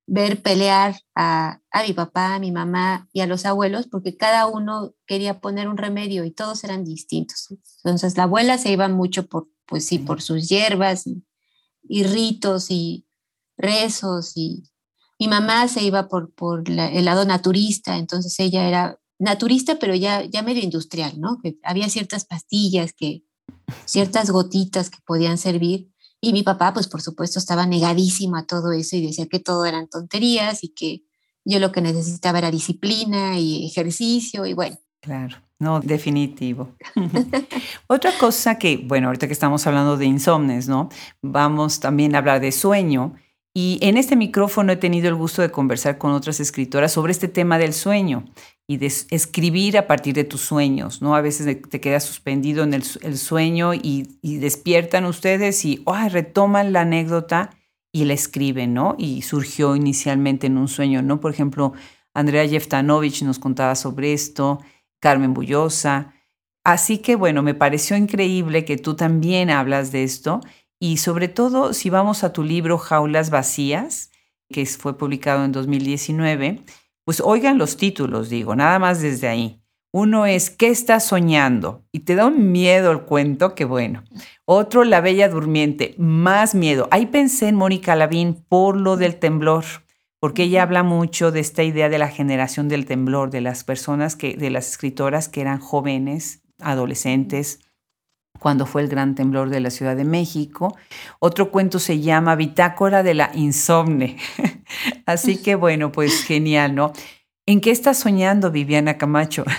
ver 0.06 0.42
pelear 0.42 0.96
a, 1.14 1.60
a 1.70 1.82
mi 1.82 1.92
papá, 1.92 2.34
a 2.34 2.38
mi 2.38 2.50
mamá 2.50 3.08
y 3.12 3.20
a 3.20 3.26
los 3.26 3.46
abuelos, 3.46 3.86
porque 3.86 4.16
cada 4.16 4.46
uno 4.46 4.94
quería 5.06 5.40
poner 5.40 5.68
un 5.68 5.76
remedio 5.76 6.24
y 6.24 6.32
todos 6.32 6.64
eran 6.64 6.84
distintos. 6.84 7.48
Entonces 7.84 8.16
la 8.16 8.24
abuela 8.24 8.58
se 8.58 8.72
iba 8.72 8.88
mucho 8.88 9.26
por, 9.26 9.48
pues 9.66 9.86
sí, 9.86 9.98
por 9.98 10.20
sus 10.20 10.48
hierbas 10.48 11.04
y 11.82 12.02
ritos 12.04 12.70
y 12.70 13.06
rezos 13.56 14.36
y 14.36 14.64
mi 15.20 15.28
mamá 15.28 15.68
se 15.68 15.82
iba 15.82 16.08
por, 16.08 16.32
por 16.34 16.68
el 16.68 17.04
lado 17.04 17.26
naturista, 17.26 17.98
entonces 17.98 18.40
ella 18.40 18.66
era 18.66 18.98
naturista, 19.18 19.78
pero 19.78 19.94
ya, 19.94 20.24
ya 20.24 20.42
medio 20.42 20.62
industrial, 20.62 21.20
¿no? 21.20 21.38
Que 21.42 21.58
había 21.62 21.90
ciertas 21.90 22.24
pastillas, 22.24 22.94
que, 22.94 23.22
ciertas 23.84 24.30
gotitas 24.30 24.88
que 24.88 24.98
podían 25.04 25.36
servir. 25.36 25.90
Y 26.20 26.32
mi 26.32 26.42
papá, 26.42 26.72
pues 26.72 26.86
por 26.86 27.00
supuesto, 27.00 27.38
estaba 27.38 27.66
negadísimo 27.66 28.36
a 28.36 28.46
todo 28.46 28.72
eso 28.72 28.96
y 28.96 29.06
decía 29.06 29.26
que 29.26 29.40
todo 29.40 29.64
eran 29.64 29.88
tonterías 29.88 30.62
y 30.62 30.68
que 30.68 31.02
yo 31.44 31.58
lo 31.58 31.72
que 31.72 31.80
necesitaba 31.80 32.38
era 32.38 32.50
disciplina 32.50 33.38
y 33.38 33.66
ejercicio 33.66 34.44
y 34.46 34.52
bueno. 34.52 34.76
Claro, 35.00 35.36
no, 35.58 35.80
definitivo. 35.80 36.74
Otra 37.86 38.12
cosa 38.18 38.58
que, 38.58 38.76
bueno, 38.76 39.06
ahorita 39.06 39.26
que 39.26 39.32
estamos 39.32 39.66
hablando 39.66 39.96
de 39.96 40.04
insomnes, 40.04 40.68
¿no? 40.68 40.90
Vamos 41.22 41.80
también 41.80 42.14
a 42.14 42.18
hablar 42.18 42.40
de 42.40 42.52
sueño 42.52 43.14
y 43.54 43.78
en 43.80 43.96
este 43.96 44.14
micrófono 44.14 44.72
he 44.72 44.76
tenido 44.76 45.08
el 45.08 45.14
gusto 45.14 45.42
de 45.42 45.50
conversar 45.50 45.98
con 45.98 46.12
otras 46.12 46.38
escritoras 46.38 46.92
sobre 46.92 47.12
este 47.12 47.28
tema 47.28 47.58
del 47.58 47.72
sueño 47.72 48.26
y 48.70 48.76
de 48.76 48.86
escribir 48.86 49.76
a 49.76 49.88
partir 49.88 50.14
de 50.14 50.22
tus 50.22 50.42
sueños, 50.42 51.02
¿no? 51.02 51.16
A 51.16 51.20
veces 51.20 51.60
te 51.68 51.80
quedas 51.80 52.04
suspendido 52.04 52.62
en 52.62 52.72
el, 52.72 52.84
sueño 53.18 53.74
y, 53.74 54.06
despiertan 54.22 55.06
ustedes 55.06 55.64
y 55.64 55.82
retoman 56.08 56.72
la 56.72 56.82
anécdota 56.82 57.50
y 57.90 58.04
la 58.04 58.14
escriben, 58.14 58.72
¿no? 58.72 58.94
Y 58.96 59.22
surgió 59.22 59.74
inicialmente 59.74 60.46
en 60.46 60.56
un 60.56 60.68
sueño, 60.68 61.02
¿no? 61.02 61.18
Por 61.18 61.32
ejemplo, 61.32 61.72
Andrea 62.14 62.46
Jeftanovich 62.46 63.24
nos 63.24 63.40
contaba 63.40 63.74
sobre 63.74 64.12
esto, 64.12 64.60
Carmen 65.00 65.34
Bullosa. 65.34 66.14
Así 66.62 66.98
que 66.98 67.16
bueno, 67.16 67.42
me 67.42 67.54
pareció 67.54 67.96
increíble 67.96 68.64
que 68.64 68.76
tú 68.76 68.94
también 68.94 69.50
hablas 69.50 69.90
de 69.90 70.04
esto 70.04 70.42
y 70.78 70.98
sobre 70.98 71.26
todo, 71.26 71.72
si 71.72 71.90
vamos 71.90 72.22
a 72.22 72.32
tu 72.32 72.44
libro 72.44 72.78
Jaulas 72.78 73.30
Vacías, 73.30 74.12
que 74.48 74.64
fue 74.64 74.96
publicado 74.96 75.44
en 75.44 75.50
2019, 75.50 76.62
pues 77.04 77.20
oigan 77.20 77.58
los 77.58 77.76
títulos, 77.76 78.28
digo, 78.28 78.54
nada 78.54 78.78
más 78.78 79.00
desde 79.00 79.28
ahí. 79.28 79.60
Uno 79.92 80.24
es 80.24 80.50
¿Qué 80.50 80.68
estás 80.68 81.04
soñando? 81.04 81.84
Y 81.90 82.00
te 82.00 82.14
da 82.14 82.26
un 82.26 82.52
miedo 82.52 82.92
el 82.92 83.00
cuento, 83.02 83.56
que 83.56 83.64
bueno. 83.64 84.04
Otro, 84.44 84.84
La 84.84 85.00
Bella 85.00 85.28
Durmiente, 85.28 85.96
más 85.98 86.54
miedo. 86.54 86.86
Ahí 86.92 87.06
pensé 87.06 87.48
en 87.48 87.56
Mónica 87.56 87.96
Lavín 87.96 88.34
por 88.48 88.76
lo 88.76 88.96
del 88.96 89.16
temblor, 89.16 89.64
porque 90.20 90.44
ella 90.44 90.62
habla 90.62 90.84
mucho 90.84 91.32
de 91.32 91.40
esta 91.40 91.64
idea 91.64 91.88
de 91.88 91.98
la 91.98 92.08
generación 92.08 92.68
del 92.68 92.86
temblor, 92.86 93.30
de 93.30 93.40
las 93.40 93.64
personas 93.64 94.14
que, 94.14 94.36
de 94.36 94.50
las 94.50 94.70
escritoras 94.70 95.28
que 95.28 95.40
eran 95.40 95.58
jóvenes, 95.58 96.42
adolescentes, 96.60 97.58
cuando 98.38 98.66
fue 98.66 98.82
el 98.82 98.88
gran 98.88 99.14
temblor 99.14 99.50
de 99.50 99.60
la 99.60 99.70
Ciudad 99.70 99.96
de 99.96 100.04
México. 100.04 100.76
Otro 101.18 101.50
cuento 101.50 101.78
se 101.78 102.00
llama 102.00 102.36
Bitácora 102.36 103.02
de 103.02 103.14
la 103.14 103.30
Insomne. 103.34 104.16
Así 105.06 105.38
que 105.38 105.54
bueno, 105.54 105.92
pues 105.92 106.22
genial, 106.22 106.74
¿no? 106.74 106.92
¿En 107.46 107.60
qué 107.60 107.70
estás 107.70 107.98
soñando, 107.98 108.50
Viviana 108.50 108.98
Camacho? 108.98 109.44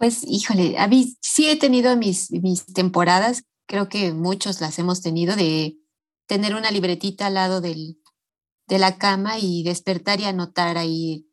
Pues 0.00 0.22
híjole, 0.24 0.76
sí 1.20 1.48
he 1.50 1.56
tenido 1.56 1.96
mis, 1.96 2.30
mis 2.30 2.64
temporadas, 2.66 3.42
creo 3.66 3.88
que 3.88 4.12
muchos 4.12 4.60
las 4.60 4.78
hemos 4.78 5.02
tenido, 5.02 5.34
de 5.34 5.76
tener 6.28 6.54
una 6.54 6.70
libretita 6.70 7.26
al 7.26 7.34
lado 7.34 7.60
del, 7.60 8.00
de 8.68 8.78
la 8.78 8.96
cama 8.96 9.40
y 9.40 9.64
despertar 9.64 10.20
y 10.20 10.26
anotar 10.26 10.78
ahí, 10.78 11.28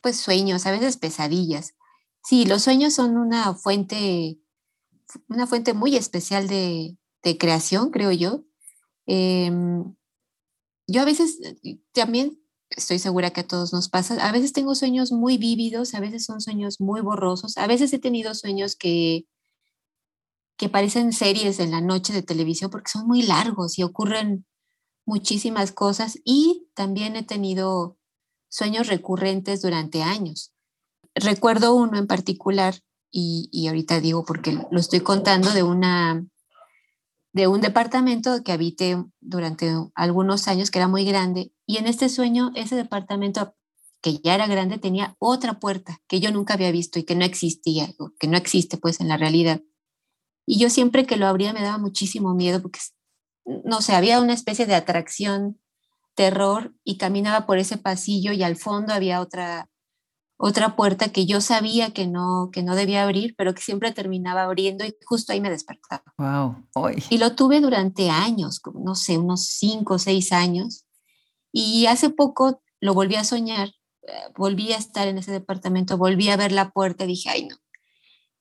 pues 0.00 0.14
sueños, 0.14 0.64
a 0.64 0.70
veces 0.70 0.96
pesadillas. 0.96 1.74
Sí, 2.22 2.46
los 2.46 2.62
sueños 2.62 2.94
son 2.94 3.16
una 3.16 3.52
fuente 3.54 4.38
una 5.28 5.46
fuente 5.46 5.74
muy 5.74 5.96
especial 5.96 6.48
de, 6.48 6.96
creación, 7.38 7.90
creo 7.90 8.12
yo. 8.12 8.44
Em, 9.06 9.94
yo 10.86 11.02
a 11.02 11.04
veces 11.04 11.38
eh, 11.62 11.78
también 11.92 12.40
estoy 12.70 12.98
segura 12.98 13.30
que 13.30 13.40
a 13.40 13.46
todos 13.46 13.72
nos 13.72 13.88
pasa, 13.88 14.14
a 14.26 14.32
veces 14.32 14.52
tengo 14.52 14.74
sueños 14.74 15.12
muy 15.12 15.38
vívidos, 15.38 15.94
a 15.94 16.00
veces 16.00 16.24
son 16.24 16.40
sueños 16.40 16.80
muy 16.80 17.00
borrosos, 17.00 17.56
a 17.56 17.66
veces 17.66 17.92
he 17.92 17.98
tenido 17.98 18.34
sueños 18.34 18.76
que, 18.76 19.26
que 20.56 20.68
parecen 20.68 21.12
series 21.12 21.60
en 21.60 21.70
la 21.70 21.80
noche 21.80 22.12
de 22.12 22.22
televisión 22.22 22.70
porque 22.70 22.90
son 22.90 23.06
muy 23.06 23.22
largos 23.22 23.78
y 23.78 23.82
ocurren 23.82 24.46
muchísimas 25.06 25.72
cosas 25.72 26.18
y 26.24 26.68
también 26.74 27.16
he 27.16 27.22
tenido 27.22 27.98
sueños 28.48 28.86
recurrentes 28.86 29.62
durante 29.62 30.02
años. 30.02 30.52
Recuerdo 31.14 31.74
uno 31.74 31.98
en 31.98 32.06
particular 32.06 32.80
y, 33.10 33.48
y 33.52 33.68
ahorita 33.68 34.00
digo 34.00 34.24
porque 34.24 34.58
lo 34.70 34.80
estoy 34.80 35.00
contando 35.00 35.50
de 35.50 35.62
una 35.62 36.26
de 37.34 37.48
un 37.48 37.60
departamento 37.60 38.42
que 38.44 38.52
habité 38.52 38.96
durante 39.20 39.74
algunos 39.96 40.46
años 40.46 40.70
que 40.70 40.78
era 40.78 40.88
muy 40.88 41.04
grande 41.04 41.52
y 41.66 41.78
en 41.78 41.88
este 41.88 42.08
sueño 42.08 42.52
ese 42.54 42.76
departamento 42.76 43.56
que 44.00 44.18
ya 44.18 44.36
era 44.36 44.46
grande 44.46 44.78
tenía 44.78 45.16
otra 45.18 45.58
puerta 45.58 46.00
que 46.06 46.20
yo 46.20 46.30
nunca 46.30 46.54
había 46.54 46.70
visto 46.70 47.00
y 47.00 47.02
que 47.02 47.16
no 47.16 47.24
existía, 47.24 47.92
que 48.20 48.28
no 48.28 48.36
existe 48.36 48.76
pues 48.76 49.00
en 49.00 49.08
la 49.08 49.16
realidad. 49.16 49.62
Y 50.46 50.60
yo 50.60 50.70
siempre 50.70 51.06
que 51.06 51.16
lo 51.16 51.26
abría 51.26 51.52
me 51.52 51.62
daba 51.62 51.78
muchísimo 51.78 52.34
miedo 52.34 52.62
porque, 52.62 52.78
no 53.64 53.80
sé, 53.80 53.94
había 53.94 54.20
una 54.20 54.34
especie 54.34 54.66
de 54.66 54.76
atracción, 54.76 55.58
terror, 56.14 56.72
y 56.84 56.98
caminaba 56.98 57.46
por 57.46 57.58
ese 57.58 57.78
pasillo 57.78 58.32
y 58.32 58.44
al 58.44 58.56
fondo 58.56 58.92
había 58.92 59.20
otra, 59.20 59.70
otra 60.36 60.76
puerta 60.76 61.10
que 61.10 61.26
yo 61.26 61.40
sabía 61.40 61.90
que 61.92 62.06
no, 62.06 62.50
que 62.52 62.62
no 62.62 62.74
debía 62.74 63.04
abrir, 63.04 63.34
pero 63.36 63.54
que 63.54 63.62
siempre 63.62 63.92
terminaba 63.92 64.42
abriendo 64.42 64.84
y 64.84 64.96
justo 65.04 65.32
ahí 65.32 65.40
me 65.40 65.50
despertaba. 65.50 66.04
Wow. 66.18 66.90
Y 67.10 67.18
lo 67.18 67.34
tuve 67.34 67.60
durante 67.60 68.10
años, 68.10 68.60
no 68.74 68.94
sé, 68.94 69.18
unos 69.18 69.46
cinco 69.46 69.94
o 69.94 69.98
seis 69.98 70.32
años. 70.32 70.84
Y 71.52 71.86
hace 71.86 72.10
poco 72.10 72.62
lo 72.80 72.94
volví 72.94 73.14
a 73.14 73.24
soñar, 73.24 73.68
eh, 74.02 74.12
volví 74.36 74.72
a 74.72 74.76
estar 74.76 75.06
en 75.06 75.18
ese 75.18 75.30
departamento, 75.30 75.96
volví 75.96 76.28
a 76.28 76.36
ver 76.36 76.52
la 76.52 76.70
puerta 76.70 77.04
y 77.04 77.08
dije, 77.08 77.30
ay 77.30 77.46
no, 77.46 77.56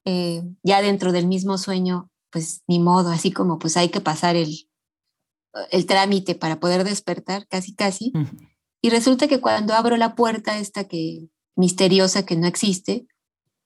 eh, 0.06 0.44
ya 0.64 0.82
dentro 0.82 1.12
del 1.12 1.28
mismo 1.28 1.58
sueño, 1.58 2.10
pues 2.32 2.64
ni 2.68 2.80
modo, 2.80 3.12
así 3.12 3.32
como 3.32 3.60
pues 3.60 3.78
hay 3.78 3.90
que 3.90 4.02
pasar 4.02 4.36
el, 4.36 4.68
el 5.70 5.86
trámite 5.86 6.34
para 6.34 6.60
poder 6.60 6.84
despertar, 6.84 7.48
casi, 7.48 7.76
casi. 7.76 8.12
Y 8.82 8.90
resulta 8.90 9.28
que 9.28 9.40
cuando 9.40 9.74
abro 9.76 9.96
la 9.96 10.16
puerta 10.16 10.58
esta 10.58 10.86
que 10.86 11.30
misteriosa 11.56 12.26
que 12.26 12.36
no 12.36 12.48
existe, 12.48 13.08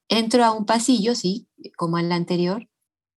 entro 0.09 0.43
a 0.43 0.51
un 0.51 0.65
pasillo, 0.65 1.15
sí, 1.15 1.47
como 1.75 1.99
en 1.99 2.09
la 2.09 2.15
anterior, 2.15 2.69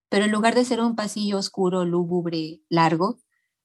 pero 0.08 0.24
en 0.24 0.32
lugar 0.32 0.54
de 0.54 0.64
ser 0.64 0.80
un 0.80 0.96
pasillo 0.96 1.38
oscuro, 1.38 1.84
lúgubre, 1.84 2.60
largo, 2.68 3.18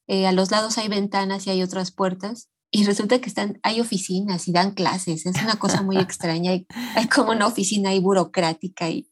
eh, 0.07 0.27
a 0.27 0.31
los 0.31 0.51
lados 0.51 0.77
hay 0.77 0.87
ventanas 0.87 1.47
y 1.47 1.49
hay 1.49 1.63
otras 1.63 1.91
puertas 1.91 2.49
y 2.71 2.83
resulta 2.83 3.19
que 3.19 3.29
están, 3.29 3.59
hay 3.63 3.79
oficinas 3.79 4.47
y 4.47 4.51
dan 4.51 4.73
clases, 4.73 5.25
es 5.25 5.41
una 5.41 5.57
cosa 5.57 5.81
muy 5.81 5.97
extraña, 5.97 6.51
hay, 6.51 6.67
como 7.13 7.31
una 7.31 7.47
oficina 7.47 7.91
ahí 7.91 7.99
burocrática 7.99 8.89
y, 8.89 9.09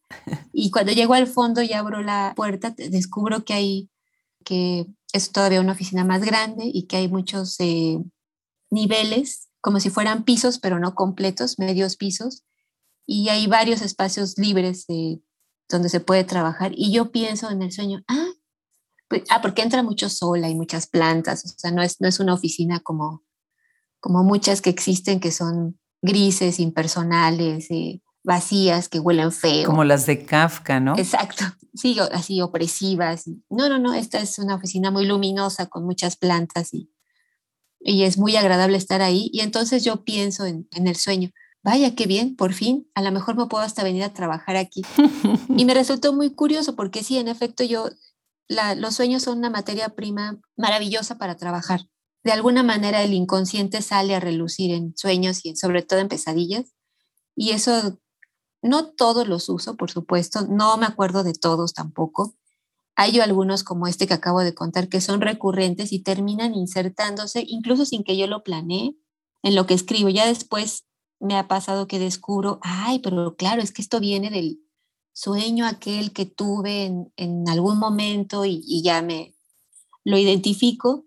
y 0.51 0.69
cuando 0.69 0.91
llego 0.91 1.13
al 1.13 1.27
fondo 1.27 1.61
y 1.61 1.73
abro 1.73 2.01
la 2.01 2.33
puerta, 2.35 2.71
descubro 2.71 3.45
que 3.45 3.53
hay, 3.53 3.89
que 4.43 4.85
es 5.13 5.31
todavía 5.31 5.61
una 5.61 5.73
oficina 5.73 6.03
más 6.03 6.23
grande 6.23 6.69
y 6.71 6.87
que 6.87 6.97
hay 6.97 7.07
muchos 7.07 7.55
eh, 7.59 7.99
niveles, 8.69 9.49
como 9.63 9.79
si 9.79 9.89
fueran 9.89 10.23
pisos, 10.25 10.59
pero 10.59 10.77
no 10.77 10.93
completos, 10.93 11.57
medios 11.57 11.95
pisos, 11.95 12.43
y 13.07 13.29
hay 13.29 13.47
varios 13.47 13.81
espacios 13.81 14.37
libres 14.37 14.85
donde 15.69 15.89
se 15.89 15.99
puede 15.99 16.23
trabajar. 16.23 16.73
Y 16.75 16.91
yo 16.91 17.11
pienso 17.11 17.49
en 17.49 17.61
el 17.61 17.71
sueño, 17.71 18.03
ah, 18.07 18.31
pues, 19.07 19.23
ah, 19.29 19.41
porque 19.41 19.61
entra 19.61 19.81
mucho 19.81 20.09
sol, 20.09 20.43
hay 20.43 20.55
muchas 20.55 20.87
plantas, 20.87 21.45
o 21.45 21.47
sea, 21.57 21.71
no 21.71 21.81
es, 21.81 22.01
no 22.01 22.07
es 22.07 22.19
una 22.19 22.33
oficina 22.33 22.81
como 22.81 23.23
como 24.03 24.21
muchas 24.21 24.61
que 24.61 24.69
existen 24.69 25.21
que 25.21 25.31
son 25.31 25.79
grises, 26.01 26.59
impersonales, 26.59 27.71
eh, 27.71 28.01
vacías, 28.21 28.89
que 28.89 28.99
huelen 28.99 29.31
feo. 29.31 29.65
Como 29.65 29.85
las 29.85 30.05
de 30.05 30.25
Kafka, 30.25 30.81
¿no? 30.81 30.97
Exacto, 30.97 31.45
sí, 31.73 31.97
así 32.11 32.41
opresivas. 32.41 33.23
No, 33.49 33.69
no, 33.69 33.79
no, 33.79 33.93
esta 33.93 34.19
es 34.19 34.39
una 34.39 34.55
oficina 34.55 34.91
muy 34.91 35.05
luminosa 35.05 35.67
con 35.67 35.85
muchas 35.85 36.17
plantas 36.17 36.73
y, 36.73 36.92
y 37.83 38.03
es 38.03 38.17
muy 38.17 38.35
agradable 38.35 38.77
estar 38.77 39.01
ahí. 39.01 39.29
Y 39.33 39.41
entonces 39.41 39.83
yo 39.83 40.03
pienso 40.03 40.45
en, 40.45 40.67
en 40.71 40.87
el 40.87 40.95
sueño, 40.95 41.29
vaya, 41.63 41.95
qué 41.95 42.05
bien, 42.07 42.35
por 42.35 42.53
fin, 42.53 42.87
a 42.95 43.01
lo 43.01 43.11
mejor 43.11 43.35
me 43.35 43.47
puedo 43.47 43.63
hasta 43.63 43.83
venir 43.83 44.03
a 44.03 44.13
trabajar 44.13 44.55
aquí. 44.55 44.81
y 45.57 45.65
me 45.65 45.73
resultó 45.73 46.13
muy 46.13 46.31
curioso 46.31 46.75
porque 46.75 47.03
sí, 47.03 47.17
en 47.17 47.27
efecto, 47.27 47.63
yo, 47.63 47.89
la, 48.47 48.75
los 48.75 48.95
sueños 48.95 49.23
son 49.23 49.37
una 49.39 49.49
materia 49.49 49.89
prima 49.89 50.39
maravillosa 50.55 51.17
para 51.17 51.35
trabajar 51.35 51.81
de 52.23 52.31
alguna 52.31 52.63
manera 52.63 53.03
el 53.03 53.13
inconsciente 53.13 53.81
sale 53.81 54.15
a 54.15 54.19
relucir 54.19 54.71
en 54.71 54.95
sueños 54.95 55.45
y 55.45 55.55
sobre 55.55 55.81
todo 55.81 55.99
en 55.99 56.07
pesadillas. 56.07 56.73
Y 57.35 57.51
eso 57.51 57.99
no 58.61 58.91
todos 58.91 59.27
los 59.27 59.49
uso, 59.49 59.75
por 59.75 59.91
supuesto, 59.91 60.47
no 60.47 60.77
me 60.77 60.85
acuerdo 60.85 61.23
de 61.23 61.33
todos 61.33 61.73
tampoco. 61.73 62.35
Hay 62.95 63.19
algunos 63.19 63.63
como 63.63 63.87
este 63.87 64.07
que 64.07 64.13
acabo 64.13 64.41
de 64.41 64.53
contar 64.53 64.87
que 64.89 65.01
son 65.01 65.21
recurrentes 65.21 65.91
y 65.91 65.99
terminan 65.99 66.53
insertándose, 66.53 67.43
incluso 67.47 67.85
sin 67.85 68.03
que 68.03 68.17
yo 68.17 68.27
lo 68.27 68.43
planee, 68.43 68.95
en 69.41 69.55
lo 69.55 69.65
que 69.65 69.73
escribo. 69.73 70.09
Ya 70.09 70.27
después 70.27 70.85
me 71.19 71.37
ha 71.37 71.47
pasado 71.47 71.87
que 71.87 71.99
descubro, 71.99 72.59
ay, 72.61 72.99
pero 72.99 73.35
claro, 73.35 73.61
es 73.61 73.71
que 73.71 73.81
esto 73.81 73.99
viene 73.99 74.29
del 74.29 74.59
sueño 75.13 75.65
aquel 75.65 76.11
que 76.11 76.25
tuve 76.25 76.91
en, 77.15 77.49
algún 77.49 77.79
momento 77.79 78.45
y, 78.45 78.61
y 78.65 78.83
ya 78.83 79.01
me 79.01 79.35
lo 80.03 80.17
identifico 80.17 81.05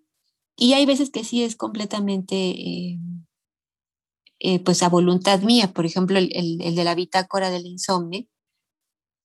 y 0.56 0.72
hay 0.72 0.86
veces 0.86 1.10
que 1.10 1.22
sí 1.22 1.42
es 1.42 1.54
completamente, 1.54 2.34
eh, 2.34 2.98
eh, 4.40 4.64
pues 4.64 4.82
a 4.82 4.88
voluntad 4.88 5.40
mía. 5.40 5.72
Por 5.72 5.84
ejemplo, 5.84 6.18
el, 6.18 6.30
el, 6.34 6.74
de 6.74 6.84
la 6.84 6.94
bitácora 6.94 7.50
del 7.50 7.66
insomnio. 7.66 8.26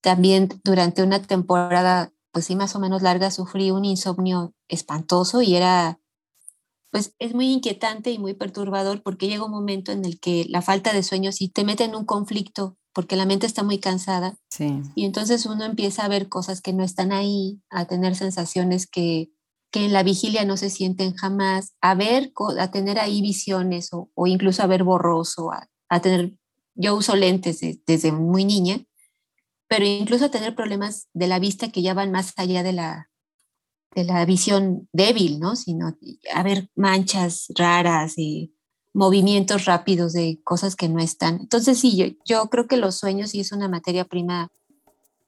También 0.02 0.50
durante 0.64 1.04
una 1.04 1.22
temporada, 1.22 2.12
pues 2.32 2.46
sí, 2.46 2.56
más 2.56 2.76
o 2.76 2.80
menos 2.80 3.02
larga, 3.02 3.32
sufrí 3.32 3.72
un 3.72 3.86
insomnio 3.86 4.54
espantoso 4.68 5.42
y 5.42 5.56
era, 5.56 6.00
pues 6.92 7.14
es 7.20 7.34
muy 7.34 7.52
inquietante 7.52 8.12
y 8.12 8.20
muy 8.20 8.34
perturbador 8.34 9.04
porque 9.04 9.28
llega 9.28 9.46
un 9.46 9.52
momento 9.52 9.92
en 9.92 10.06
el 10.06 10.20
que 10.20 10.46
la 10.50 10.62
falta 10.62 10.94
de 10.94 11.04
sueño 11.04 11.32
sí 11.32 11.50
te 11.50 11.64
mete 11.64 11.84
en 11.84 11.96
un 11.96 12.06
conflicto 12.06 12.78
porque 12.94 13.16
la 13.16 13.26
mente 13.26 13.48
está 13.48 13.64
muy 13.64 13.80
cansada. 13.80 14.36
Sí. 14.50 14.82
Y 14.96 15.06
entonces 15.06 15.46
uno 15.46 15.64
empieza 15.64 16.04
a 16.04 16.10
ver 16.10 16.28
cosas 16.28 16.62
que 16.62 16.74
no 16.74 16.84
están 16.84 17.14
ahí, 17.14 17.62
a 17.70 17.86
tener 17.86 18.16
sensaciones 18.16 18.86
que 18.88 19.32
que 19.72 19.86
en 19.86 19.94
la 19.94 20.04
vigilia 20.04 20.46
no 20.46 20.58
se 20.58 20.70
sienten 20.70 21.16
jamás, 21.16 21.74
a 21.82 21.96
ver, 21.96 22.34
a 22.60 22.72
tener 22.72 23.00
ahí 23.00 23.22
visiones 23.22 23.90
o, 23.92 24.28
incluso 24.28 24.62
a 24.62 24.68
ver 24.68 24.84
borroso, 24.84 25.50
a, 25.90 26.02
tener, 26.02 26.34
yo 26.76 26.96
uso 26.96 27.16
lentes 27.16 27.62
desde 27.88 28.12
muy 28.12 28.44
niña, 28.44 28.84
pero 29.72 29.86
incluso 29.86 30.30
tener 30.30 30.54
problemas 30.54 31.08
de 31.14 31.28
la 31.28 31.40
vista 31.40 31.70
que 31.70 31.82
ya 31.82 31.94
van 31.94 32.12
más 32.12 32.34
allá 32.36 32.62
de 32.62 32.74
la, 32.74 33.10
de 33.96 34.04
la 34.04 34.26
visión 34.26 34.90
débil, 34.92 35.40
¿no? 35.40 35.56
Sino 35.56 35.98
a 36.34 36.44
ver 36.44 36.70
manchas 36.76 37.46
raras 37.56 38.18
y 38.18 38.54
movimientos 38.94 39.64
rápidos 39.64 40.12
de 40.12 40.42
cosas 40.44 40.76
que 40.76 40.90
no 40.90 41.00
están. 41.00 41.36
Entonces 41.40 41.80
sí, 41.80 41.96
yo, 41.96 42.08
yo 42.26 42.50
creo 42.50 42.68
que 42.68 42.76
los 42.76 42.98
sueños 42.98 43.30
sí 43.30 43.40
es 43.40 43.54
una 43.54 43.70
materia 43.70 44.04
prima 44.04 44.50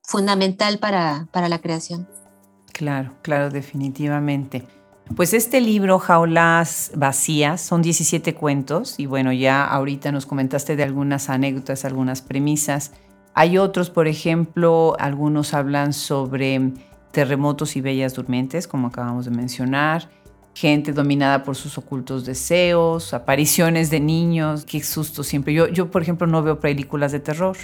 fundamental 0.01 0.77
para, 0.77 1.29
para 1.31 1.47
la 1.47 1.61
creación. 1.61 2.05
Claro, 2.73 3.15
claro, 3.21 3.49
definitivamente. 3.49 4.67
Pues 5.15 5.33
este 5.33 5.61
libro, 5.61 5.99
Jaulas 5.99 6.91
Vacías, 6.95 7.61
son 7.61 7.81
17 7.81 8.35
cuentos 8.35 8.99
y 8.99 9.05
bueno, 9.05 9.31
ya 9.31 9.63
ahorita 9.63 10.11
nos 10.11 10.25
comentaste 10.25 10.75
de 10.75 10.83
algunas 10.83 11.29
anécdotas, 11.29 11.85
algunas 11.85 12.21
premisas. 12.21 12.91
Hay 13.33 13.57
otros, 13.57 13.89
por 13.89 14.07
ejemplo, 14.07 14.95
algunos 14.99 15.53
hablan 15.53 15.93
sobre 15.93 16.71
terremotos 17.11 17.75
y 17.75 17.81
bellas 17.81 18.13
durmientes, 18.13 18.67
como 18.67 18.87
acabamos 18.87 19.25
de 19.25 19.31
mencionar, 19.31 20.09
gente 20.53 20.93
dominada 20.93 21.43
por 21.43 21.55
sus 21.55 21.77
ocultos 21.77 22.25
deseos, 22.25 23.13
apariciones 23.13 23.89
de 23.89 23.99
niños, 23.99 24.65
qué 24.65 24.83
susto 24.83 25.23
siempre. 25.23 25.53
Yo, 25.53 25.67
yo 25.67 25.89
por 25.89 26.01
ejemplo, 26.01 26.27
no 26.27 26.43
veo 26.43 26.59
películas 26.59 27.11
de 27.11 27.19
terror, 27.19 27.57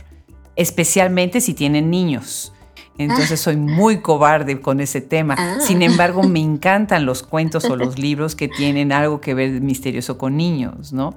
especialmente 0.55 1.41
si 1.41 1.53
tienen 1.53 1.89
niños 1.89 2.53
entonces 2.99 3.39
soy 3.39 3.55
muy 3.55 4.01
cobarde 4.01 4.59
con 4.59 4.81
ese 4.81 4.99
tema. 4.99 5.35
Ah. 5.37 5.57
Sin 5.61 5.81
embargo, 5.81 6.21
me 6.23 6.39
encantan 6.41 7.05
los 7.05 7.23
cuentos 7.23 7.63
o 7.65 7.77
los 7.77 7.97
libros 7.97 8.35
que 8.35 8.49
tienen 8.49 8.91
algo 8.91 9.21
que 9.21 9.33
ver 9.33 9.61
misterioso 9.61 10.17
con 10.17 10.35
niños, 10.35 10.91
¿no? 10.91 11.15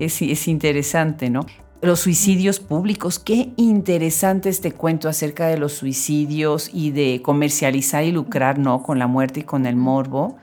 Es, 0.00 0.20
es 0.20 0.48
interesante, 0.48 1.30
¿no? 1.30 1.46
Los 1.82 2.00
suicidios 2.00 2.60
públicos, 2.60 3.18
qué 3.18 3.52
interesante 3.56 4.48
este 4.48 4.72
cuento 4.72 5.08
acerca 5.08 5.46
de 5.46 5.56
los 5.56 5.72
suicidios 5.72 6.70
y 6.72 6.90
de 6.90 7.22
comercializar 7.22 8.04
y 8.04 8.12
lucrar, 8.12 8.58
¿no? 8.58 8.82
Con 8.82 8.98
la 8.98 9.06
muerte 9.06 9.40
y 9.40 9.44
con 9.44 9.64
el 9.64 9.76
morbo. 9.76 10.36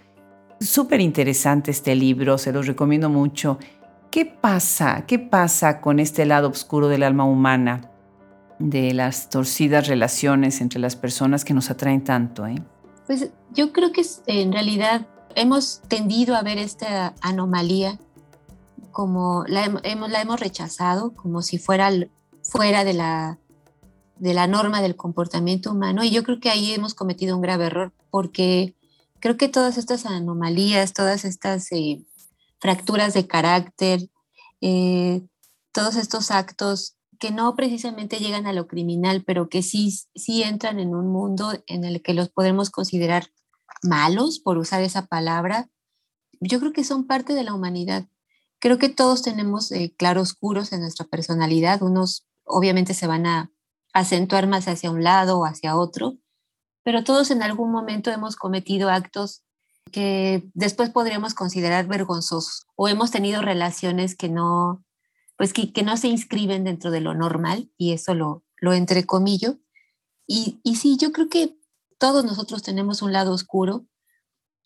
Súper 0.59 0.99
interesante 1.01 1.69
este 1.69 1.95
libro, 1.95 2.37
se 2.39 2.51
los 2.51 2.65
recomiendo 2.65 3.09
mucho. 3.09 3.59
¿Qué 4.09 4.25
pasa? 4.25 5.05
¿Qué 5.05 5.19
pasa 5.19 5.79
con 5.79 5.99
este 5.99 6.25
lado 6.25 6.49
oscuro 6.49 6.87
del 6.87 7.03
alma 7.03 7.25
humana? 7.25 7.91
de 8.59 8.93
las 8.93 9.29
torcidas 9.29 9.87
relaciones 9.87 10.61
entre 10.61 10.79
las 10.79 10.95
personas 10.95 11.45
que 11.45 11.53
nos 11.53 11.69
atraen 11.69 12.03
tanto? 12.03 12.47
¿eh? 12.47 12.61
Pues 13.05 13.29
yo 13.53 13.71
creo 13.71 13.91
que 13.91 14.03
en 14.27 14.51
realidad 14.51 15.07
hemos 15.35 15.81
tendido 15.87 16.35
a 16.35 16.41
ver 16.41 16.57
esta 16.57 17.13
anomalía 17.21 17.99
como 18.97 19.43
la 19.47 19.63
hemos, 19.83 20.09
la 20.09 20.21
hemos 20.23 20.39
rechazado, 20.39 21.13
como 21.13 21.43
si 21.43 21.59
fuera 21.59 21.91
fuera 22.41 22.83
de 22.83 22.93
la, 22.95 23.37
de 24.15 24.33
la 24.33 24.47
norma 24.47 24.81
del 24.81 24.95
comportamiento 24.95 25.71
humano 25.71 26.03
y 26.03 26.09
yo 26.09 26.23
creo 26.23 26.39
que 26.39 26.49
ahí 26.49 26.73
hemos 26.73 26.95
cometido 26.95 27.35
un 27.35 27.43
grave 27.43 27.65
error 27.65 27.93
porque 28.09 28.73
creo 29.19 29.37
que 29.37 29.49
todas 29.49 29.77
estas 29.77 30.07
anomalías, 30.07 30.93
todas 30.93 31.25
estas 31.25 31.71
eh, 31.73 32.07
fracturas 32.59 33.13
de 33.13 33.27
carácter, 33.27 34.09
eh, 34.61 35.21
todos 35.71 35.95
estos 35.95 36.31
actos 36.31 36.97
que 37.19 37.29
no 37.29 37.55
precisamente 37.55 38.17
llegan 38.17 38.47
a 38.47 38.53
lo 38.53 38.65
criminal, 38.65 39.23
pero 39.23 39.47
que 39.47 39.61
sí, 39.61 39.95
sí 40.15 40.41
entran 40.41 40.79
en 40.79 40.95
un 40.95 41.07
mundo 41.07 41.53
en 41.67 41.83
el 41.83 42.01
que 42.01 42.15
los 42.15 42.29
podemos 42.29 42.71
considerar 42.71 43.27
malos, 43.83 44.39
por 44.39 44.57
usar 44.57 44.81
esa 44.81 45.05
palabra, 45.05 45.69
yo 46.39 46.59
creo 46.59 46.73
que 46.73 46.83
son 46.83 47.05
parte 47.05 47.35
de 47.35 47.43
la 47.43 47.53
humanidad. 47.53 48.07
Creo 48.59 48.77
que 48.77 48.89
todos 48.89 49.21
tenemos 49.21 49.71
eh, 49.71 49.93
claroscuros 49.97 50.73
en 50.73 50.81
nuestra 50.81 51.05
personalidad, 51.05 51.81
unos 51.81 52.25
obviamente 52.43 52.93
se 52.93 53.07
van 53.07 53.25
a 53.25 53.51
acentuar 53.93 54.47
más 54.47 54.67
hacia 54.67 54.91
un 54.91 55.03
lado 55.03 55.39
o 55.39 55.45
hacia 55.45 55.75
otro, 55.75 56.17
pero 56.83 57.03
todos 57.03 57.31
en 57.31 57.43
algún 57.43 57.71
momento 57.71 58.11
hemos 58.11 58.35
cometido 58.35 58.89
actos 58.89 59.43
que 59.91 60.49
después 60.53 60.89
podríamos 60.89 61.33
considerar 61.33 61.87
vergonzosos 61.87 62.65
o 62.75 62.87
hemos 62.87 63.11
tenido 63.11 63.41
relaciones 63.41 64.15
que 64.15 64.29
no, 64.29 64.83
pues 65.37 65.53
que, 65.53 65.83
no 65.83 65.97
se 65.97 66.07
inscriben 66.07 66.63
dentro 66.63 66.91
de 66.91 67.01
lo 67.01 67.13
normal 67.13 67.71
y 67.77 67.93
eso 67.93 68.13
lo, 68.13 68.43
lo 68.57 68.73
entrecomillo. 68.73 69.57
Y, 70.25 70.59
y 70.63 70.75
sí, 70.75 70.97
yo 70.97 71.11
creo 71.11 71.29
que 71.29 71.57
todos 71.97 72.25
nosotros 72.25 72.63
tenemos 72.63 73.01
un 73.01 73.13
lado 73.13 73.33
oscuro. 73.33 73.85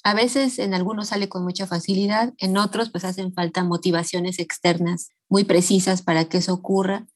A 0.03 0.13
veces 0.13 0.57
en 0.57 0.73
algunos 0.73 1.09
sale 1.09 1.29
con 1.29 1.43
mucha 1.43 1.67
facilidad, 1.67 2.33
en 2.39 2.57
otros 2.57 2.89
pues 2.89 3.03
hacen 3.03 3.33
falta 3.33 3.63
motivaciones 3.63 4.39
externas 4.39 5.09
muy 5.29 5.43
precisas 5.43 6.01
para 6.01 6.25
que 6.25 6.39
eso 6.39 6.53
ocurra. 6.53 7.07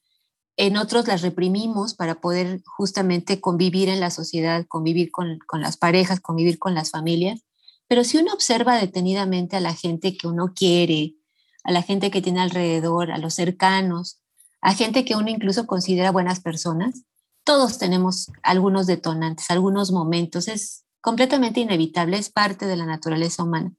En 0.58 0.78
otros 0.78 1.08
las 1.08 1.22
reprimimos 1.22 1.96
para 1.96 2.22
poder 2.22 2.62
justamente 2.66 3.42
convivir 3.42 3.90
en 3.90 4.00
la 4.00 4.12
sociedad, 4.12 4.66
convivir 4.68 5.12
con, 5.12 5.40
con 5.48 5.62
las 5.62 5.78
parejas, 5.78 6.20
convivir 6.20 6.60
con 6.60 6.76
las 6.76 6.92
familias. 6.92 7.44
Pero 7.88 8.04
si 8.04 8.18
uno 8.18 8.34
observa 8.34 8.78
detenidamente 8.78 9.56
a 9.56 9.60
la 9.60 9.74
gente 9.74 10.16
que 10.16 10.28
uno 10.28 10.54
quiere, 10.56 11.16
a 11.64 11.72
la 11.72 11.82
gente 11.82 12.12
que 12.12 12.22
tiene 12.22 12.42
alrededor, 12.42 13.12
a 13.12 13.18
los 13.18 13.34
cercanos, 13.34 14.22
a 14.62 14.74
gente 14.74 15.04
que 15.06 15.16
uno 15.16 15.30
incluso 15.30 15.68
considera 15.68 16.12
buenas 16.12 16.40
personas, 16.40 17.04
todos 17.44 17.78
tenemos 17.78 18.32
algunos 18.44 18.88
detonantes, 18.88 19.52
algunos 19.52 19.92
momentos, 19.92 20.48
es 20.48 20.85
completamente 21.06 21.60
inevitable, 21.60 22.18
es 22.18 22.32
parte 22.32 22.66
de 22.66 22.76
la 22.76 22.88
naturaleza 22.88 23.44
humana. 23.44 23.76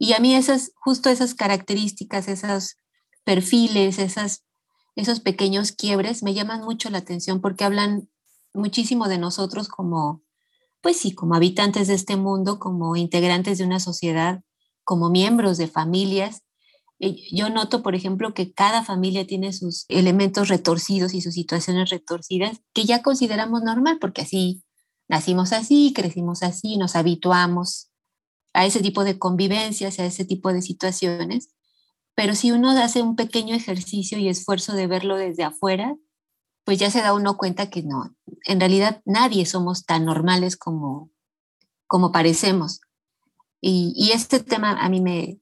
Y 0.00 0.14
a 0.14 0.18
mí 0.18 0.34
esas, 0.34 0.72
justo 0.74 1.08
esas 1.08 1.34
características, 1.34 2.26
esos 2.26 2.76
perfiles, 3.22 4.00
esas, 4.00 4.44
esos 4.96 5.20
pequeños 5.20 5.70
quiebres 5.70 6.24
me 6.24 6.34
llaman 6.34 6.62
mucho 6.62 6.90
la 6.90 6.98
atención 6.98 7.40
porque 7.40 7.62
hablan 7.62 8.08
muchísimo 8.52 9.06
de 9.06 9.18
nosotros 9.18 9.68
como, 9.68 10.24
pues 10.80 10.96
sí, 10.96 11.14
como 11.14 11.36
habitantes 11.36 11.86
de 11.86 11.94
este 11.94 12.16
mundo, 12.16 12.58
como 12.58 12.96
integrantes 12.96 13.58
de 13.58 13.64
una 13.64 13.78
sociedad, 13.78 14.42
como 14.82 15.08
miembros 15.08 15.58
de 15.58 15.68
familias 15.68 16.42
eh, 16.98 17.14
yo 17.30 17.50
noto, 17.50 17.82
por 17.82 17.94
ejemplo, 17.94 18.32
que 18.32 18.52
cada 18.52 18.82
familia 18.82 19.26
tiene 19.26 19.52
sus 19.52 19.84
elementos 19.88 20.48
retorcidos 20.48 21.12
y 21.14 21.20
sus 21.20 21.34
situaciones 21.34 21.90
retorcidas 21.90 22.60
que 22.72 22.84
ya 22.84 23.02
consideramos 23.02 23.62
normal, 23.62 23.98
porque 24.00 24.22
así 24.22 24.62
nacimos 25.08 25.52
así, 25.52 25.92
crecimos 25.94 26.42
así, 26.42 26.76
nos 26.76 26.96
habituamos 26.96 27.90
a 28.52 28.64
ese 28.66 28.80
tipo 28.80 29.04
de 29.04 29.18
convivencias, 29.18 29.98
a 29.98 30.06
ese 30.06 30.24
tipo 30.24 30.52
de 30.52 30.62
situaciones. 30.62 31.50
Pero 32.14 32.34
si 32.34 32.52
uno 32.52 32.70
hace 32.70 33.02
un 33.02 33.14
pequeño 33.14 33.54
ejercicio 33.54 34.18
y 34.18 34.28
esfuerzo 34.28 34.72
de 34.72 34.86
verlo 34.86 35.16
desde 35.16 35.44
afuera, 35.44 35.96
pues 36.64 36.78
ya 36.78 36.90
se 36.90 37.00
da 37.00 37.12
uno 37.14 37.36
cuenta 37.36 37.70
que 37.70 37.82
no, 37.82 38.16
en 38.44 38.58
realidad 38.58 39.00
nadie 39.04 39.46
somos 39.46 39.84
tan 39.84 40.04
normales 40.04 40.56
como, 40.56 41.10
como 41.86 42.10
parecemos. 42.10 42.80
Y, 43.60 43.92
y 43.94 44.12
este 44.12 44.40
tema 44.40 44.72
a 44.72 44.88
mí 44.88 45.00
me, 45.00 45.38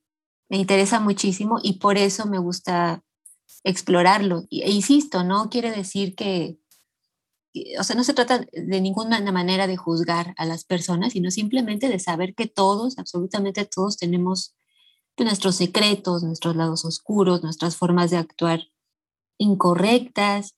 me 0.48 0.58
interesa 0.58 1.00
muchísimo 1.00 1.58
y 1.62 1.74
por 1.74 1.96
eso 1.96 2.26
me 2.26 2.38
gusta 2.38 3.02
explorarlo. 3.64 4.44
E 4.50 4.70
insisto, 4.70 5.24
no 5.24 5.48
quiere 5.48 5.70
decir 5.70 6.14
que, 6.14 6.58
o 7.78 7.84
sea, 7.84 7.94
no 7.94 8.04
se 8.04 8.14
trata 8.14 8.46
de 8.52 8.80
ninguna 8.80 9.20
manera 9.30 9.66
de 9.66 9.76
juzgar 9.76 10.34
a 10.36 10.44
las 10.44 10.64
personas, 10.64 11.12
sino 11.12 11.30
simplemente 11.30 11.88
de 11.88 11.98
saber 11.98 12.34
que 12.34 12.46
todos, 12.46 12.98
absolutamente 12.98 13.64
todos, 13.64 13.96
tenemos 13.96 14.54
nuestros 15.16 15.54
secretos, 15.54 16.24
nuestros 16.24 16.56
lados 16.56 16.84
oscuros, 16.84 17.44
nuestras 17.44 17.76
formas 17.76 18.10
de 18.10 18.16
actuar 18.16 18.64
incorrectas. 19.38 20.56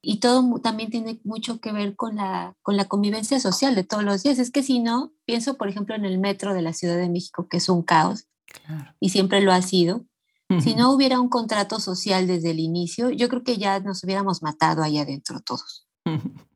Y 0.00 0.20
todo 0.20 0.60
también 0.60 0.90
tiene 0.90 1.20
mucho 1.24 1.60
que 1.60 1.72
ver 1.72 1.96
con 1.96 2.16
la, 2.16 2.56
con 2.62 2.76
la 2.76 2.86
convivencia 2.86 3.40
social 3.40 3.74
de 3.74 3.84
todos 3.84 4.04
los 4.04 4.22
días. 4.22 4.38
Es 4.38 4.50
que 4.50 4.62
si 4.62 4.78
no, 4.78 5.12
pienso, 5.26 5.58
por 5.58 5.68
ejemplo, 5.68 5.94
en 5.96 6.04
el 6.04 6.18
metro 6.18 6.54
de 6.54 6.62
la 6.62 6.72
Ciudad 6.72 6.96
de 6.96 7.10
México, 7.10 7.48
que 7.48 7.58
es 7.58 7.68
un 7.68 7.82
caos 7.82 8.26
y 9.00 9.10
siempre 9.10 9.40
lo 9.42 9.52
ha 9.52 9.60
sido. 9.60 10.06
Si 10.60 10.74
no 10.74 10.92
hubiera 10.92 11.20
un 11.20 11.28
contrato 11.28 11.78
social 11.78 12.26
desde 12.26 12.52
el 12.52 12.58
inicio, 12.58 13.10
yo 13.10 13.28
creo 13.28 13.42
que 13.44 13.58
ya 13.58 13.80
nos 13.80 14.02
hubiéramos 14.02 14.42
matado 14.42 14.82
ahí 14.82 14.96
adentro 14.96 15.40
todos. 15.40 15.87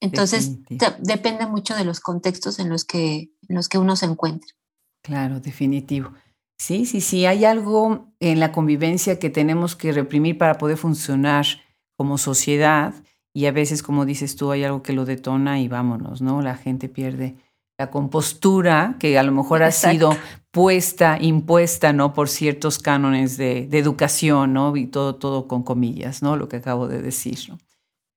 Entonces, 0.00 0.58
depende 0.98 1.46
mucho 1.46 1.76
de 1.76 1.84
los 1.84 2.00
contextos 2.00 2.58
en 2.58 2.70
los, 2.70 2.84
que, 2.84 3.30
en 3.48 3.56
los 3.56 3.68
que 3.68 3.76
uno 3.76 3.96
se 3.96 4.06
encuentra. 4.06 4.48
Claro, 5.02 5.40
definitivo. 5.40 6.12
Sí, 6.58 6.86
sí, 6.86 7.00
sí, 7.00 7.26
hay 7.26 7.44
algo 7.44 8.12
en 8.18 8.40
la 8.40 8.52
convivencia 8.52 9.18
que 9.18 9.30
tenemos 9.30 9.76
que 9.76 9.92
reprimir 9.92 10.38
para 10.38 10.58
poder 10.58 10.76
funcionar 10.76 11.46
como 11.96 12.18
sociedad 12.18 12.94
y 13.32 13.46
a 13.46 13.52
veces, 13.52 13.82
como 13.82 14.04
dices 14.04 14.36
tú, 14.36 14.50
hay 14.50 14.64
algo 14.64 14.82
que 14.82 14.92
lo 14.92 15.04
detona 15.04 15.60
y 15.60 15.68
vámonos, 15.68 16.20
¿no? 16.20 16.42
La 16.42 16.56
gente 16.56 16.88
pierde 16.88 17.36
la 17.78 17.90
compostura 17.90 18.96
que 18.98 19.18
a 19.18 19.22
lo 19.22 19.32
mejor 19.32 19.62
ha 19.62 19.70
sido 19.70 20.14
puesta, 20.50 21.16
impuesta, 21.20 21.92
¿no? 21.92 22.12
Por 22.12 22.28
ciertos 22.28 22.78
cánones 22.78 23.36
de, 23.36 23.68
educación, 23.72 24.52
¿no? 24.52 24.76
Y 24.76 24.86
todo, 24.86 25.14
todo 25.14 25.48
con 25.48 25.62
comillas, 25.62 26.22
¿no? 26.22 26.36
Lo 26.36 26.48
que 26.48 26.56
acabo 26.56 26.88
de 26.88 27.00
decir, 27.00 27.38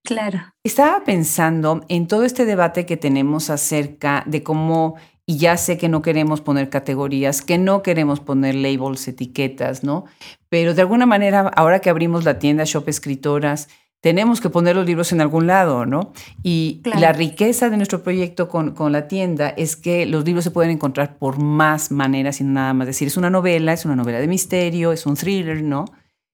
Claro. 0.03 0.53
Estaba 0.63 1.03
pensando 1.05 1.85
en 1.87 2.07
todo 2.07 2.23
este 2.23 2.45
debate 2.45 2.85
que 2.85 2.97
tenemos 2.97 3.49
acerca 3.49 4.23
de 4.25 4.43
cómo, 4.43 4.95
y 5.25 5.37
ya 5.37 5.55
sé 5.55 5.77
que 5.77 5.87
no 5.87 6.01
queremos 6.01 6.41
poner 6.41 6.69
categorías, 6.69 7.41
que 7.41 7.57
no 7.57 7.81
queremos 7.81 8.19
poner 8.19 8.55
labels, 8.55 9.07
etiquetas, 9.07 9.83
¿no? 9.83 10.05
Pero 10.49 10.73
de 10.73 10.81
alguna 10.81 11.05
manera, 11.05 11.49
ahora 11.55 11.79
que 11.79 11.89
abrimos 11.89 12.25
la 12.25 12.37
tienda 12.37 12.65
Shop 12.65 12.87
Escritoras, 12.89 13.69
tenemos 14.01 14.41
que 14.41 14.49
poner 14.49 14.75
los 14.75 14.85
libros 14.85 15.13
en 15.13 15.21
algún 15.21 15.47
lado, 15.47 15.85
¿no? 15.85 16.11
Y 16.43 16.81
la 16.83 17.13
riqueza 17.13 17.69
de 17.69 17.77
nuestro 17.77 18.03
proyecto 18.03 18.49
con, 18.49 18.71
con, 18.71 18.91
la 18.91 19.07
tienda 19.07 19.47
es 19.47 19.77
que 19.77 20.05
los 20.05 20.25
libros 20.25 20.43
se 20.43 20.51
pueden 20.51 20.71
encontrar 20.71 21.17
por 21.17 21.39
más 21.39 21.89
maneras 21.89 22.41
y 22.41 22.43
nada 22.43 22.73
más 22.73 22.87
decir, 22.87 23.07
es 23.07 23.15
una 23.15 23.29
novela, 23.29 23.71
es 23.71 23.85
una 23.85 23.95
novela 23.95 24.19
de 24.19 24.27
misterio, 24.27 24.91
es 24.91 25.05
un 25.05 25.15
thriller, 25.15 25.63
¿no? 25.63 25.85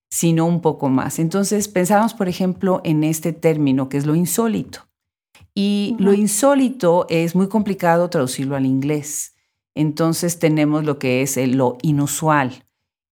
Sino 0.09 0.45
un 0.45 0.61
poco 0.61 0.89
más. 0.89 1.19
Entonces 1.19 1.67
pensábamos, 1.67 2.13
por 2.13 2.27
ejemplo, 2.27 2.81
en 2.83 3.03
este 3.03 3.33
término 3.33 3.89
que 3.89 3.97
es 3.97 4.05
lo 4.05 4.15
insólito. 4.15 4.87
Y 5.53 5.95
lo 5.99 6.13
insólito 6.13 7.05
es 7.09 7.35
muy 7.35 7.47
complicado 7.47 8.09
traducirlo 8.09 8.55
al 8.55 8.65
inglés. 8.65 9.35
Entonces 9.75 10.39
tenemos 10.39 10.83
lo 10.83 10.99
que 10.99 11.21
es 11.21 11.37
lo 11.37 11.77
inusual. 11.81 12.65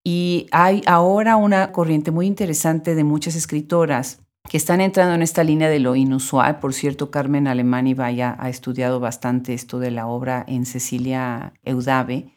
Y 0.03 0.47
hay 0.51 0.81
ahora 0.85 1.35
una 1.35 1.71
corriente 1.71 2.11
muy 2.11 2.27
interesante 2.27 2.95
de 2.95 3.03
muchas 3.03 3.35
escritoras 3.35 4.21
que 4.49 4.57
están 4.57 4.79
entrando 4.79 5.13
en 5.13 5.21
esta 5.21 5.43
línea 5.43 5.69
de 5.69 5.79
lo 5.79 5.95
inusual. 5.95 6.59
Por 6.59 6.73
cierto, 6.73 7.11
Carmen 7.11 7.47
Alemán 7.47 7.93
vaya 7.95 8.35
ha 8.39 8.49
estudiado 8.49 8.99
bastante 8.99 9.53
esto 9.53 9.79
de 9.79 9.91
la 9.91 10.07
obra 10.07 10.45
en 10.47 10.65
Cecilia 10.65 11.53
Eudave. 11.63 12.36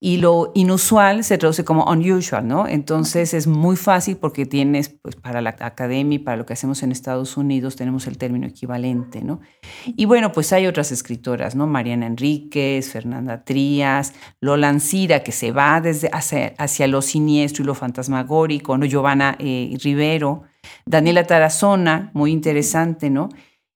Y 0.00 0.18
lo 0.18 0.52
inusual 0.54 1.24
se 1.24 1.38
traduce 1.38 1.64
como 1.64 1.84
unusual, 1.84 2.46
¿no? 2.46 2.68
Entonces 2.68 3.34
es 3.34 3.48
muy 3.48 3.74
fácil 3.74 4.16
porque 4.16 4.46
tienes, 4.46 4.90
pues 4.90 5.16
para 5.16 5.42
la 5.42 5.56
academia 5.58 6.22
para 6.22 6.36
lo 6.36 6.46
que 6.46 6.52
hacemos 6.52 6.84
en 6.84 6.92
Estados 6.92 7.36
Unidos, 7.36 7.74
tenemos 7.74 8.06
el 8.06 8.16
término 8.16 8.46
equivalente, 8.46 9.22
¿no? 9.22 9.40
Y 9.86 10.04
bueno, 10.04 10.30
pues 10.30 10.52
hay 10.52 10.68
otras 10.68 10.92
escritoras, 10.92 11.56
¿no? 11.56 11.66
Mariana 11.66 12.06
Enríquez, 12.06 12.90
Fernanda 12.92 13.44
Trías, 13.44 14.14
Lola 14.40 14.68
Ancira, 14.68 15.24
que 15.24 15.32
se 15.32 15.50
va 15.50 15.80
desde 15.80 16.08
hacia, 16.12 16.54
hacia 16.58 16.86
lo 16.86 17.02
siniestro 17.02 17.64
y 17.64 17.66
lo 17.66 17.74
fantasmagórico, 17.74 18.78
¿no? 18.78 18.86
Giovanna 18.86 19.36
eh, 19.40 19.76
Rivero, 19.82 20.42
Daniela 20.86 21.26
Tarazona, 21.26 22.12
muy 22.14 22.30
interesante, 22.30 23.10
¿no? 23.10 23.30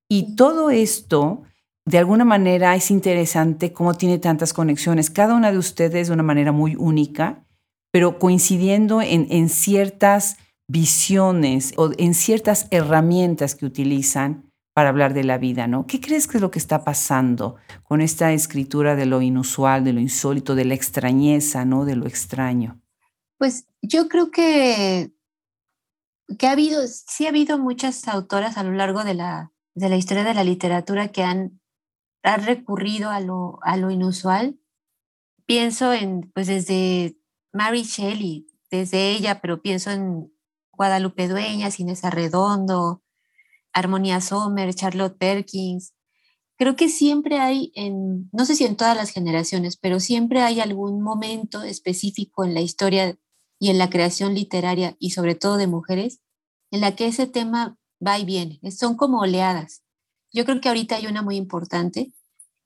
Y 0.09 0.37
todo 0.37 0.71
esto, 0.71 1.43
de 1.85 1.99
alguna 1.99 2.25
manera, 2.25 2.75
es 2.77 2.91
interesante 2.91 3.73
cómo 3.73 3.95
tiene 3.95 4.19
tantas 4.19 4.53
conexiones, 4.53 5.11
cada 5.11 5.35
una 5.35 5.51
de 5.51 5.59
ustedes 5.59 6.09
de 6.09 6.15
una 6.15 6.23
manera 6.23 6.53
muy 6.53 6.77
única, 6.77 7.45
pero 7.91 8.19
coincidiendo 8.19 9.03
en, 9.03 9.49
ciertas 9.49 10.37
visiones 10.69 11.75
o 11.77 11.91
en 11.99 12.15
ciertas 12.15 12.69
herramientas 12.71 13.55
que 13.55 13.67
utilizan 13.67 14.51
para 14.75 14.89
hablar 14.89 15.13
de 15.13 15.25
la 15.25 15.37
vida, 15.37 15.67
¿no? 15.67 15.87
¿Qué 15.87 16.01
crees 16.01 16.27
que 16.27 16.39
es 16.39 16.41
lo 16.41 16.51
que 16.51 16.59
está 16.59 16.83
pasando 16.85 17.57
con 17.83 18.01
esta 18.01 18.33
escritura 18.33 18.97
de 18.97 19.05
lo 19.05 19.21
inusual, 19.21 19.85
de 19.85 19.93
lo 19.93 20.01
insólito, 20.01 20.55
de 20.55 20.65
la 20.65 20.75
extrañeza, 20.75 21.67
¿no? 21.67 21.85
De 21.85 21.97
lo 21.97 22.07
extraño. 22.07 22.81
Pues 23.37 23.67
yo 23.83 24.09
creo 24.09 24.31
que 24.31 25.13
que 26.39 26.47
ha 26.47 26.53
habido, 26.53 26.87
sí 26.87 27.27
ha 27.27 27.31
habido 27.31 27.59
muchas 27.59 28.09
autoras 28.09 28.57
a 28.57 28.65
lo 28.65 28.73
largo 28.73 29.05
de 29.05 29.15
la, 29.15 29.53
de 29.75 29.89
la 29.89 29.97
historia 29.97 30.25
de 30.25 30.35
la 30.35 30.45
literatura 30.45 31.09
que 31.09 31.23
han, 31.23 31.61
han 32.23 32.45
recurrido 32.45 33.11
a 33.11 33.21
lo, 33.21 33.59
a 33.63 33.77
lo 33.77 33.91
inusual. 33.91 34.59
Pienso 35.47 35.93
en, 35.93 36.31
pues 36.35 36.47
desde 36.47 37.19
Mary 37.53 37.83
Shelley, 37.83 38.47
desde 38.71 39.11
ella, 39.11 39.41
pero 39.41 39.61
pienso 39.61 39.91
en 39.91 40.33
Guadalupe 40.73 41.29
Dueñas, 41.29 41.79
Inés 41.81 42.05
Arredondo, 42.05 43.03
Armonía 43.73 44.21
Sommer, 44.21 44.75
Charlotte 44.75 45.17
Perkins. 45.19 45.95
Creo 46.57 46.77
que 46.77 46.89
siempre 46.89 47.39
hay, 47.39 47.73
en, 47.75 48.31
no 48.33 48.45
sé 48.45 48.55
si 48.55 48.65
en 48.65 48.77
todas 48.77 48.97
las 48.97 49.11
generaciones, 49.11 49.77
pero 49.77 50.01
siempre 50.01 50.41
hay 50.41 50.61
algún 50.61 51.03
momento 51.03 51.63
específico 51.63 52.45
en 52.45 52.55
la 52.55 52.61
historia 52.61 53.19
y 53.59 53.71
en 53.71 53.79
la 53.79 53.91
creación 53.91 54.35
literaria 54.35 54.97
y 54.99 55.11
sobre 55.11 55.35
todo 55.35 55.57
de 55.57 55.67
mujeres 55.67 56.21
en 56.71 56.81
la 56.81 56.97
que 56.97 57.07
ese 57.07 57.27
tema 57.27 57.79
va 58.05 58.19
y 58.19 58.25
viene, 58.25 58.61
son 58.71 58.97
como 58.97 59.21
oleadas. 59.21 59.82
Yo 60.33 60.45
creo 60.45 60.61
que 60.61 60.69
ahorita 60.69 60.97
hay 60.97 61.07
una 61.07 61.23
muy 61.23 61.37
importante 61.37 62.13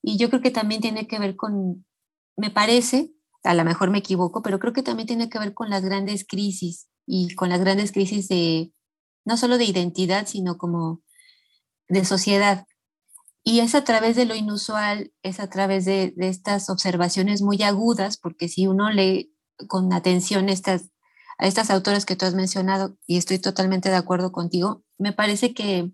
y 0.02 0.18
yo 0.18 0.30
creo 0.30 0.42
que 0.42 0.50
también 0.50 0.80
tiene 0.80 1.06
que 1.06 1.18
ver 1.18 1.36
con, 1.36 1.84
me 2.36 2.50
parece, 2.50 3.12
a 3.42 3.54
lo 3.54 3.64
mejor 3.64 3.90
me 3.90 3.98
equivoco, 3.98 4.42
pero 4.42 4.58
creo 4.58 4.72
que 4.72 4.82
también 4.82 5.06
tiene 5.06 5.28
que 5.28 5.38
ver 5.38 5.54
con 5.54 5.70
las 5.70 5.84
grandes 5.84 6.24
crisis 6.26 6.88
y 7.06 7.34
con 7.34 7.48
las 7.48 7.60
grandes 7.60 7.92
crisis 7.92 8.28
de, 8.28 8.72
no 9.24 9.36
solo 9.36 9.58
de 9.58 9.64
identidad, 9.64 10.26
sino 10.26 10.58
como 10.58 11.02
de 11.88 12.04
sociedad. 12.04 12.66
Y 13.42 13.60
es 13.60 13.74
a 13.74 13.84
través 13.84 14.16
de 14.16 14.26
lo 14.26 14.34
inusual, 14.34 15.12
es 15.22 15.38
a 15.38 15.48
través 15.48 15.84
de, 15.84 16.12
de 16.16 16.28
estas 16.28 16.68
observaciones 16.68 17.42
muy 17.42 17.62
agudas, 17.62 18.16
porque 18.16 18.48
si 18.48 18.66
uno 18.66 18.90
lee 18.90 19.32
con 19.68 19.92
atención 19.92 20.48
estas, 20.48 20.90
a 21.38 21.46
estas 21.46 21.70
autoras 21.70 22.06
que 22.06 22.16
tú 22.16 22.26
has 22.26 22.34
mencionado, 22.34 22.96
y 23.06 23.18
estoy 23.18 23.38
totalmente 23.38 23.88
de 23.88 23.96
acuerdo 23.96 24.32
contigo, 24.32 24.84
me 24.98 25.12
parece 25.12 25.54
que, 25.54 25.92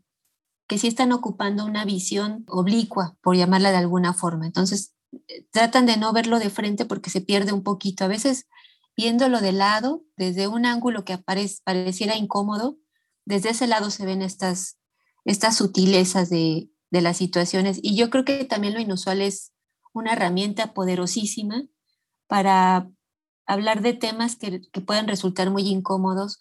que 0.67 0.79
sí 0.79 0.89
están 0.89 1.13
ocupando 1.13 1.65
una 1.65 1.85
visión 1.85 2.45
oblicua, 2.49 3.17
por 3.23 3.37
llamarla 3.37 3.71
de 3.71 3.79
alguna 3.79 4.15
forma. 4.15 4.47
Entonces, 4.47 4.95
eh, 5.29 5.47
tratan 5.51 5.87
de 5.87 5.97
no 5.97 6.13
verlo 6.13 6.39
de 6.39 6.51
frente 6.51 6.85
porque 6.85 7.11
se 7.11 7.21
pierde 7.21 7.53
un 7.53 7.63
poquito. 7.63 8.05
A 8.05 8.09
veces, 8.09 8.47
viéndolo 8.97 9.41
de 9.41 9.53
lado, 9.53 10.05
desde 10.17 10.49
un 10.49 10.67
ángulo 10.67 11.05
que 11.05 11.19
pareciera 11.19 12.17
incómodo, 12.17 12.79
desde 13.25 13.51
ese 13.51 13.67
lado 13.67 13.91
se 13.91 14.07
ven 14.07 14.23
estas, 14.23 14.79
sutilezas 15.57 16.31
de, 16.31 16.69
las 16.91 17.17
situaciones. 17.17 17.79
Y 17.83 17.97
yo 17.97 18.11
creo 18.11 18.25
que 18.25 18.45
también 18.45 18.75
lo 18.75 18.81
inusual 18.81 19.23
es 19.23 19.53
una 19.95 20.13
herramienta 20.13 20.75
poderosísima 20.75 21.65
para 22.27 22.91
hablar 23.47 23.83
de 23.83 23.95
temas 23.95 24.37
que 24.37 24.81
pueden 24.81 25.09
resultar 25.09 25.51
muy 25.51 25.63
incómodos 25.69 26.39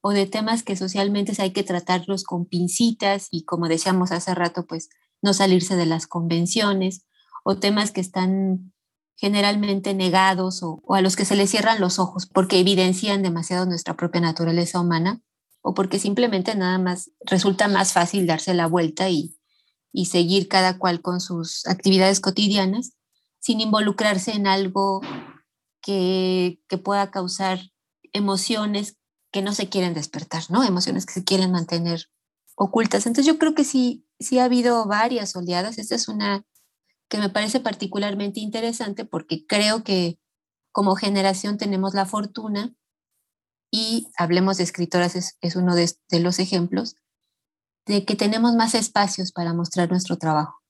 o 0.00 0.10
de 0.10 0.26
temas 0.26 0.62
que 0.62 0.76
socialmente 0.76 1.32
hay 1.42 1.52
que 1.52 1.64
tratarlos 1.64 2.24
con 2.24 2.46
pincitas 2.46 3.28
y 3.30 3.44
como 3.44 3.68
decíamos 3.68 4.12
hace 4.12 4.34
rato, 4.34 4.66
pues 4.66 4.88
no 5.22 5.34
salirse 5.34 5.76
de 5.76 5.86
las 5.86 6.06
convenciones 6.06 7.06
o 7.44 7.56
temas 7.56 7.90
que 7.90 8.00
están 8.00 8.72
generalmente 9.16 9.94
negados 9.94 10.62
o, 10.62 10.82
a 10.94 11.00
los 11.00 11.16
que 11.16 11.24
se 11.24 11.36
les 11.36 11.50
cierran 11.50 11.80
los 11.80 11.98
ojos 11.98 12.26
porque 12.26 12.60
evidencian 12.60 13.22
demasiado 13.22 13.66
nuestra 13.66 13.96
propia 13.96 14.20
naturaleza 14.20 14.80
humana 14.80 15.22
o 15.62 15.74
porque 15.74 15.98
simplemente 15.98 16.54
nada 16.54 16.78
más 16.78 17.10
resulta 17.24 17.66
más 17.66 17.92
fácil 17.92 18.26
darse 18.26 18.54
la 18.54 18.66
vuelta 18.66 19.08
y, 19.08 19.36
y 19.92 20.06
seguir 20.06 20.48
cada 20.48 20.78
cual 20.78 21.00
con 21.00 21.20
sus 21.20 21.66
actividades 21.66 22.20
cotidianas 22.20 22.92
sin 23.40 23.60
involucrarse 23.60 24.32
en 24.32 24.46
algo 24.46 25.00
que, 25.80 26.60
que 26.68 26.78
pueda 26.78 27.10
causar 27.10 27.60
emociones 28.12 28.98
que 29.36 29.42
no 29.42 29.52
se 29.52 29.68
quieren 29.68 29.92
despertar, 29.92 30.44
¿no? 30.48 30.64
Emociones 30.64 31.04
que 31.04 31.12
se 31.12 31.22
quieren 31.22 31.50
mantener 31.52 32.06
ocultas. 32.54 33.04
Entonces 33.04 33.26
yo 33.26 33.38
creo 33.38 33.54
que 33.54 33.64
sí, 33.64 34.06
sí 34.18 34.38
ha 34.38 34.44
habido 34.44 34.86
varias 34.86 35.36
oleadas. 35.36 35.76
Esta 35.76 35.94
es 35.94 36.08
una 36.08 36.42
que 37.10 37.18
me 37.18 37.28
parece 37.28 37.60
particularmente 37.60 38.40
interesante 38.40 39.04
porque 39.04 39.46
creo 39.46 39.84
que 39.84 40.18
como 40.72 40.96
generación 40.96 41.58
tenemos 41.58 41.92
la 41.92 42.06
fortuna 42.06 42.74
y 43.70 44.08
hablemos 44.16 44.56
de 44.56 44.64
escritoras, 44.64 45.16
es, 45.16 45.36
es 45.42 45.54
uno 45.54 45.74
de, 45.74 45.92
de 46.08 46.20
los 46.20 46.38
ejemplos, 46.38 46.96
de 47.84 48.06
que 48.06 48.16
tenemos 48.16 48.54
más 48.54 48.74
espacios 48.74 49.32
para 49.32 49.52
mostrar 49.52 49.90
nuestro 49.90 50.16
trabajo. 50.16 50.62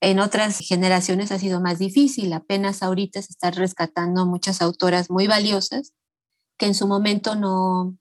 En 0.00 0.18
otras 0.18 0.58
generaciones 0.58 1.30
ha 1.30 1.38
sido 1.38 1.60
más 1.60 1.78
difícil, 1.78 2.32
apenas 2.32 2.82
ahorita 2.82 3.22
se 3.22 3.30
están 3.30 3.52
rescatando 3.52 4.26
muchas 4.26 4.62
autoras 4.62 5.10
muy 5.10 5.28
valiosas 5.28 5.92
que 6.56 6.66
en 6.66 6.74
su 6.74 6.86
momento 6.86 7.34
no, 7.34 7.96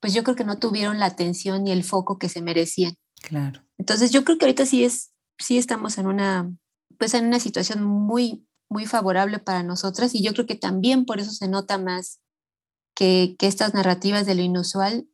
pues 0.00 0.14
yo 0.14 0.22
creo 0.24 0.36
que 0.36 0.44
no 0.44 0.58
tuvieron 0.58 0.98
la 0.98 1.06
atención 1.06 1.64
ni 1.64 1.72
el 1.72 1.84
foco 1.84 2.18
que 2.18 2.28
se 2.28 2.42
merecían. 2.42 2.94
Claro. 3.22 3.62
Entonces 3.78 4.10
yo 4.10 4.24
creo 4.24 4.38
que 4.38 4.44
ahorita 4.46 4.66
sí 4.66 4.84
es, 4.84 5.12
sí 5.38 5.58
estamos 5.58 5.98
en 5.98 6.06
una, 6.06 6.52
pues 6.98 7.14
en 7.14 7.26
una 7.26 7.40
situación 7.40 7.82
muy, 7.82 8.46
muy 8.68 8.86
favorable 8.86 9.38
para 9.38 9.62
nosotras 9.62 10.14
y 10.14 10.22
yo 10.22 10.32
creo 10.32 10.46
que 10.46 10.56
también 10.56 11.04
por 11.04 11.20
eso 11.20 11.32
se 11.32 11.48
nota 11.48 11.78
más 11.78 12.20
que, 12.94 13.36
que 13.38 13.46
estas 13.46 13.74
narrativas 13.74 14.26
de 14.26 14.34
lo 14.34 14.42
inusual 14.42 15.08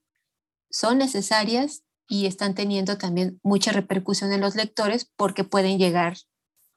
son 0.71 0.99
necesarias 0.99 1.83
y 2.09 2.27
están 2.27 2.55
teniendo 2.55 2.99
también 2.99 3.41
mucha 3.43 3.73
repercusión 3.73 4.33
en 4.33 4.41
los 4.41 4.55
lectores 4.55 5.11
porque 5.17 5.45
pueden 5.45 5.79
llegar 5.79 6.17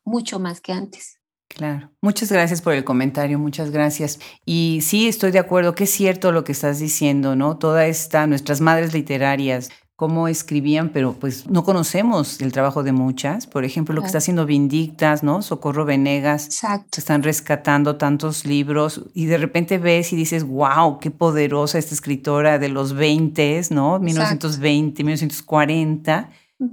mucho 0.04 0.40
más 0.40 0.62
que 0.62 0.72
antes. 0.72 1.15
Claro, 1.56 1.90
muchas 2.02 2.30
gracias 2.30 2.62
por 2.62 2.74
el 2.74 2.84
comentario, 2.84 3.40
muchas 3.40 3.72
gracias. 3.72 4.20
Y 4.46 4.80
sí, 4.82 5.08
estoy 5.08 5.32
de 5.32 5.40
acuerdo 5.40 5.74
que 5.74 5.86
es 5.86 5.90
cierto 5.90 6.34
lo 6.34 6.44
que 6.44 6.52
estás 6.52 6.80
diciendo, 6.80 7.38
¿no? 7.38 7.58
Toda 7.58 7.88
esta, 7.88 8.28
nuestras 8.28 8.60
madres 8.60 8.94
literarias, 8.94 9.70
cómo 9.96 10.28
escribían, 10.28 10.90
pero 10.90 11.14
pues 11.14 11.50
no 11.50 11.64
conocemos 11.64 12.42
el 12.42 12.52
trabajo 12.52 12.84
de 12.84 12.92
muchas. 12.92 13.48
Por 13.48 13.64
ejemplo, 13.64 13.96
lo 13.96 14.02
que 14.02 14.08
está 14.08 14.18
haciendo 14.18 14.46
Vindictas, 14.46 15.24
¿no? 15.24 15.42
Socorro 15.42 15.86
Venegas. 15.86 16.48
Exacto. 16.48 17.00
Están 17.00 17.24
rescatando 17.24 17.96
tantos 17.96 18.46
libros 18.46 19.06
y 19.14 19.28
de 19.28 19.38
repente 19.38 19.78
ves 19.78 20.12
y 20.12 20.18
dices, 20.18 20.44
wow, 20.44 21.00
qué 21.00 21.10
poderosa 21.10 21.78
esta 21.78 21.96
escritora 21.96 22.60
de 22.60 22.68
los 22.68 22.92
20, 22.92 23.62
¿no? 23.70 23.98
1920, 24.00 25.06
1940. 25.06 26.32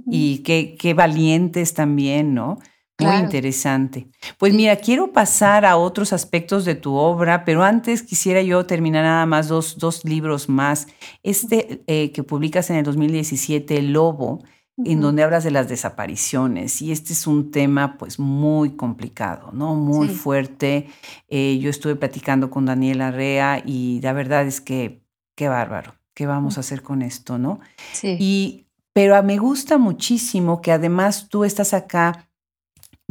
Y 0.09 0.39
qué, 0.39 0.75
qué 0.77 0.93
valientes 0.93 1.73
también, 1.73 2.33
¿no? 2.33 2.59
Muy 3.03 3.15
interesante. 3.17 4.07
Pues 4.37 4.53
mira, 4.53 4.75
quiero 4.77 5.11
pasar 5.11 5.65
a 5.65 5.77
otros 5.77 6.13
aspectos 6.13 6.65
de 6.65 6.75
tu 6.75 6.95
obra, 6.95 7.45
pero 7.45 7.63
antes 7.63 8.03
quisiera 8.03 8.41
yo 8.41 8.65
terminar 8.65 9.03
nada 9.03 9.25
más 9.25 9.47
dos, 9.47 9.77
dos 9.77 10.03
libros 10.05 10.49
más. 10.49 10.87
Este 11.23 11.83
eh, 11.87 12.11
que 12.11 12.23
publicas 12.23 12.69
en 12.69 12.77
el 12.77 12.83
2017, 12.83 13.77
El 13.77 13.93
Lobo, 13.93 14.43
en 14.77 15.01
donde 15.01 15.23
hablas 15.23 15.43
de 15.43 15.51
las 15.51 15.69
desapariciones. 15.69 16.81
Y 16.81 16.91
este 16.91 17.13
es 17.13 17.27
un 17.27 17.51
tema 17.51 17.97
pues 17.97 18.17
muy 18.19 18.75
complicado, 18.75 19.51
¿no? 19.53 19.75
Muy 19.75 20.07
fuerte. 20.07 20.87
Eh, 21.29 21.59
yo 21.59 21.69
estuve 21.69 21.95
platicando 21.95 22.49
con 22.49 22.65
Daniela 22.65 23.11
Rea 23.11 23.61
y 23.63 24.01
la 24.01 24.13
verdad 24.13 24.47
es 24.47 24.61
que 24.61 25.03
qué 25.35 25.47
bárbaro. 25.47 25.95
¿Qué 26.13 26.25
vamos 26.25 26.57
a 26.57 26.61
hacer 26.61 26.83
con 26.83 27.01
esto, 27.01 27.37
no? 27.37 27.59
Sí. 27.91 28.17
Y, 28.19 28.67
pero 28.93 29.21
me 29.23 29.37
gusta 29.37 29.77
muchísimo 29.77 30.61
que 30.61 30.71
además 30.71 31.27
tú 31.27 31.43
estás 31.43 31.73
acá 31.73 32.29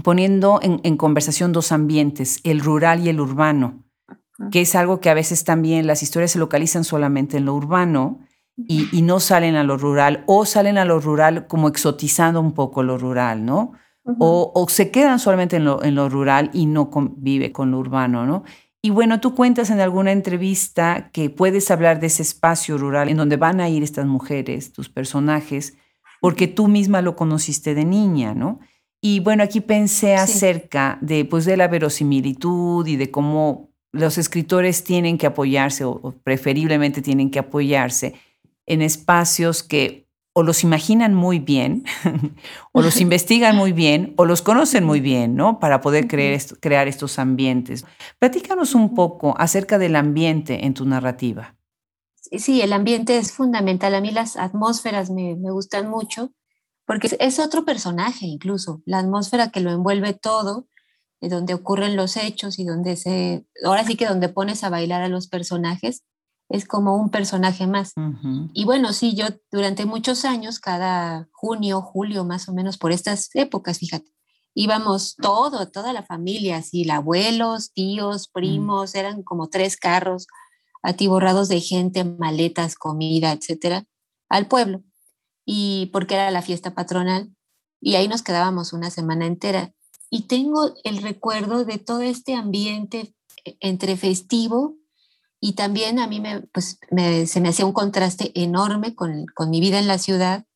poniendo 0.03 0.61
en, 0.62 0.97
conversación 0.97 1.53
dos 1.53 1.72
ambientes, 1.72 2.40
el 2.45 2.61
rural 2.61 3.05
y 3.05 3.09
el 3.09 3.20
urbano, 3.20 3.84
que 4.51 4.62
es 4.62 4.74
algo 4.74 5.01
que 5.01 5.11
a 5.11 5.14
veces 5.14 5.45
también 5.45 5.86
las 5.86 6.03
historias 6.03 6.32
se 6.32 6.38
localizan 6.38 6.84
solamente 6.84 7.36
en 7.36 7.45
lo 7.45 7.55
urbano 7.55 8.20
y, 8.57 9.03
no 9.03 9.20
salen 9.20 9.55
a 9.57 9.64
lo 9.64 9.76
rural 9.76 10.24
o 10.26 10.45
salen 10.45 10.78
a 10.78 10.84
lo 10.84 11.01
rural 11.01 11.47
como 11.47 11.68
exotizando 11.68 12.40
un 12.40 12.53
poco 12.53 12.82
lo 12.82 12.99
rural, 12.99 13.45
¿no? 13.45 13.72
o, 14.18 14.66
se 14.68 14.90
quedan 14.90 15.18
solamente 15.20 15.57
en 15.57 15.64
lo, 15.64 15.82
en 15.84 15.95
lo 15.95 16.09
rural 16.09 16.51
y 16.53 16.66
no 16.66 16.90
convive 16.90 17.53
con 17.53 17.70
lo 17.70 17.78
urbano, 17.78 18.26
¿no? 18.26 18.43
Y 18.84 18.90
bueno, 18.90 19.20
tú 19.20 19.36
cuentas 19.36 19.70
en 19.70 19.78
alguna 19.78 20.11
entrevista 20.11 21.11
que 21.12 21.30
puedes 21.30 21.70
hablar 21.70 22.01
de 22.01 22.09
ese 22.09 22.22
espacio 22.22 22.76
rural 22.78 23.09
en 23.09 23.16
donde 23.16 23.36
van 23.36 23.61
a 23.61 23.68
ir 23.68 23.84
estas 23.84 24.07
mujeres, 24.07 24.72
tus 24.72 24.88
personajes, 24.88 25.76
porque 26.20 26.49
tú 26.49 26.66
misma 26.66 27.01
lo 27.01 27.14
conociste 27.14 27.76
de 27.76 27.84
niña, 27.84 28.34
¿no? 28.34 28.59
Y 29.05 29.18
bueno, 29.18 29.42
aquí 29.42 29.61
pensé 29.61 30.14
acerca 30.14 30.96
de, 31.00 31.24
pues, 31.24 31.44
de 31.44 31.57
la 31.57 31.66
verosimilitud 31.66 32.86
y 32.86 32.94
de 32.94 33.11
cómo 33.11 33.68
los 33.90 34.16
escritores 34.16 34.84
tienen 34.84 35.18
que 35.18 35.26
apoyarse 35.26 35.84
o, 35.84 36.14
preferiblemente 36.22 37.03
tienen 37.03 37.28
que 37.30 37.40
apoyarse 37.40 38.14
en 38.64 38.80
espacios 38.80 39.64
que 39.64 40.07
o 40.34 40.44
los 40.44 40.62
imaginan 40.62 41.12
muy 41.12 41.40
bien, 41.40 41.84
o 42.72 42.80
los 42.80 43.03
investigan 43.03 43.55
muy 43.55 43.72
bien, 43.72 44.14
o 44.16 44.24
los 44.24 44.40
conocen 44.40 44.82
muy 44.84 45.00
bien, 45.00 45.34
¿no? 45.34 45.59
Para 45.59 45.82
poder 45.82 46.07
creer 46.07 46.40
crear 46.61 46.88
estos 46.88 47.18
ambientes. 47.18 47.84
Platícanos 48.18 48.74
un 48.74 48.94
poco 48.94 49.34
acerca 49.36 49.78
del 49.78 49.96
ambiente 49.96 50.64
en 50.64 50.72
tu 50.72 50.86
narrativa. 50.86 51.57
Sí, 52.14 52.62
el 52.62 52.72
ambiente 52.72 53.18
es 53.18 53.32
fundamental. 53.32 53.94
A 53.94 54.00
mí 54.00 54.11
las 54.11 54.36
atmósferas 54.36 55.11
me, 55.11 55.34
me 55.36 55.50
gustan 55.50 55.90
mucho 55.90 56.32
porque 56.87 57.16
es 57.20 57.39
otro 57.39 57.64
personaje 57.64 58.26
incluso, 58.26 58.83
la 58.85 58.99
atmósfera 58.99 59.51
que 59.51 59.61
lo 59.61 59.70
envuelve 59.70 60.14
todo, 60.14 60.68
de 61.20 61.28
donde 61.28 61.55
ocurren 61.55 61.97
los 61.97 62.16
hechos 62.16 62.59
y 62.59 62.64
donde 62.64 62.97
se, 62.97 63.47
ahora 63.64 63.85
sí 63.85 63.97
que 63.97 64.07
donde 64.07 64.28
pones 64.28 64.64
a 64.64 64.70
bailar 64.70 65.03
a 65.03 65.09
los 65.09 65.28
personajes, 65.28 66.03
es 66.49 66.66
como 66.66 66.97
un 66.97 67.09
personaje 67.11 67.66
más. 67.66 67.93
Y 68.53 68.64
bueno, 68.66 68.93
sí, 68.93 69.14
yo 69.14 69.26
durante 69.51 69.87
muchos 69.87 70.26
años, 70.26 70.59
cada 70.59 71.28
junio, 71.33 71.80
julio, 71.80 72.24
más 72.24 72.49
o 72.49 72.53
menos 72.53 72.76
por 72.76 72.93
estas 72.93 73.30
épocas, 73.35 73.78
fíjate, 73.78 74.12
íbamos 74.55 75.16
todo, 75.16 75.68
toda 75.70 75.95
la 75.95 76.03
familia, 76.03 76.59
así, 76.59 76.89
abuelos, 76.91 77.72
tíos, 77.72 78.28
mm. 78.28 78.33
primos, 78.33 78.95
eran 78.95 79.22
como 79.22 79.49
tres 79.49 79.76
carros 79.76 80.26
atiborrados 80.83 81.49
de 81.49 81.61
gente, 81.61 82.05
maletas, 82.05 82.74
comida, 82.74 83.33
etcétera, 83.33 83.85
al 84.28 84.47
pueblo. 84.47 84.83
Y 85.45 85.90
porque 85.93 86.14
era 86.14 86.30
la 86.30 86.43
fiesta 86.43 86.74
patronal, 86.74 87.34
y 87.80 87.97
ahí 87.97 88.09
nos 88.09 88.22
quedábamos 88.22 88.72
una 88.72 88.90
semana 88.90 89.26
entera. 89.26 89.74
Y 90.09 90.22
tengo 90.22 90.74
el 90.84 91.03
recuerdo 91.03 91.64
de 91.64 91.78
todo 91.78 92.03
este 92.03 92.34
ambiente 92.34 93.14
eh, 93.45 93.57
entre 93.61 93.97
festivo 93.97 94.76
y 95.45 95.55
también 95.55 95.99
a 95.99 96.07
mí 96.07 96.20
me, 96.20 96.43
pues, 96.43 96.78
se 97.26 97.40
me 97.40 97.49
hacía 97.49 97.66
un 97.66 97.72
contraste 97.72 98.30
enorme 98.40 98.95
con, 98.95 99.26
con, 99.34 99.51
mi 99.51 99.59
vida 99.59 99.80
en 99.80 99.88
la 99.88 99.99
ciudad, 99.99 100.47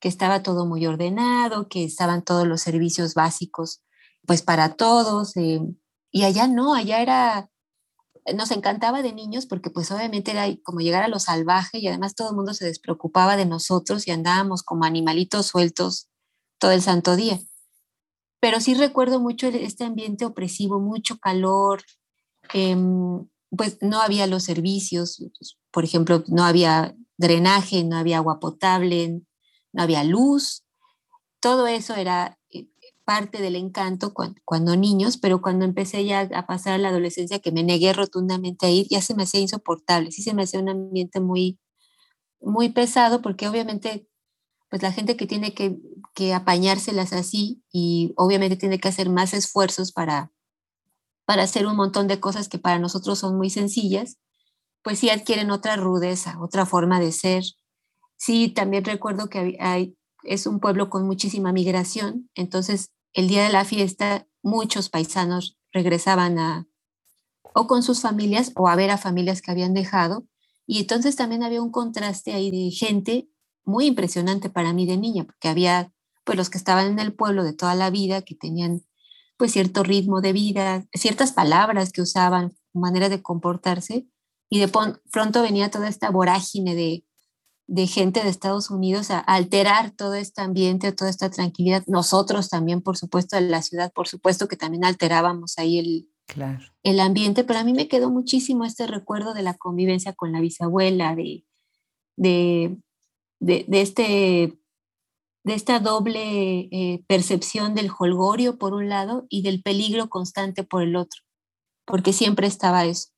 que 0.00 0.08
estaba 0.08 0.42
todo 0.42 0.64
muy 0.64 0.86
ordenado, 0.86 1.68
que 1.68 1.84
estaban 1.84 2.24
todos 2.24 2.46
los 2.46 2.62
servicios 2.62 3.12
básicos 3.12 3.82
pues 4.26 4.40
para 4.40 4.76
todos. 4.76 5.36
Eh, 5.36 5.60
y 6.10 6.22
allá 6.22 6.48
no, 6.48 6.74
allá 6.74 7.02
era, 7.02 7.49
nos 8.34 8.50
encantaba 8.50 9.02
de 9.02 9.12
niños 9.12 9.46
porque 9.46 9.70
pues 9.70 9.90
obviamente 9.90 10.30
era 10.30 10.46
como 10.62 10.80
llegar 10.80 11.02
a 11.02 11.08
lo 11.08 11.18
salvaje 11.18 11.78
y 11.78 11.88
además 11.88 12.14
todo 12.14 12.30
el 12.30 12.36
mundo 12.36 12.54
se 12.54 12.66
despreocupaba 12.66 13.36
de 13.36 13.46
nosotros 13.46 14.06
y 14.06 14.10
andábamos 14.10 14.62
como 14.62 14.84
animalitos 14.84 15.46
sueltos 15.46 16.08
todo 16.58 16.72
el 16.72 16.82
santo 16.82 17.16
día. 17.16 17.40
Pero 18.40 18.60
sí 18.60 18.74
recuerdo 18.74 19.20
mucho 19.20 19.48
este 19.48 19.84
ambiente 19.84 20.24
opresivo, 20.24 20.80
mucho 20.80 21.18
calor, 21.18 21.82
eh, 22.54 22.76
pues 23.50 23.78
no 23.80 24.00
había 24.00 24.26
los 24.26 24.44
servicios, 24.44 25.22
por 25.70 25.84
ejemplo, 25.84 26.24
no 26.28 26.44
había 26.44 26.94
drenaje, 27.16 27.84
no 27.84 27.96
había 27.96 28.18
agua 28.18 28.40
potable, 28.40 29.22
no 29.72 29.82
había 29.82 30.04
luz. 30.04 30.64
Todo 31.40 31.66
eso 31.66 31.94
era 31.94 32.38
parte 33.04 33.40
del 33.40 33.56
encanto 33.56 34.14
cuando, 34.44 34.76
niños, 34.76 35.16
pero 35.16 35.42
cuando 35.42 35.64
empecé 35.64 36.04
ya 36.04 36.28
a 36.34 36.46
pasar 36.46 36.74
a 36.74 36.78
la 36.78 36.88
adolescencia, 36.88 37.40
que 37.40 37.52
me 37.52 37.62
negué 37.62 37.92
rotundamente 37.92 38.66
a 38.66 38.70
ir, 38.70 38.86
ya 38.88 39.02
se 39.02 39.14
me 39.14 39.24
hacía 39.24 39.40
insoportable, 39.40 40.12
sí 40.12 40.22
se 40.22 40.34
me 40.34 40.42
hacía 40.42 40.60
un 40.60 40.68
ambiente 40.68 41.20
muy, 41.20 41.58
muy 42.40 42.70
pesado, 42.70 43.22
porque 43.22 43.48
obviamente, 43.48 44.08
pues 44.68 44.82
la 44.82 44.92
gente 44.92 45.16
que 45.16 45.26
tiene 45.26 45.54
que, 45.54 45.78
que 46.14 46.34
apañárselas 46.34 47.12
así 47.12 47.62
y 47.72 48.12
obviamente 48.16 48.56
tiene 48.56 48.78
que 48.78 48.88
hacer 48.88 49.10
más 49.10 49.34
esfuerzos 49.34 49.92
para, 49.92 50.32
para 51.24 51.42
hacer 51.44 51.66
un 51.66 51.76
montón 51.76 52.08
de 52.08 52.20
cosas 52.20 52.48
que 52.48 52.58
para 52.58 52.78
nosotros 52.78 53.18
son 53.18 53.36
muy 53.36 53.50
sencillas, 53.50 54.18
pues 54.82 54.98
sí 54.98 55.10
adquieren 55.10 55.50
otra 55.50 55.76
rudeza, 55.76 56.40
otra 56.40 56.66
forma 56.66 57.00
de 57.00 57.12
ser. 57.12 57.44
Sí, 58.16 58.48
también 58.48 58.84
recuerdo 58.84 59.28
que 59.28 59.56
hay, 59.60 59.96
es 60.24 60.46
un 60.46 60.60
pueblo 60.60 60.90
con 60.90 61.06
muchísima 61.06 61.52
migración, 61.52 62.30
entonces 62.34 62.90
el 63.12 63.28
día 63.28 63.42
de 63.44 63.50
la 63.50 63.64
fiesta 63.64 64.26
muchos 64.42 64.88
paisanos 64.88 65.58
regresaban 65.72 66.38
a 66.38 66.66
o 67.54 67.66
con 67.66 67.82
sus 67.82 68.00
familias 68.00 68.52
o 68.54 68.68
a 68.68 68.76
ver 68.76 68.90
a 68.90 68.98
familias 68.98 69.42
que 69.42 69.50
habían 69.50 69.74
dejado 69.74 70.26
y 70.66 70.78
entonces 70.78 71.16
también 71.16 71.42
había 71.42 71.62
un 71.62 71.72
contraste 71.72 72.32
ahí 72.32 72.50
de 72.50 72.70
gente 72.70 73.28
muy 73.64 73.86
impresionante 73.86 74.50
para 74.50 74.72
mí 74.72 74.86
de 74.86 74.96
niña, 74.96 75.24
porque 75.24 75.48
había 75.48 75.92
pues 76.24 76.38
los 76.38 76.48
que 76.48 76.58
estaban 76.58 76.86
en 76.86 76.98
el 77.00 77.12
pueblo 77.12 77.42
de 77.42 77.52
toda 77.52 77.74
la 77.74 77.90
vida, 77.90 78.22
que 78.22 78.36
tenían 78.36 78.82
pues 79.36 79.52
cierto 79.52 79.82
ritmo 79.82 80.20
de 80.20 80.32
vida, 80.32 80.86
ciertas 80.92 81.32
palabras 81.32 81.90
que 81.90 82.02
usaban, 82.02 82.52
manera 82.72 83.08
de 83.08 83.20
comportarse, 83.20 84.06
y 84.48 84.60
de 84.60 84.68
pronto 84.68 85.42
venía 85.42 85.70
toda 85.72 85.88
esta 85.88 86.10
vorágine 86.10 86.74
de, 86.74 87.04
de 87.70 87.86
gente 87.86 88.24
de 88.24 88.30
Estados 88.30 88.68
Unidos 88.68 89.12
a 89.12 89.20
alterar 89.20 89.92
todo 89.92 90.14
este 90.14 90.40
ambiente, 90.40 90.90
toda 90.90 91.08
esta 91.08 91.30
tranquilidad. 91.30 91.84
Nosotros 91.86 92.48
también, 92.48 92.82
por 92.82 92.96
supuesto, 92.96 93.36
en 93.36 93.48
la 93.48 93.62
ciudad, 93.62 93.92
por 93.92 94.08
supuesto 94.08 94.48
que 94.48 94.56
también 94.56 94.84
alterábamos 94.84 95.56
ahí 95.56 95.78
el, 95.78 96.08
claro. 96.26 96.64
el 96.82 96.98
ambiente, 96.98 97.44
pero 97.44 97.60
a 97.60 97.64
mí 97.64 97.72
me 97.72 97.86
quedó 97.86 98.10
muchísimo 98.10 98.64
este 98.64 98.88
recuerdo 98.88 99.34
de 99.34 99.42
la 99.42 99.54
convivencia 99.54 100.12
con 100.14 100.32
la 100.32 100.40
bisabuela, 100.40 101.14
de, 101.14 101.44
de, 102.16 102.76
de, 103.38 103.64
de 103.68 103.80
este 103.82 104.56
de 105.42 105.54
esta 105.54 105.78
doble 105.78 106.68
eh, 106.70 107.02
percepción 107.06 107.74
del 107.74 107.90
holgorio 107.96 108.58
por 108.58 108.74
un 108.74 108.90
lado 108.90 109.26
y 109.30 109.40
del 109.42 109.62
peligro 109.62 110.10
constante 110.10 110.64
por 110.64 110.82
el 110.82 110.96
otro, 110.96 111.22
porque 111.86 112.12
siempre 112.12 112.46
estaba 112.46 112.84
eso. 112.84 113.10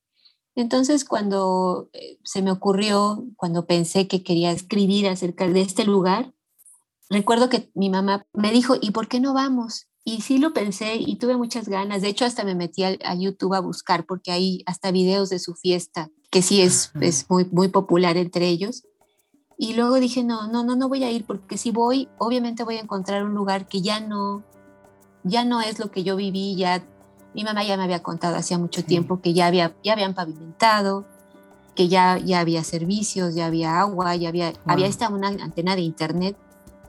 Entonces, 0.54 1.04
cuando 1.04 1.88
eh, 1.92 2.18
se 2.24 2.42
me 2.42 2.50
ocurrió, 2.50 3.24
cuando 3.36 3.66
pensé 3.66 4.06
que 4.06 4.22
quería 4.22 4.52
escribir 4.52 5.08
acerca 5.08 5.48
de 5.48 5.62
este 5.62 5.84
lugar, 5.84 6.34
recuerdo 7.08 7.48
que 7.48 7.70
mi 7.74 7.88
mamá 7.88 8.26
me 8.34 8.52
dijo, 8.52 8.74
¿y 8.80 8.90
por 8.90 9.08
qué 9.08 9.20
no 9.20 9.32
vamos? 9.32 9.86
Y 10.04 10.22
sí 10.22 10.38
lo 10.38 10.52
pensé 10.52 10.96
y 10.96 11.16
tuve 11.16 11.36
muchas 11.36 11.68
ganas. 11.68 12.02
De 12.02 12.08
hecho, 12.08 12.24
hasta 12.24 12.44
me 12.44 12.54
metí 12.54 12.82
a, 12.82 13.14
YouTube 13.14 13.54
a 13.54 13.60
buscar 13.60 14.04
porque 14.04 14.32
hay 14.32 14.62
hasta 14.66 14.90
videos 14.90 15.30
de 15.30 15.38
su 15.38 15.54
fiesta, 15.54 16.10
que 16.30 16.42
sí 16.42 16.60
es, 16.60 16.92
es 17.00 17.30
muy, 17.30 17.44
muy 17.46 17.68
popular 17.68 18.16
entre 18.16 18.48
ellos. 18.48 18.82
Y 19.56 19.74
luego 19.74 20.00
dije, 20.00 20.24
no, 20.24 20.48
no, 20.48 20.64
no, 20.64 20.74
no 20.74 20.88
voy 20.88 21.04
a 21.04 21.10
ir 21.10 21.24
porque 21.24 21.56
si 21.56 21.70
voy, 21.70 22.08
obviamente 22.18 22.64
voy 22.64 22.76
a 22.76 22.80
encontrar 22.80 23.22
un 23.22 23.34
lugar 23.34 23.68
que 23.68 23.80
ya 23.80 24.00
no, 24.00 24.42
ya 25.22 25.44
no 25.44 25.60
es 25.60 25.78
lo 25.78 25.90
que 25.90 26.02
yo 26.02 26.16
viví, 26.16 26.56
ya 26.56 26.84
mi 27.34 27.44
mamá 27.44 27.64
ya 27.64 27.76
me 27.76 27.84
había 27.84 28.02
contado 28.02 28.36
hacía 28.36 28.58
mucho 28.58 28.84
tiempo 28.84 29.20
que 29.20 29.32
ya, 29.32 29.46
había, 29.46 29.74
ya 29.82 29.92
habían 29.92 30.14
pavimentado, 30.14 31.04
que 31.74 31.88
ya, 31.88 32.18
ya 32.18 32.40
había 32.40 32.64
servicios, 32.64 33.34
ya 33.34 33.46
había 33.46 33.80
agua, 33.80 34.14
ya 34.16 34.28
había, 34.28 34.52
había 34.66 34.86
esta 34.86 35.08
una 35.08 35.28
antena 35.28 35.74
de 35.74 35.82
internet 35.82 36.36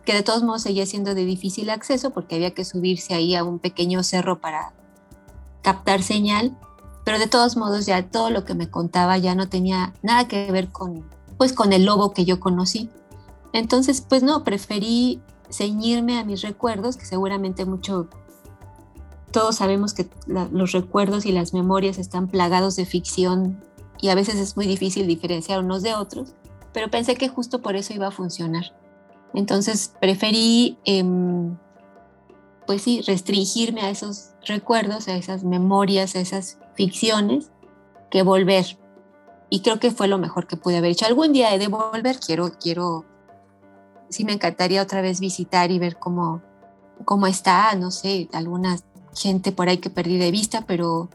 que 0.06 0.14
de 0.14 0.24
todos 0.24 0.44
modos 0.44 0.64
seguía 0.64 0.86
siendo 0.86 1.16
de 1.16 1.26
difícil 1.26 1.70
acceso 1.70 2.12
porque 2.12 2.36
había 2.36 2.54
que 2.54 2.66
subirse 2.66 3.14
ahí 3.14 3.36
a 3.36 3.44
un 3.44 3.60
pequeño 3.60 4.04
cerro 4.04 4.40
para 4.40 4.74
captar 5.62 6.04
señal, 6.04 6.58
pero 7.06 7.20
de 7.20 7.28
todos 7.28 7.56
modos 7.56 7.86
ya 7.86 8.04
todo 8.04 8.30
lo 8.30 8.44
que 8.44 8.54
me 8.54 8.70
contaba 8.70 9.18
ya 9.18 9.36
no 9.36 9.48
tenía 9.48 9.94
nada 10.02 10.28
que 10.28 10.52
ver 10.52 10.70
con, 10.70 11.06
pues 11.38 11.54
con 11.54 11.74
el 11.74 11.86
lobo 11.86 12.12
que 12.12 12.26
yo 12.26 12.40
conocí. 12.40 12.90
Entonces, 13.54 14.02
pues 14.02 14.24
no, 14.24 14.44
preferí 14.44 15.22
ceñirme 15.50 16.20
a 16.20 16.26
mis 16.26 16.42
recuerdos, 16.42 16.98
que 16.98 17.06
seguramente 17.06 17.66
mucho, 17.66 18.08
todos 19.34 19.56
sabemos 19.58 19.94
que 19.94 20.08
los 20.28 20.72
recuerdos 20.72 21.26
y 21.26 21.32
las 21.32 21.54
memorias 21.54 21.98
están 21.98 22.28
plagados 22.28 22.76
de 22.76 22.86
ficción 22.86 23.62
y 24.00 24.10
a 24.10 24.16
veces 24.16 24.36
es 24.36 24.56
muy 24.56 24.68
difícil 24.68 25.08
diferenciar 25.08 25.60
unos 25.60 25.82
de 25.82 25.96
otros, 25.96 26.36
pero 26.72 26.90
pensé 26.90 27.16
que 27.16 27.28
justo 27.28 27.62
por 27.62 27.76
eso 27.76 27.94
iba 27.94 28.08
a 28.08 28.12
funcionar. 28.12 28.74
Entonces 29.34 29.94
preferí, 30.00 30.78
em, 30.86 31.58
pues 32.68 32.84
sí, 32.84 33.02
restringirme 33.02 33.82
a 33.82 33.90
esos 33.90 34.30
recuerdos, 34.46 35.08
a 35.08 35.16
esas 35.16 35.44
memorias, 35.44 36.16
a 36.16 36.20
esas 36.20 36.60
ficciones, 36.76 37.50
que 38.12 38.22
volver 38.22 38.78
y 39.50 39.62
creo 39.62 39.80
que 39.80 39.90
fue 39.90 40.08
lo 40.08 40.20
mejor 40.20 40.46
que 40.46 40.58
pude 40.58 40.78
haber 40.78 40.92
hecho. 40.92 41.08
Algún 41.08 41.34
día 41.34 41.54
he 41.54 41.60
de 41.60 41.68
volver, 41.68 42.20
quiero, 42.20 42.52
quiero, 42.60 43.06
sí 44.10 44.26
me 44.26 44.34
encantaría 44.34 44.84
otra 44.84 45.02
vez 45.02 45.20
visitar 45.20 45.72
y 45.72 45.80
ver 45.80 45.98
cómo, 45.98 46.44
cómo 47.06 47.26
está, 47.26 47.74
no 47.76 47.90
sé, 47.90 48.30
alguna 48.34 48.78
gente 49.16 49.52
por 49.52 49.70
ahí 49.70 49.78
que 49.78 49.90
perdí 49.90 50.18
de 50.18 50.32
vista, 50.32 50.66
pero, 50.68 51.10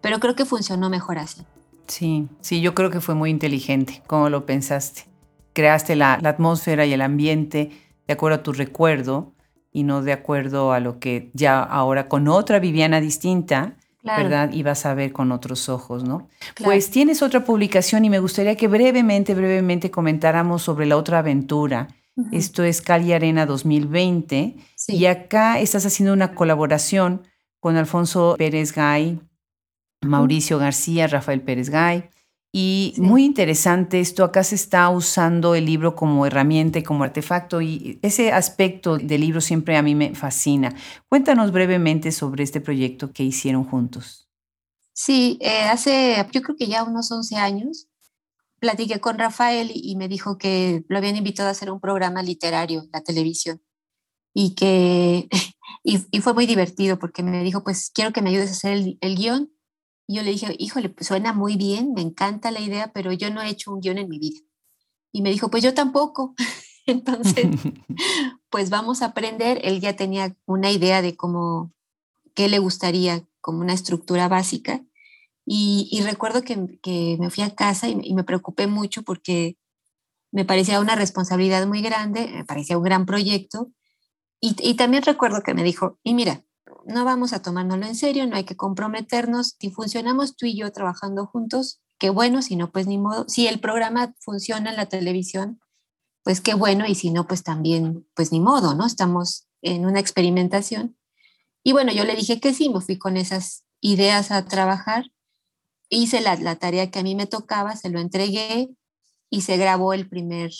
pero 0.00 0.20
creo 0.20 0.34
que 0.34 0.44
funcionó 0.44 0.90
mejor 0.90 1.18
así. 1.18 1.42
Sí, 1.86 2.28
sí, 2.40 2.60
yo 2.60 2.74
creo 2.74 2.90
que 2.90 3.00
fue 3.00 3.14
muy 3.14 3.30
inteligente, 3.30 4.02
como 4.06 4.30
lo 4.30 4.46
pensaste. 4.46 5.06
Creaste 5.52 5.96
la, 5.96 6.18
la 6.20 6.30
atmósfera 6.30 6.86
y 6.86 6.92
el 6.92 7.02
ambiente 7.02 7.70
de 8.06 8.14
acuerdo 8.14 8.38
a 8.38 8.42
tu 8.42 8.52
recuerdo 8.52 9.32
y 9.72 9.82
no 9.82 10.02
de 10.02 10.12
acuerdo 10.12 10.72
a 10.72 10.80
lo 10.80 10.98
que 10.98 11.30
ya 11.34 11.62
ahora 11.62 12.08
con 12.08 12.28
otra 12.28 12.58
Viviana 12.58 13.00
distinta 13.00 13.76
¿verdad? 14.04 14.52
Y 14.52 14.62
vas 14.62 14.84
a 14.84 14.94
ver 14.94 15.12
con 15.12 15.32
otros 15.32 15.68
ojos, 15.68 16.04
¿no? 16.04 16.28
Pues 16.62 16.90
tienes 16.90 17.22
otra 17.22 17.44
publicación 17.44 18.04
y 18.04 18.10
me 18.10 18.18
gustaría 18.18 18.54
que 18.54 18.68
brevemente, 18.68 19.34
brevemente 19.34 19.90
comentáramos 19.90 20.62
sobre 20.62 20.86
la 20.86 20.96
otra 20.96 21.20
aventura. 21.20 21.88
Esto 22.30 22.62
es 22.62 22.80
Cali 22.80 23.12
Arena 23.12 23.44
2020 23.44 24.56
y 24.88 25.06
acá 25.06 25.58
estás 25.58 25.84
haciendo 25.84 26.12
una 26.12 26.34
colaboración 26.34 27.22
con 27.58 27.76
Alfonso 27.76 28.36
Pérez 28.38 28.72
Gay, 28.72 29.20
Mauricio 30.02 30.58
García, 30.58 31.08
Rafael 31.08 31.42
Pérez 31.42 31.70
Gay. 31.70 32.04
Y 32.52 32.94
muy 32.98 33.24
interesante 33.24 33.98
esto, 33.98 34.22
acá 34.22 34.44
se 34.44 34.54
está 34.54 34.88
usando 34.90 35.56
el 35.56 35.66
libro 35.66 35.96
como 35.96 36.24
herramienta 36.24 36.78
y 36.78 36.84
como 36.84 37.02
artefacto 37.02 37.60
y 37.60 37.98
ese 38.00 38.30
aspecto 38.30 38.96
del 38.96 39.22
libro 39.22 39.40
siempre 39.40 39.76
a 39.76 39.82
mí 39.82 39.96
me 39.96 40.14
fascina. 40.14 40.72
Cuéntanos 41.08 41.50
brevemente 41.50 42.12
sobre 42.12 42.44
este 42.44 42.60
proyecto 42.60 43.12
que 43.12 43.24
hicieron 43.24 43.64
juntos. 43.64 44.28
Sí, 44.92 45.36
eh, 45.40 45.64
hace 45.64 46.24
yo 46.30 46.42
creo 46.42 46.56
que 46.56 46.68
ya 46.68 46.84
unos 46.84 47.10
11 47.10 47.34
años 47.34 47.88
platiqué 48.64 48.98
con 48.98 49.18
Rafael 49.18 49.70
y, 49.74 49.94
me 49.96 50.08
dijo 50.08 50.38
que 50.38 50.84
lo 50.88 50.96
habían 50.96 51.16
invitado 51.16 51.50
a 51.50 51.52
hacer 51.52 51.70
un 51.70 51.80
programa 51.80 52.22
literario, 52.22 52.86
la 52.94 53.02
televisión, 53.02 53.60
y 54.32 54.54
que 54.54 55.28
y, 55.84 55.98
fue 56.22 56.32
muy 56.32 56.46
divertido 56.46 56.98
porque 56.98 57.22
me 57.22 57.44
dijo, 57.44 57.62
pues 57.62 57.90
quiero 57.92 58.12
que 58.12 58.22
me 58.22 58.30
ayudes 58.30 58.48
a 58.48 58.52
hacer 58.52 58.72
el, 58.72 58.98
el 59.02 59.16
guion 59.16 59.52
Y 60.08 60.16
yo 60.16 60.22
le 60.22 60.30
dije, 60.30 60.56
híjole, 60.58 60.88
pues 60.88 61.08
suena 61.08 61.34
muy 61.34 61.56
bien, 61.56 61.92
me 61.92 62.00
encanta 62.00 62.50
la 62.50 62.60
idea, 62.60 62.90
pero 62.94 63.12
yo 63.12 63.30
no 63.30 63.42
he 63.42 63.50
hecho 63.50 63.70
un 63.70 63.80
guion 63.80 63.98
en 63.98 64.08
mi 64.08 64.18
vida. 64.18 64.40
Y 65.12 65.20
me 65.20 65.30
dijo, 65.30 65.50
pues 65.50 65.62
yo 65.62 65.74
tampoco. 65.74 66.34
Entonces, 66.86 67.46
pues 68.48 68.70
vamos 68.70 69.02
a 69.02 69.06
aprender. 69.06 69.60
Él 69.62 69.80
ya 69.82 69.94
tenía 69.94 70.36
una 70.46 70.70
idea 70.70 71.02
de 71.02 71.16
cómo, 71.16 71.74
qué 72.34 72.48
le 72.48 72.60
gustaría 72.60 73.26
como 73.42 73.60
una 73.60 73.74
estructura 73.74 74.28
básica. 74.28 74.82
Y, 75.46 76.00
recuerdo 76.04 76.42
que, 76.42 76.78
que, 76.82 77.16
me 77.20 77.30
fui 77.30 77.44
a 77.44 77.54
casa 77.54 77.88
y, 77.88 77.98
y, 78.02 78.14
me 78.14 78.24
preocupé 78.24 78.66
mucho 78.66 79.02
porque 79.02 79.58
me 80.32 80.44
parecía 80.44 80.80
una 80.80 80.96
responsabilidad 80.96 81.66
muy 81.66 81.82
grande, 81.82 82.28
me 82.32 82.44
parecía 82.44 82.78
un 82.78 82.84
gran 82.84 83.04
proyecto. 83.06 83.70
Y, 84.40 84.56
y 84.58 84.74
también 84.74 85.02
recuerdo 85.02 85.42
que 85.42 85.54
me 85.54 85.62
dijo, 85.62 85.98
y 86.02 86.14
mira, 86.14 86.44
no 86.86 87.04
vamos 87.04 87.32
a 87.32 87.42
tomárnoslo 87.42 87.86
en 87.86 87.94
serio, 87.94 88.26
no 88.26 88.36
hay 88.36 88.44
que 88.44 88.56
comprometernos. 88.56 89.56
Si 89.58 89.70
funcionamos 89.70 90.36
tú 90.36 90.46
y 90.46 90.56
yo 90.56 90.72
trabajando 90.72 91.26
juntos, 91.26 91.80
qué 91.98 92.10
bueno, 92.10 92.42
si 92.42 92.56
no, 92.56 92.70
pues 92.72 92.86
ni 92.86 92.98
modo. 92.98 93.26
Si 93.28 93.46
el 93.46 93.60
programa 93.60 94.14
funciona 94.20 94.70
en 94.70 94.76
la 94.76 94.86
televisión, 94.86 95.60
pues 96.22 96.40
qué 96.40 96.54
bueno, 96.54 96.86
y 96.86 96.94
si 96.94 97.10
no, 97.10 97.26
pues 97.26 97.42
también, 97.42 98.06
pues 98.14 98.32
ni 98.32 98.40
modo, 98.40 98.74
¿no? 98.74 98.86
Estamos 98.86 99.46
en 99.62 99.86
una 99.86 100.00
experimentación. 100.00 100.96
Y 101.62 101.72
bueno, 101.72 101.92
yo 101.92 102.04
le 102.04 102.16
dije 102.16 102.40
que 102.40 102.54
sí, 102.54 102.68
me 102.68 102.80
fui 102.80 102.98
con 102.98 103.16
esas 103.16 103.64
ideas 103.80 104.30
a 104.30 104.44
trabajar, 104.46 105.04
hice 105.88 106.20
la, 106.20 106.36
la 106.36 106.56
tarea 106.56 106.90
que 106.90 106.98
a 106.98 107.02
mí 107.02 107.14
me 107.14 107.26
tocaba, 107.26 107.76
se 107.76 107.90
lo 107.90 108.00
entregué 108.00 108.70
y 109.30 109.42
se 109.42 109.56
grabó 109.56 109.92
el 109.92 110.08
primer, 110.08 110.52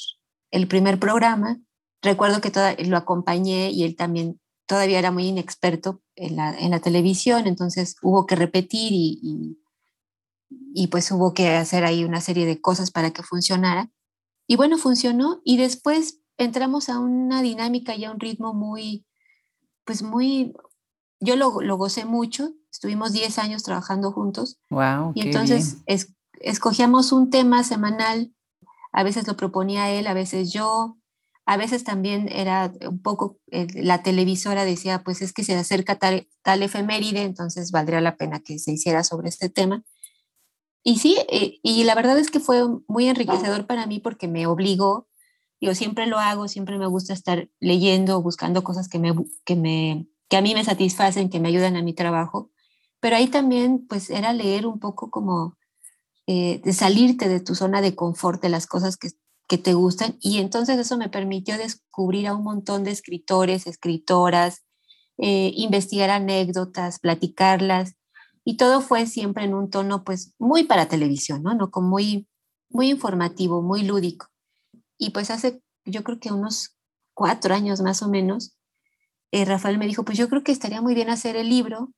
el 0.51 0.69
primer 0.69 0.99
programa. 0.99 1.61
Recuerdo 2.03 2.41
que 2.41 2.51
toda, 2.51 2.75
lo 2.75 2.97
acompañé 2.97 3.71
y 3.71 3.85
él 3.85 3.97
también 3.97 4.41
todavía 4.67 4.99
era 4.99 5.11
muy 5.11 5.27
inexperto 5.27 6.03
en 6.17 6.37
la, 6.37 6.59
en 6.59 6.71
la 6.71 6.81
televisión, 6.81 7.47
entonces 7.47 7.97
hubo 8.03 8.27
que 8.27 8.37
repetir 8.37 8.93
y, 8.93 9.59
y, 10.75 10.87
pues 10.89 11.11
hubo 11.11 11.35
que 11.35 11.51
hacer 11.51 11.85
ahí 11.85 12.05
una 12.05 12.21
serie 12.21 12.47
de 12.47 12.61
cosas 12.61 12.91
para 12.91 13.11
que 13.13 13.23
funcionara. 13.23 13.91
Y 14.47 14.57
bueno, 14.57 14.79
funcionó 14.79 15.41
y 15.45 15.57
después 15.57 16.21
entramos 16.37 16.89
a 16.89 16.99
una 16.99 17.43
dinámica 17.43 17.95
y 17.95 18.05
a 18.05 18.11
un 18.11 18.21
ritmo 18.21 18.55
muy, 18.55 19.07
pues 19.85 20.03
muy, 20.03 20.55
yo 21.21 21.37
lo, 21.37 21.61
lo 21.61 21.77
gocé 21.77 22.05
mucho, 22.05 22.53
estuvimos 22.75 23.13
10 23.13 23.39
años 23.39 23.63
trabajando 23.63 24.11
juntos. 24.11 24.59
Wow, 24.69 25.13
y 25.15 25.23
entonces 25.23 25.79
es, 25.87 26.13
escogíamos 26.41 27.13
un 27.13 27.31
tema 27.31 27.63
semanal, 27.63 28.35
a 28.93 29.05
veces 29.05 29.27
lo 29.29 29.37
proponía 29.37 29.91
él, 29.91 30.09
a 30.09 30.15
veces 30.15 30.53
yo, 30.53 30.99
a 31.47 31.57
veces 31.57 31.85
también 31.85 32.29
era 32.29 32.73
un 32.89 33.01
poco, 33.01 33.39
eh, 33.53 33.69
la 33.75 34.03
televisora 34.03 34.65
decía, 34.65 35.05
pues 35.05 35.23
es 35.23 35.33
que 35.33 35.45
se 35.45 35.55
acerca 35.55 35.97
tal, 36.01 36.29
tal 36.43 36.63
efeméride, 36.65 37.23
entonces 37.23 37.71
valdría 37.71 38.01
la 38.01 38.17
pena 38.17 38.41
que 38.41 38.59
se 38.59 38.73
hiciera 38.73 39.05
sobre 39.05 39.29
este 39.29 39.49
tema. 39.49 39.85
Y 40.83 40.99
sí, 40.99 41.17
eh, 41.31 41.61
y 41.63 41.85
la 41.85 41.95
verdad 41.95 42.19
es 42.19 42.31
que 42.31 42.41
fue 42.41 42.63
muy 42.89 43.07
enriquecedor 43.07 43.67
para 43.67 43.87
mí 43.87 44.01
porque 44.01 44.27
me 44.27 44.49
obligó, 44.49 45.09
yo 45.61 45.77
siempre 45.77 46.09
lo 46.09 46.19
hago, 46.19 46.49
siempre 46.49 46.77
me 46.77 46.89
gusta 46.89 47.13
estar 47.13 47.49
leyendo, 47.61 48.21
buscando 48.21 48.65
cosas 48.65 48.89
que, 48.89 48.99
me, 48.99 49.15
que, 49.45 49.55
me, 49.55 50.09
que 50.29 50.37
a 50.37 50.43
mí 50.43 50.55
me 50.55 50.65
satisfacen, 50.65 51.31
que 51.31 51.39
me 51.39 51.49
ayudan 51.49 51.77
a 51.77 51.83
mi 51.83 51.95
trabajo, 51.95 52.51
pero 53.05 53.17
ahí 53.17 53.29
también 53.29 53.87
pues 53.87 54.09
era 54.09 54.33
leer 54.33 54.67
un 54.67 54.81
poco 54.81 55.11
como 55.11 55.59
eh, 56.27 56.63
de 56.65 56.73
salirte 56.73 57.29
de 57.29 57.41
tu 57.41 57.55
zona 57.55 57.83
de 57.83 57.95
confort, 57.95 58.41
de 58.41 58.49
las 58.49 58.67
cosas 58.67 58.97
que 58.97 59.11
que 59.47 59.59
te 59.59 59.75
gustan 59.75 60.17
y 60.23 60.39
entonces 60.39 60.79
eso 60.79 60.97
me 60.97 61.11
permitió 61.11 61.59
descubrir 61.59 62.29
a 62.29 62.35
un 62.35 62.45
montón 62.45 62.83
de 62.83 62.93
escritores, 62.93 63.67
escritoras, 63.67 64.65
eh, 65.19 65.53
investigar 65.55 66.09
anécdotas, 66.09 66.99
platicarlas 66.99 67.95
y 68.43 68.57
todo 68.57 68.81
fue 68.81 69.05
siempre 69.05 69.45
en 69.45 69.53
un 69.53 69.69
tono 69.69 70.03
pues 70.03 70.35
muy 70.39 70.65
para 70.65 70.89
televisión, 70.89 71.43
¿no? 71.43 71.55
no 71.55 71.71
como 71.71 71.89
muy, 71.89 72.27
muy 72.71 72.89
informativo, 72.89 73.61
muy 73.61 73.83
lúdico. 73.83 74.29
Y 74.97 75.11
pues 75.11 75.31
hace 75.31 75.63
yo 75.85 76.03
creo 76.05 76.19
que 76.21 76.33
unos 76.33 76.75
cuatro 77.13 77.55
años 77.55 77.83
más 77.83 78.03
o 78.03 78.09
menos, 78.09 78.57
eh, 79.31 79.45
Rafael 79.45 79.77
me 79.77 79.87
dijo, 79.87 80.07
pues 80.07 80.17
yo 80.17 80.31
creo 80.31 80.43
que 80.43 80.53
estaría 80.53 80.81
muy 80.81 80.95
bien 80.95 81.11
hacer 81.11 81.37
el 81.37 81.51
libro 81.51 81.93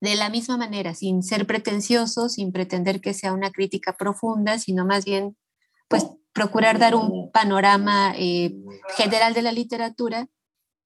de 0.00 0.14
la 0.14 0.30
misma 0.30 0.56
manera, 0.56 0.94
sin 0.94 1.22
ser 1.22 1.46
pretencioso, 1.46 2.28
sin 2.28 2.52
pretender 2.52 3.00
que 3.00 3.14
sea 3.14 3.32
una 3.32 3.50
crítica 3.50 3.94
profunda, 3.96 4.58
sino 4.58 4.86
más 4.86 5.04
bien 5.04 5.36
pues 5.88 6.06
procurar 6.32 6.78
dar 6.78 6.94
un 6.94 7.30
panorama 7.32 8.14
eh, 8.16 8.54
general 8.96 9.34
de 9.34 9.42
la 9.42 9.52
literatura 9.52 10.28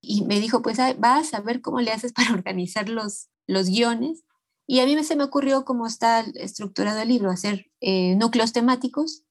y 0.01 0.23
me 0.25 0.39
dijo, 0.39 0.61
pues 0.61 0.77
vas 0.97 1.33
a 1.33 1.41
ver 1.41 1.61
cómo 1.61 1.81
le 1.81 1.91
haces 1.91 2.13
para 2.13 2.33
organizar 2.33 2.89
los, 2.89 3.29
los 3.47 3.69
guiones. 3.69 4.23
Y 4.67 4.79
a 4.79 4.85
mí 4.85 5.01
se 5.03 5.15
me 5.15 5.23
ocurrió 5.23 5.63
cómo 5.63 5.85
está 5.85 6.21
estructurado 6.35 6.99
el 7.01 7.09
libro, 7.09 7.29
hacer 7.29 7.67
eh, 7.81 8.15
núcleos 8.15 8.51
temáticos 8.51 9.23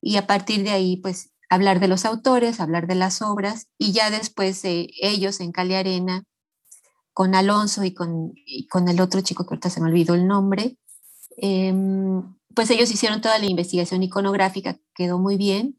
y 0.00 0.16
a 0.16 0.26
partir 0.26 0.64
de 0.64 0.70
ahí, 0.70 0.96
pues 0.96 1.30
hablar 1.48 1.78
de 1.78 1.86
los 1.86 2.04
autores, 2.04 2.58
hablar 2.58 2.88
de 2.88 2.96
las 2.96 3.22
obras 3.22 3.68
y 3.78 3.92
ya 3.92 4.10
después 4.10 4.64
eh, 4.64 4.88
ellos 5.00 5.38
en 5.38 5.52
Cali 5.52 5.74
Arena, 5.74 6.24
con 7.12 7.34
Alonso 7.34 7.84
y 7.84 7.94
con, 7.94 8.34
con 8.70 8.88
el 8.88 9.00
otro 9.00 9.20
chico 9.20 9.44
que 9.44 9.54
ahorita 9.54 9.70
se 9.70 9.80
me 9.80 9.88
olvidó 9.88 10.14
el 10.14 10.26
nombre, 10.26 10.78
em, 11.36 12.36
pues 12.54 12.70
ellos 12.70 12.90
hicieron 12.90 13.20
toda 13.20 13.38
la 13.38 13.46
investigación 13.46 14.02
iconográfica, 14.02 14.78
quedó 14.94 15.18
muy 15.18 15.36
bien. 15.36 15.78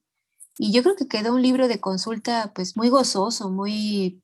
Y 0.57 0.71
yo 0.71 0.83
creo 0.83 0.95
que 0.95 1.07
quedó 1.07 1.33
un 1.33 1.41
libro 1.41 1.67
de 1.67 1.79
consulta 1.79 2.51
pues 2.53 2.77
muy 2.77 2.89
gozoso, 2.89 3.49
muy, 3.49 4.23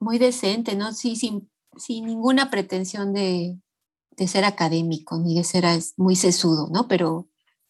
muy 0.00 0.18
decente, 0.18 0.74
¿no? 0.74 0.92
Sí, 0.92 1.16
sin, 1.16 1.50
sin 1.76 2.06
ninguna 2.06 2.50
pretensión 2.50 3.12
de, 3.12 3.58
de 4.16 4.28
ser 4.28 4.44
académico 4.44 5.18
ni 5.18 5.36
de 5.36 5.44
ser 5.44 5.64
muy 5.96 6.16
sesudo, 6.16 6.68
¿no? 6.72 6.88
Pero 6.88 7.28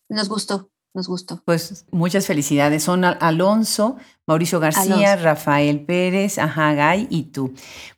nos 0.08 0.28
gustó, 0.28 0.70
nos 0.94 1.08
gustó. 1.08 1.42
Pues 1.44 1.86
muchas 1.90 2.26
felicidades. 2.26 2.82
Son 2.82 3.04
Alonso, 3.04 3.96
Mauricio 4.26 4.60
García, 4.60 5.16
Rafael 5.16 5.80
Pérez, 5.80 6.38
Ajagay 6.38 7.06
y 7.10 7.24
tú. 7.24 7.54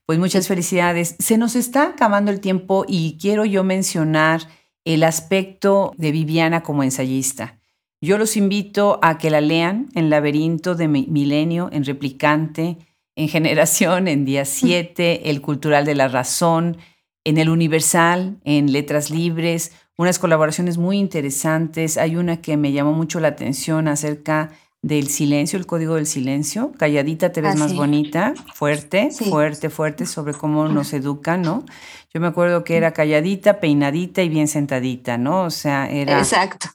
Pues 0.06 0.18
muchas 0.18 0.46
felicidades. 0.46 1.16
Se 1.18 1.38
nos 1.38 1.56
está 1.56 1.88
acabando 1.88 2.30
el 2.30 2.40
tiempo 2.40 2.84
y 2.86 3.18
quiero 3.20 3.44
yo 3.44 3.64
mencionar 3.64 4.42
el 4.84 5.02
aspecto 5.02 5.92
de 5.96 6.12
Viviana 6.12 6.62
como 6.62 6.82
ensayista. 6.82 7.58
Yo 8.00 8.18
los 8.18 8.36
invito 8.36 8.98
a 9.02 9.16
que 9.16 9.30
la 9.30 9.40
lean 9.40 9.88
en 9.94 10.10
Laberinto 10.10 10.74
de 10.74 10.88
Milenio, 10.88 11.70
en 11.72 11.84
Replicante, 11.84 12.76
en 13.16 13.28
Generación, 13.28 14.08
en 14.08 14.24
Día 14.24 14.44
7, 14.44 15.30
El 15.30 15.40
Cultural 15.40 15.84
de 15.84 15.94
la 15.94 16.08
Razón, 16.08 16.76
en 17.24 17.38
El 17.38 17.48
Universal, 17.48 18.38
en 18.44 18.72
Letras 18.72 19.10
Libres, 19.10 19.72
unas 19.96 20.18
colaboraciones 20.18 20.78
muy 20.78 20.98
interesantes. 20.98 21.98
Hay 21.98 22.16
una 22.16 22.40
que 22.40 22.56
me 22.56 22.72
llamó 22.72 22.92
mucho 22.92 23.20
la 23.20 23.28
atención 23.28 23.88
acerca 23.88 24.50
del 24.84 25.08
silencio, 25.08 25.58
el 25.58 25.64
código 25.64 25.94
del 25.94 26.06
silencio. 26.06 26.72
Calladita 26.76 27.32
te 27.32 27.40
ves 27.40 27.54
ah, 27.56 27.58
más 27.58 27.74
bonita, 27.74 28.34
fuerte, 28.54 29.08
fuerte, 29.10 29.70
fuerte 29.70 30.04
sobre 30.04 30.34
cómo 30.34 30.68
nos 30.68 30.92
educan, 30.92 31.40
¿no? 31.40 31.64
Yo 32.12 32.20
me 32.20 32.26
acuerdo 32.26 32.64
que 32.64 32.76
era 32.76 32.92
calladita, 32.92 33.60
peinadita 33.60 34.22
y 34.22 34.28
bien 34.28 34.46
sentadita, 34.46 35.16
¿no? 35.16 35.44
O 35.44 35.50
sea, 35.50 35.90
era 35.90 36.22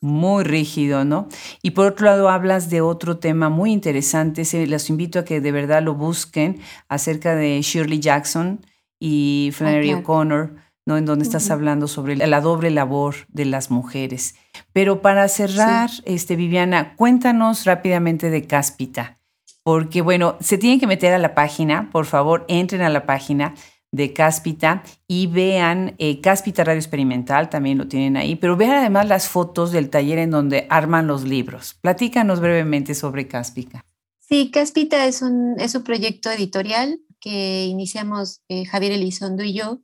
muy 0.01 0.43
rígido, 0.43 1.05
¿no? 1.05 1.27
Y 1.61 1.71
por 1.71 1.85
otro 1.85 2.07
lado, 2.07 2.29
hablas 2.29 2.71
de 2.71 2.81
otro 2.81 3.19
tema 3.19 3.49
muy 3.49 3.71
interesante. 3.71 4.43
Se, 4.43 4.65
los 4.65 4.89
invito 4.89 5.19
a 5.19 5.23
que 5.23 5.39
de 5.39 5.51
verdad 5.51 5.83
lo 5.83 5.93
busquen 5.93 6.59
acerca 6.87 7.35
de 7.35 7.61
Shirley 7.61 7.99
Jackson 7.99 8.65
y 8.99 9.51
Flannery 9.53 9.93
O'Connor 9.93 10.55
¿no? 10.85 10.97
En 10.97 11.05
donde 11.05 11.23
estás 11.23 11.49
hablando 11.51 11.87
sobre 11.87 12.15
la 12.15 12.41
doble 12.41 12.71
labor 12.71 13.15
de 13.27 13.45
las 13.45 13.71
mujeres. 13.71 14.35
Pero 14.73 15.01
para 15.01 15.27
cerrar, 15.27 15.89
este, 16.05 16.35
Viviana, 16.35 16.95
cuéntanos 16.95 17.65
rápidamente 17.65 18.29
de 18.29 18.47
Cáspita, 18.47 19.19
porque 19.63 20.01
bueno, 20.01 20.37
se 20.39 20.57
tienen 20.57 20.79
que 20.79 20.87
meter 20.87 21.13
a 21.13 21.19
la 21.19 21.35
página, 21.35 21.89
por 21.91 22.05
favor, 22.05 22.45
entren 22.47 22.81
a 22.81 22.89
la 22.89 23.05
página 23.05 23.53
de 23.91 24.13
Cáspita 24.13 24.83
y 25.07 25.27
vean 25.27 25.95
eh, 25.97 26.21
Cáspita 26.21 26.63
Radio 26.63 26.79
Experimental, 26.79 27.49
también 27.49 27.77
lo 27.77 27.87
tienen 27.87 28.17
ahí, 28.17 28.35
pero 28.35 28.55
vean 28.55 28.77
además 28.77 29.07
las 29.07 29.27
fotos 29.27 29.71
del 29.71 29.89
taller 29.89 30.19
en 30.19 30.31
donde 30.31 30.67
arman 30.69 31.07
los 31.07 31.23
libros. 31.23 31.75
Platícanos 31.81 32.39
brevemente 32.39 32.93
sobre 32.93 33.27
Cáspita. 33.27 33.85
Sí, 34.19 34.51
Cáspita 34.51 35.05
es 35.05 35.21
un, 35.21 35.55
es 35.59 35.73
un 35.73 35.83
proyecto 35.83 36.29
editorial 36.29 36.99
que 37.19 37.65
iniciamos 37.65 38.41
eh, 38.47 38.65
Javier 38.65 38.93
Elizondo 38.93 39.43
y 39.43 39.53
yo 39.53 39.81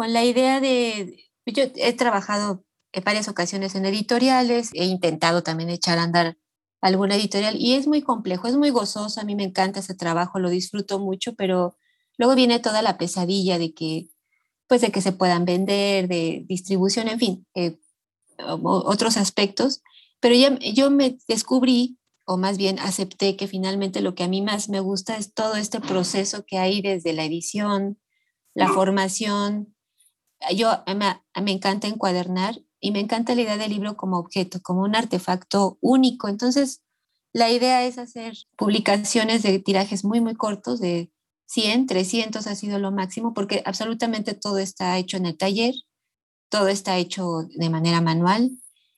con 0.00 0.14
la 0.14 0.24
idea 0.24 0.60
de, 0.60 1.26
yo 1.44 1.64
he 1.76 1.92
trabajado 1.92 2.64
en 2.90 3.04
varias 3.04 3.28
ocasiones 3.28 3.74
en 3.74 3.84
editoriales, 3.84 4.70
he 4.72 4.86
intentado 4.86 5.42
también 5.42 5.68
echar 5.68 5.98
a 5.98 6.04
andar 6.04 6.38
alguna 6.80 7.16
editorial 7.16 7.56
y 7.58 7.74
es 7.74 7.86
muy 7.86 8.00
complejo, 8.00 8.48
es 8.48 8.56
muy 8.56 8.70
gozoso, 8.70 9.20
a 9.20 9.24
mí 9.24 9.34
me 9.34 9.44
encanta 9.44 9.80
ese 9.80 9.94
trabajo, 9.94 10.38
lo 10.38 10.48
disfruto 10.48 10.98
mucho, 11.00 11.34
pero 11.34 11.76
luego 12.16 12.34
viene 12.34 12.60
toda 12.60 12.80
la 12.80 12.96
pesadilla 12.96 13.58
de 13.58 13.74
que, 13.74 14.08
pues 14.68 14.80
de 14.80 14.90
que 14.90 15.02
se 15.02 15.12
puedan 15.12 15.44
vender, 15.44 16.08
de 16.08 16.46
distribución, 16.48 17.06
en 17.06 17.18
fin, 17.18 17.46
eh, 17.54 17.78
otros 18.38 19.18
aspectos, 19.18 19.82
pero 20.18 20.34
ya 20.34 20.58
yo 20.60 20.90
me 20.90 21.18
descubrí, 21.28 21.98
o 22.24 22.38
más 22.38 22.56
bien 22.56 22.78
acepté 22.78 23.36
que 23.36 23.48
finalmente 23.48 24.00
lo 24.00 24.14
que 24.14 24.22
a 24.22 24.28
mí 24.28 24.40
más 24.40 24.70
me 24.70 24.80
gusta 24.80 25.18
es 25.18 25.34
todo 25.34 25.56
este 25.56 25.78
proceso 25.78 26.46
que 26.46 26.56
hay 26.56 26.80
desde 26.80 27.12
la 27.12 27.26
edición, 27.26 27.98
la 28.54 28.68
formación, 28.68 29.74
yo 30.54 30.82
me, 30.86 31.20
me 31.42 31.52
encanta 31.52 31.88
encuadernar 31.88 32.60
y 32.80 32.92
me 32.92 33.00
encanta 33.00 33.34
la 33.34 33.42
idea 33.42 33.56
del 33.56 33.70
libro 33.70 33.96
como 33.96 34.18
objeto, 34.18 34.60
como 34.62 34.82
un 34.82 34.96
artefacto 34.96 35.78
único. 35.80 36.28
Entonces, 36.28 36.82
la 37.32 37.50
idea 37.50 37.84
es 37.84 37.98
hacer 37.98 38.34
publicaciones 38.56 39.42
de 39.42 39.58
tirajes 39.58 40.04
muy, 40.04 40.20
muy 40.20 40.34
cortos, 40.34 40.80
de 40.80 41.12
100, 41.46 41.86
300 41.86 42.46
ha 42.46 42.54
sido 42.54 42.78
lo 42.78 42.92
máximo, 42.92 43.34
porque 43.34 43.62
absolutamente 43.64 44.34
todo 44.34 44.58
está 44.58 44.96
hecho 44.98 45.16
en 45.16 45.26
el 45.26 45.36
taller, 45.36 45.74
todo 46.48 46.68
está 46.68 46.96
hecho 46.96 47.48
de 47.54 47.70
manera 47.70 48.00
manual. 48.00 48.52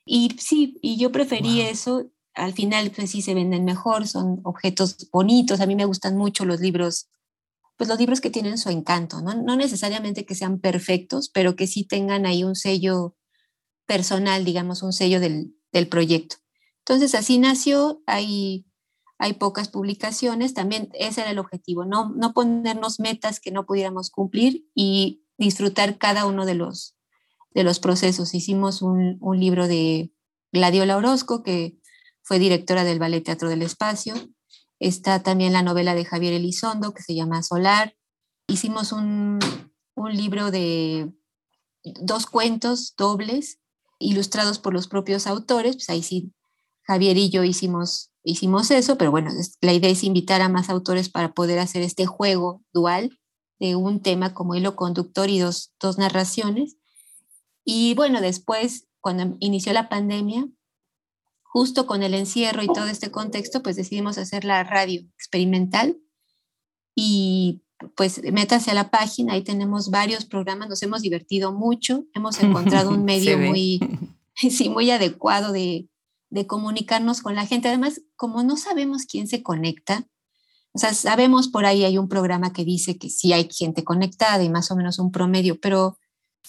Y 0.05 0.36
sí, 0.38 0.78
y 0.82 0.97
yo 0.97 1.12
preferí 1.12 1.61
eso. 1.61 2.11
Al 2.34 2.53
final, 2.53 2.90
pues 2.90 3.11
sí 3.11 3.22
se 3.22 3.34
venden 3.34 3.64
mejor, 3.64 4.07
son 4.07 4.40
objetos 4.45 5.09
bonitos. 5.11 5.61
A 5.61 5.66
mí 5.66 5.76
me 5.76 5.84
gustan 5.84 6.16
mucho 6.16 6.45
los 6.45 6.61
libros, 6.61 7.09
pues 7.77 7.89
los 7.89 7.99
libros 7.99 8.20
que 8.20 8.31
tienen 8.31 8.59
su 8.59 8.70
encanto, 8.70 9.20
¿no? 9.20 9.35
No 9.35 9.57
necesariamente 9.57 10.25
que 10.27 10.35
sean 10.35 10.61
perfectos, 10.61 11.29
pero 11.29 11.57
que 11.57 11.66
sí 11.66 11.85
tengan 11.85 12.27
ahí 12.27 12.45
un 12.45 12.55
sello 12.55 13.16
personal, 13.87 14.45
digamos, 14.45 14.83
un 14.83 14.93
sello 14.93 15.20
del, 15.20 15.57
del 15.73 15.89
proyecto. 15.89 16.37
Entonces, 16.79 17.14
así 17.14 17.39
nació. 17.39 18.03
Hay, 18.07 18.66
hay 19.18 19.35
pocas 19.35 19.68
publicaciones. 19.68 20.55
También 20.55 20.91
ese 20.95 21.23
era 21.23 21.31
el 21.31 21.39
objetivo, 21.39 21.85
no, 21.85 22.11
no 22.11 22.33
ponernos 22.33 23.01
metas 23.01 23.41
que 23.41 23.51
no 23.51 23.66
pudiéramos 23.66 24.11
cumplir 24.11 24.66
y 24.75 25.25
disfrutar 25.39 25.99
cada 25.99 26.27
uno 26.27 26.47
de 26.47 26.55
los, 26.55 26.97
de 27.51 27.64
los 27.64 27.79
procesos. 27.79 28.35
Hicimos 28.35 28.83
un, 28.83 29.18
un 29.20 29.41
libro 29.41 29.68
de 29.68 30.12
Gladiola 30.53 30.97
Orozco, 30.97 31.43
que 31.43 31.79
fue 32.23 32.39
directora 32.39 32.85
del 32.85 32.99
Ballet 32.99 33.25
Teatro 33.25 33.49
del 33.49 33.62
Espacio. 33.62 34.14
Está 34.83 35.22
también 35.22 35.53
la 35.53 35.62
novela 35.62 35.95
de 35.95 36.05
Javier 36.05 36.33
Elizondo, 36.33 36.93
que 36.93 37.05
se 37.05 37.14
llama 37.14 37.45
Solar. 37.45 37.95
Hicimos 38.49 38.91
un, 38.91 39.39
un 39.95 40.16
libro 40.16 40.51
de 40.51 41.12
dos 41.85 42.26
cuentos 42.26 42.97
dobles, 42.97 43.61
ilustrados 44.01 44.59
por 44.59 44.72
los 44.72 44.89
propios 44.89 45.28
autores. 45.28 45.76
Pues 45.76 45.89
ahí 45.89 46.03
sí, 46.03 46.35
Javier 46.83 47.16
y 47.16 47.30
yo 47.30 47.45
hicimos, 47.45 48.11
hicimos 48.24 48.72
eso, 48.72 48.99
pero 48.99 49.12
bueno, 49.12 49.30
la 49.61 49.72
idea 49.72 49.89
es 49.89 50.03
invitar 50.03 50.41
a 50.43 50.49
más 50.49 50.68
autores 50.68 51.09
para 51.09 51.33
poder 51.33 51.61
hacer 51.61 51.83
este 51.83 52.07
juego 52.07 52.64
dual 52.72 53.20
de 53.61 53.76
un 53.76 54.03
tema 54.03 54.35
como 54.35 54.57
hilo 54.57 54.74
conductor 54.74 55.30
y 55.30 55.39
dos, 55.39 55.72
dos 55.78 55.97
narraciones. 55.97 56.76
Y 57.64 57.95
bueno, 57.95 58.20
después, 58.20 58.89
cuando 59.01 59.37
inició 59.39 59.72
la 59.74 59.89
pandemia, 59.89 60.49
justo 61.53 61.86
con 61.86 62.03
el 62.03 62.14
encierro 62.14 62.62
y 62.62 62.66
todo 62.66 62.86
este 62.86 63.11
contexto, 63.11 63.62
pues 63.62 63.76
decidimos 63.76 64.16
hacer 64.16 64.46
la 64.46 64.64
radio 64.64 65.03
experimental 65.18 65.98
y 66.94 67.62
pues 67.94 68.22
métase 68.32 68.70
a 68.70 68.74
la 68.74 68.90
página, 68.90 69.34
ahí 69.34 69.42
tenemos 69.42 69.90
varios 69.90 70.24
programas, 70.24 70.70
nos 70.70 70.82
hemos 70.82 71.03
divertido 71.03 71.53
mucho, 71.53 72.07
hemos 72.14 72.40
encontrado 72.42 72.88
un 72.88 73.05
medio 73.05 73.36
muy, 73.36 73.80
sí, 74.34 74.70
muy 74.70 74.90
adecuado 74.90 75.53
de, 75.53 75.90
de 76.30 76.46
comunicarnos 76.46 77.20
con 77.20 77.34
la 77.34 77.44
gente. 77.44 77.68
Además, 77.68 78.00
como 78.16 78.42
no 78.42 78.57
sabemos 78.57 79.05
quién 79.05 79.28
se 79.28 79.42
conecta, 79.42 80.09
o 80.72 80.78
sea, 80.78 80.94
sabemos 80.94 81.48
por 81.48 81.66
ahí 81.66 81.84
hay 81.84 81.98
un 81.98 82.09
programa 82.09 82.55
que 82.55 82.64
dice 82.64 82.96
que 82.96 83.11
sí 83.11 83.34
hay 83.34 83.46
gente 83.53 83.84
conectada 83.84 84.42
y 84.42 84.48
más 84.48 84.70
o 84.70 84.76
menos 84.76 84.98
un 84.98 85.12
promedio, 85.12 85.61
pero 85.61 85.98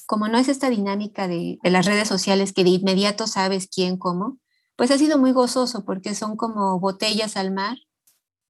como 0.06 0.30
no 0.30 0.38
es 0.38 0.48
esta 0.48 0.70
dinámica 0.70 1.28
de, 1.28 1.60
las 1.64 1.86
redes 1.86 2.08
sociales 2.08 2.54
que 2.54 2.64
de 2.64 2.70
inmediato 2.70 3.28
sabes 3.28 3.68
quién, 3.68 3.98
cómo, 3.98 4.40
pues 4.76 4.92
ha 4.92 4.98
sido 4.98 5.18
muy 5.18 5.32
gozoso 5.32 5.86
porque 5.86 6.16
son 6.16 6.36
como 6.36 6.80
botellas 6.80 7.38
al 7.38 7.52
mar. 7.52 7.78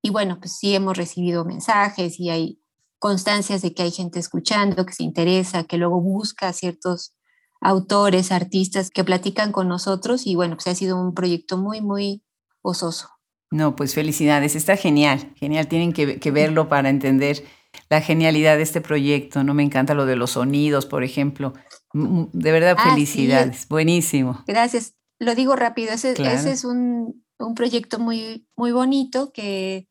Y 0.01 0.09
bueno, 0.09 0.39
pues 0.39 0.57
sí 0.57 0.75
hemos 0.75 0.97
recibido 0.97 1.45
mensajes 1.45 2.19
y 2.19 2.29
hay 2.29 2.59
constancias 2.99 3.61
de 3.61 3.73
que 3.73 3.83
hay 3.83 3.91
gente 3.91 4.19
escuchando, 4.19 4.85
que 4.85 4.93
se 4.93 5.03
interesa, 5.03 5.63
que 5.63 5.77
luego 5.77 6.01
busca 6.01 6.51
ciertos 6.53 7.15
autores, 7.61 8.31
artistas 8.31 8.89
que 8.89 9.03
platican 9.03 9.51
con 9.51 9.67
nosotros 9.67 10.27
y 10.27 10.35
bueno, 10.35 10.55
pues 10.55 10.67
ha 10.67 10.75
sido 10.75 11.01
un 11.01 11.13
proyecto 11.13 11.57
muy, 11.57 11.81
muy 11.81 12.23
gozoso. 12.61 13.09
No, 13.51 13.75
pues 13.75 13.93
felicidades, 13.93 14.55
está 14.55 14.75
genial, 14.77 15.33
genial, 15.35 15.67
tienen 15.67 15.93
que, 15.93 16.19
que 16.19 16.31
verlo 16.31 16.67
para 16.67 16.89
entender 16.89 17.43
la 17.89 18.01
genialidad 18.01 18.57
de 18.57 18.63
este 18.63 18.81
proyecto, 18.81 19.43
¿no? 19.43 19.53
Me 19.53 19.63
encanta 19.63 19.93
lo 19.93 20.05
de 20.05 20.15
los 20.15 20.31
sonidos, 20.31 20.85
por 20.85 21.03
ejemplo. 21.03 21.53
De 21.93 22.51
verdad, 22.51 22.75
ah, 22.79 22.89
felicidades. 22.91 23.67
Buenísimo. 23.67 24.43
Gracias. 24.47 24.95
Lo 25.23 25.35
digo 25.35 25.55
rápido, 25.55 25.93
ese, 25.93 26.13
es 26.13 26.63
un, 26.63 27.23
proyecto 27.55 27.99
muy, 27.99 28.47
muy 28.55 28.71
bonito 28.71 29.31
que 29.31 29.87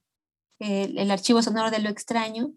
el, 0.59 1.11
archivo 1.11 1.43
sonoro 1.43 1.70
de 1.70 1.80
lo 1.80 1.91
extraño, 1.91 2.53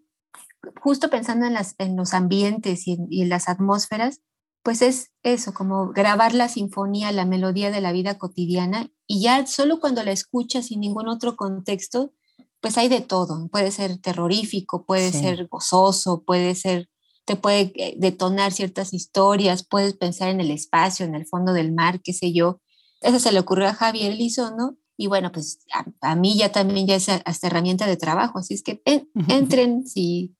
justo 0.80 1.10
pensando 1.10 1.46
en, 1.46 1.54
las, 1.54 1.74
en 1.78 1.96
los 1.96 2.14
ambientes 2.14 2.86
y 2.86 2.98
en, 3.22 3.28
las 3.28 3.48
atmósferas, 3.48 4.20
pues 4.62 4.82
es 4.82 5.12
eso, 5.22 5.54
como 5.54 5.92
grabar 5.92 6.34
la 6.34 6.48
sinfonía, 6.48 7.12
la 7.12 7.24
melodía 7.24 7.70
de 7.70 7.80
la 7.80 7.92
vida 7.92 8.18
cotidiana 8.18 8.90
y 9.06 9.22
ya 9.22 9.46
solo 9.46 9.78
cuando 9.78 10.02
la 10.02 10.10
escuchas 10.10 10.66
sin 10.66 10.80
ningún 10.80 11.08
otro 11.08 11.36
contexto, 11.36 12.12
pues 12.60 12.78
hay 12.78 12.88
de 12.88 13.00
todo. 13.00 13.48
Puede 13.48 13.70
ser 13.70 13.98
terrorífico, 13.98 14.84
puede 14.84 15.12
ser 15.12 15.46
gozoso, 15.46 16.24
puede 16.24 16.56
ser, 16.56 16.88
te 17.24 17.36
puede 17.36 17.72
eh, 17.76 17.94
detonar 17.96 18.52
ciertas 18.52 18.92
historias, 18.92 19.64
puedes 19.64 19.94
pensar 19.94 20.30
en 20.30 20.40
el 20.40 20.50
espacio, 20.50 21.06
en 21.06 21.14
el 21.14 21.26
fondo 21.26 21.52
del 21.52 21.72
mar, 21.72 22.00
qué 22.02 22.12
sé 22.12 22.32
yo. 22.32 22.60
Eso 23.00 23.18
se 23.18 23.32
le 23.32 23.38
ocurrió 23.38 23.68
a 23.68 23.74
Javier 23.74 24.14
Lizondo 24.14 24.76
y 24.96 25.08
bueno, 25.08 25.30
pues 25.30 25.60
a, 26.00 26.16
mí 26.16 26.36
ya 26.38 26.50
también 26.52 26.86
ya 26.86 26.94
es 26.94 27.08
hasta 27.08 27.46
herramienta 27.46 27.86
de 27.86 27.96
trabajo, 27.96 28.38
así 28.38 28.54
es 28.54 28.62
que 28.62 28.82
entren 29.28 29.86
si, 29.86 30.34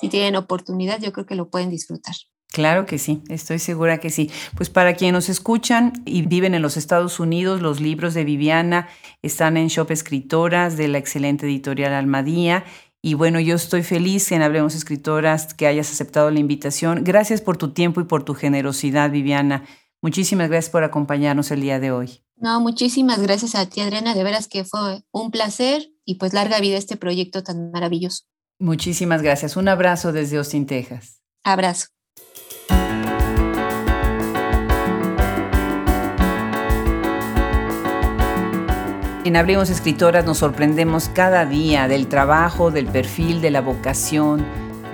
si 0.00 0.08
tienen 0.08 0.36
oportunidad, 0.36 1.00
yo 1.00 1.12
creo 1.12 1.26
que 1.26 1.36
lo 1.36 1.48
pueden 1.48 1.70
disfrutar. 1.70 2.14
Claro 2.52 2.84
que 2.84 2.98
sí, 2.98 3.22
estoy 3.28 3.60
segura 3.60 3.98
que 3.98 4.10
sí. 4.10 4.28
Pues 4.56 4.70
para 4.70 4.94
quienes 4.94 5.12
nos 5.12 5.28
escuchan 5.28 5.92
y 6.04 6.22
viven 6.22 6.54
en 6.54 6.62
los 6.62 6.76
Estados 6.76 7.20
Unidos, 7.20 7.60
los 7.60 7.80
libros 7.80 8.12
de 8.12 8.24
Viviana 8.24 8.88
están 9.22 9.56
en 9.56 9.68
Shop 9.68 9.90
Escritoras 9.92 10.76
de 10.76 10.88
la 10.88 10.98
excelente 10.98 11.46
editorial 11.46 11.92
Almadía. 11.92 12.64
Y 13.02 13.14
bueno, 13.14 13.38
yo 13.38 13.54
estoy 13.54 13.84
feliz 13.84 14.32
en 14.32 14.42
Hablemos 14.42 14.74
Escritoras 14.74 15.54
que 15.54 15.68
hayas 15.68 15.92
aceptado 15.92 16.30
la 16.32 16.40
invitación. 16.40 17.04
Gracias 17.04 17.40
por 17.40 17.56
tu 17.56 17.72
tiempo 17.72 18.00
y 18.00 18.04
por 18.04 18.24
tu 18.24 18.34
generosidad, 18.34 19.12
Viviana. 19.12 19.64
Muchísimas 20.02 20.48
gracias 20.48 20.70
por 20.70 20.82
acompañarnos 20.82 21.50
el 21.50 21.60
día 21.60 21.78
de 21.78 21.92
hoy. 21.92 22.22
No, 22.36 22.58
muchísimas 22.60 23.20
gracias 23.20 23.54
a 23.54 23.66
ti, 23.66 23.82
Adriana. 23.82 24.14
De 24.14 24.24
veras 24.24 24.48
que 24.48 24.64
fue 24.64 25.02
un 25.12 25.30
placer 25.30 25.90
y 26.06 26.14
pues 26.14 26.32
larga 26.32 26.58
vida 26.58 26.78
este 26.78 26.96
proyecto 26.96 27.42
tan 27.42 27.70
maravilloso. 27.70 28.24
Muchísimas 28.58 29.20
gracias. 29.20 29.56
Un 29.56 29.68
abrazo 29.68 30.12
desde 30.12 30.38
Austin, 30.38 30.66
Texas. 30.66 31.20
Abrazo. 31.44 31.88
En 39.22 39.36
Hablemos 39.36 39.68
Escritoras 39.68 40.24
nos 40.24 40.38
sorprendemos 40.38 41.10
cada 41.10 41.44
día 41.44 41.88
del 41.88 42.08
trabajo, 42.08 42.70
del 42.70 42.86
perfil, 42.86 43.42
de 43.42 43.50
la 43.50 43.60
vocación, 43.60 44.46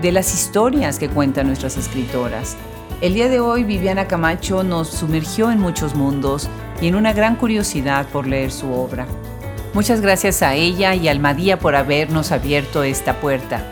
de 0.03 0.11
las 0.11 0.35
historias 0.35 0.99
que 0.99 1.09
cuentan 1.09 1.47
nuestras 1.47 1.77
escritoras. 1.77 2.57
El 3.03 3.13
día 3.13 3.29
de 3.29 3.41
hoy 3.41 3.63
Viviana 3.63 4.09
Camacho 4.09 4.63
nos 4.63 4.89
sumergió 4.89 5.51
en 5.51 5.61
muchos 5.61 5.95
mundos 5.95 6.49
y 6.81 6.89
en 6.89 6.95
una 6.95 7.13
gran 7.13 7.37
curiosidad 7.37 8.07
por 8.07 8.27
leer 8.27 8.51
su 8.51 8.73
obra. 8.73 9.07
Muchas 9.75 10.01
gracias 10.01 10.41
a 10.41 10.55
ella 10.55 10.95
y 10.95 11.07
a 11.07 11.11
Almadía 11.11 11.59
por 11.59 11.77
habernos 11.77 12.33
abierto 12.33 12.83
esta 12.83 13.21
puerta. 13.21 13.63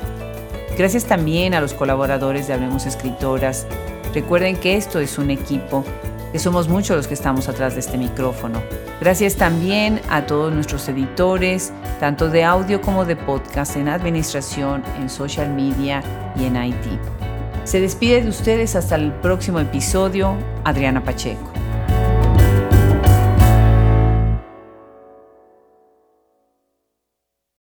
Gracias 0.77 1.07
también 1.07 1.55
a 1.55 1.63
los 1.63 1.73
colaboradores 1.73 2.47
de 2.47 2.53
Hablemos 2.53 2.85
Escritoras. 2.85 3.67
Recuerden 4.13 4.57
que 4.57 4.77
esto 4.77 5.01
es 5.01 5.17
un 5.17 5.31
equipo 5.31 5.87
que 6.31 6.39
somos 6.39 6.69
muchos 6.69 6.95
los 6.95 7.07
que 7.07 7.15
estamos 7.15 7.49
atrás 7.49 7.73
de 7.73 7.81
este 7.81 7.97
micrófono. 7.97 8.61
Gracias 9.01 9.37
también 9.37 10.03
a 10.11 10.27
todos 10.27 10.53
nuestros 10.53 10.87
editores, 10.89 11.73
tanto 11.99 12.29
de 12.29 12.45
audio 12.45 12.83
como 12.83 13.07
de 13.07 13.17
podcast, 13.17 13.77
en 13.77 13.89
administración, 13.89 14.83
en 15.01 15.09
social 15.09 15.49
media 15.49 16.03
y 16.37 16.45
en 16.45 16.63
IT. 16.63 17.24
Se 17.65 17.81
despide 17.81 18.23
de 18.23 18.29
ustedes 18.29 18.77
hasta 18.77 18.97
el 18.97 19.13
próximo 19.13 19.59
episodio, 19.59 20.37
Adriana 20.65 21.03
Pacheco. 21.03 21.64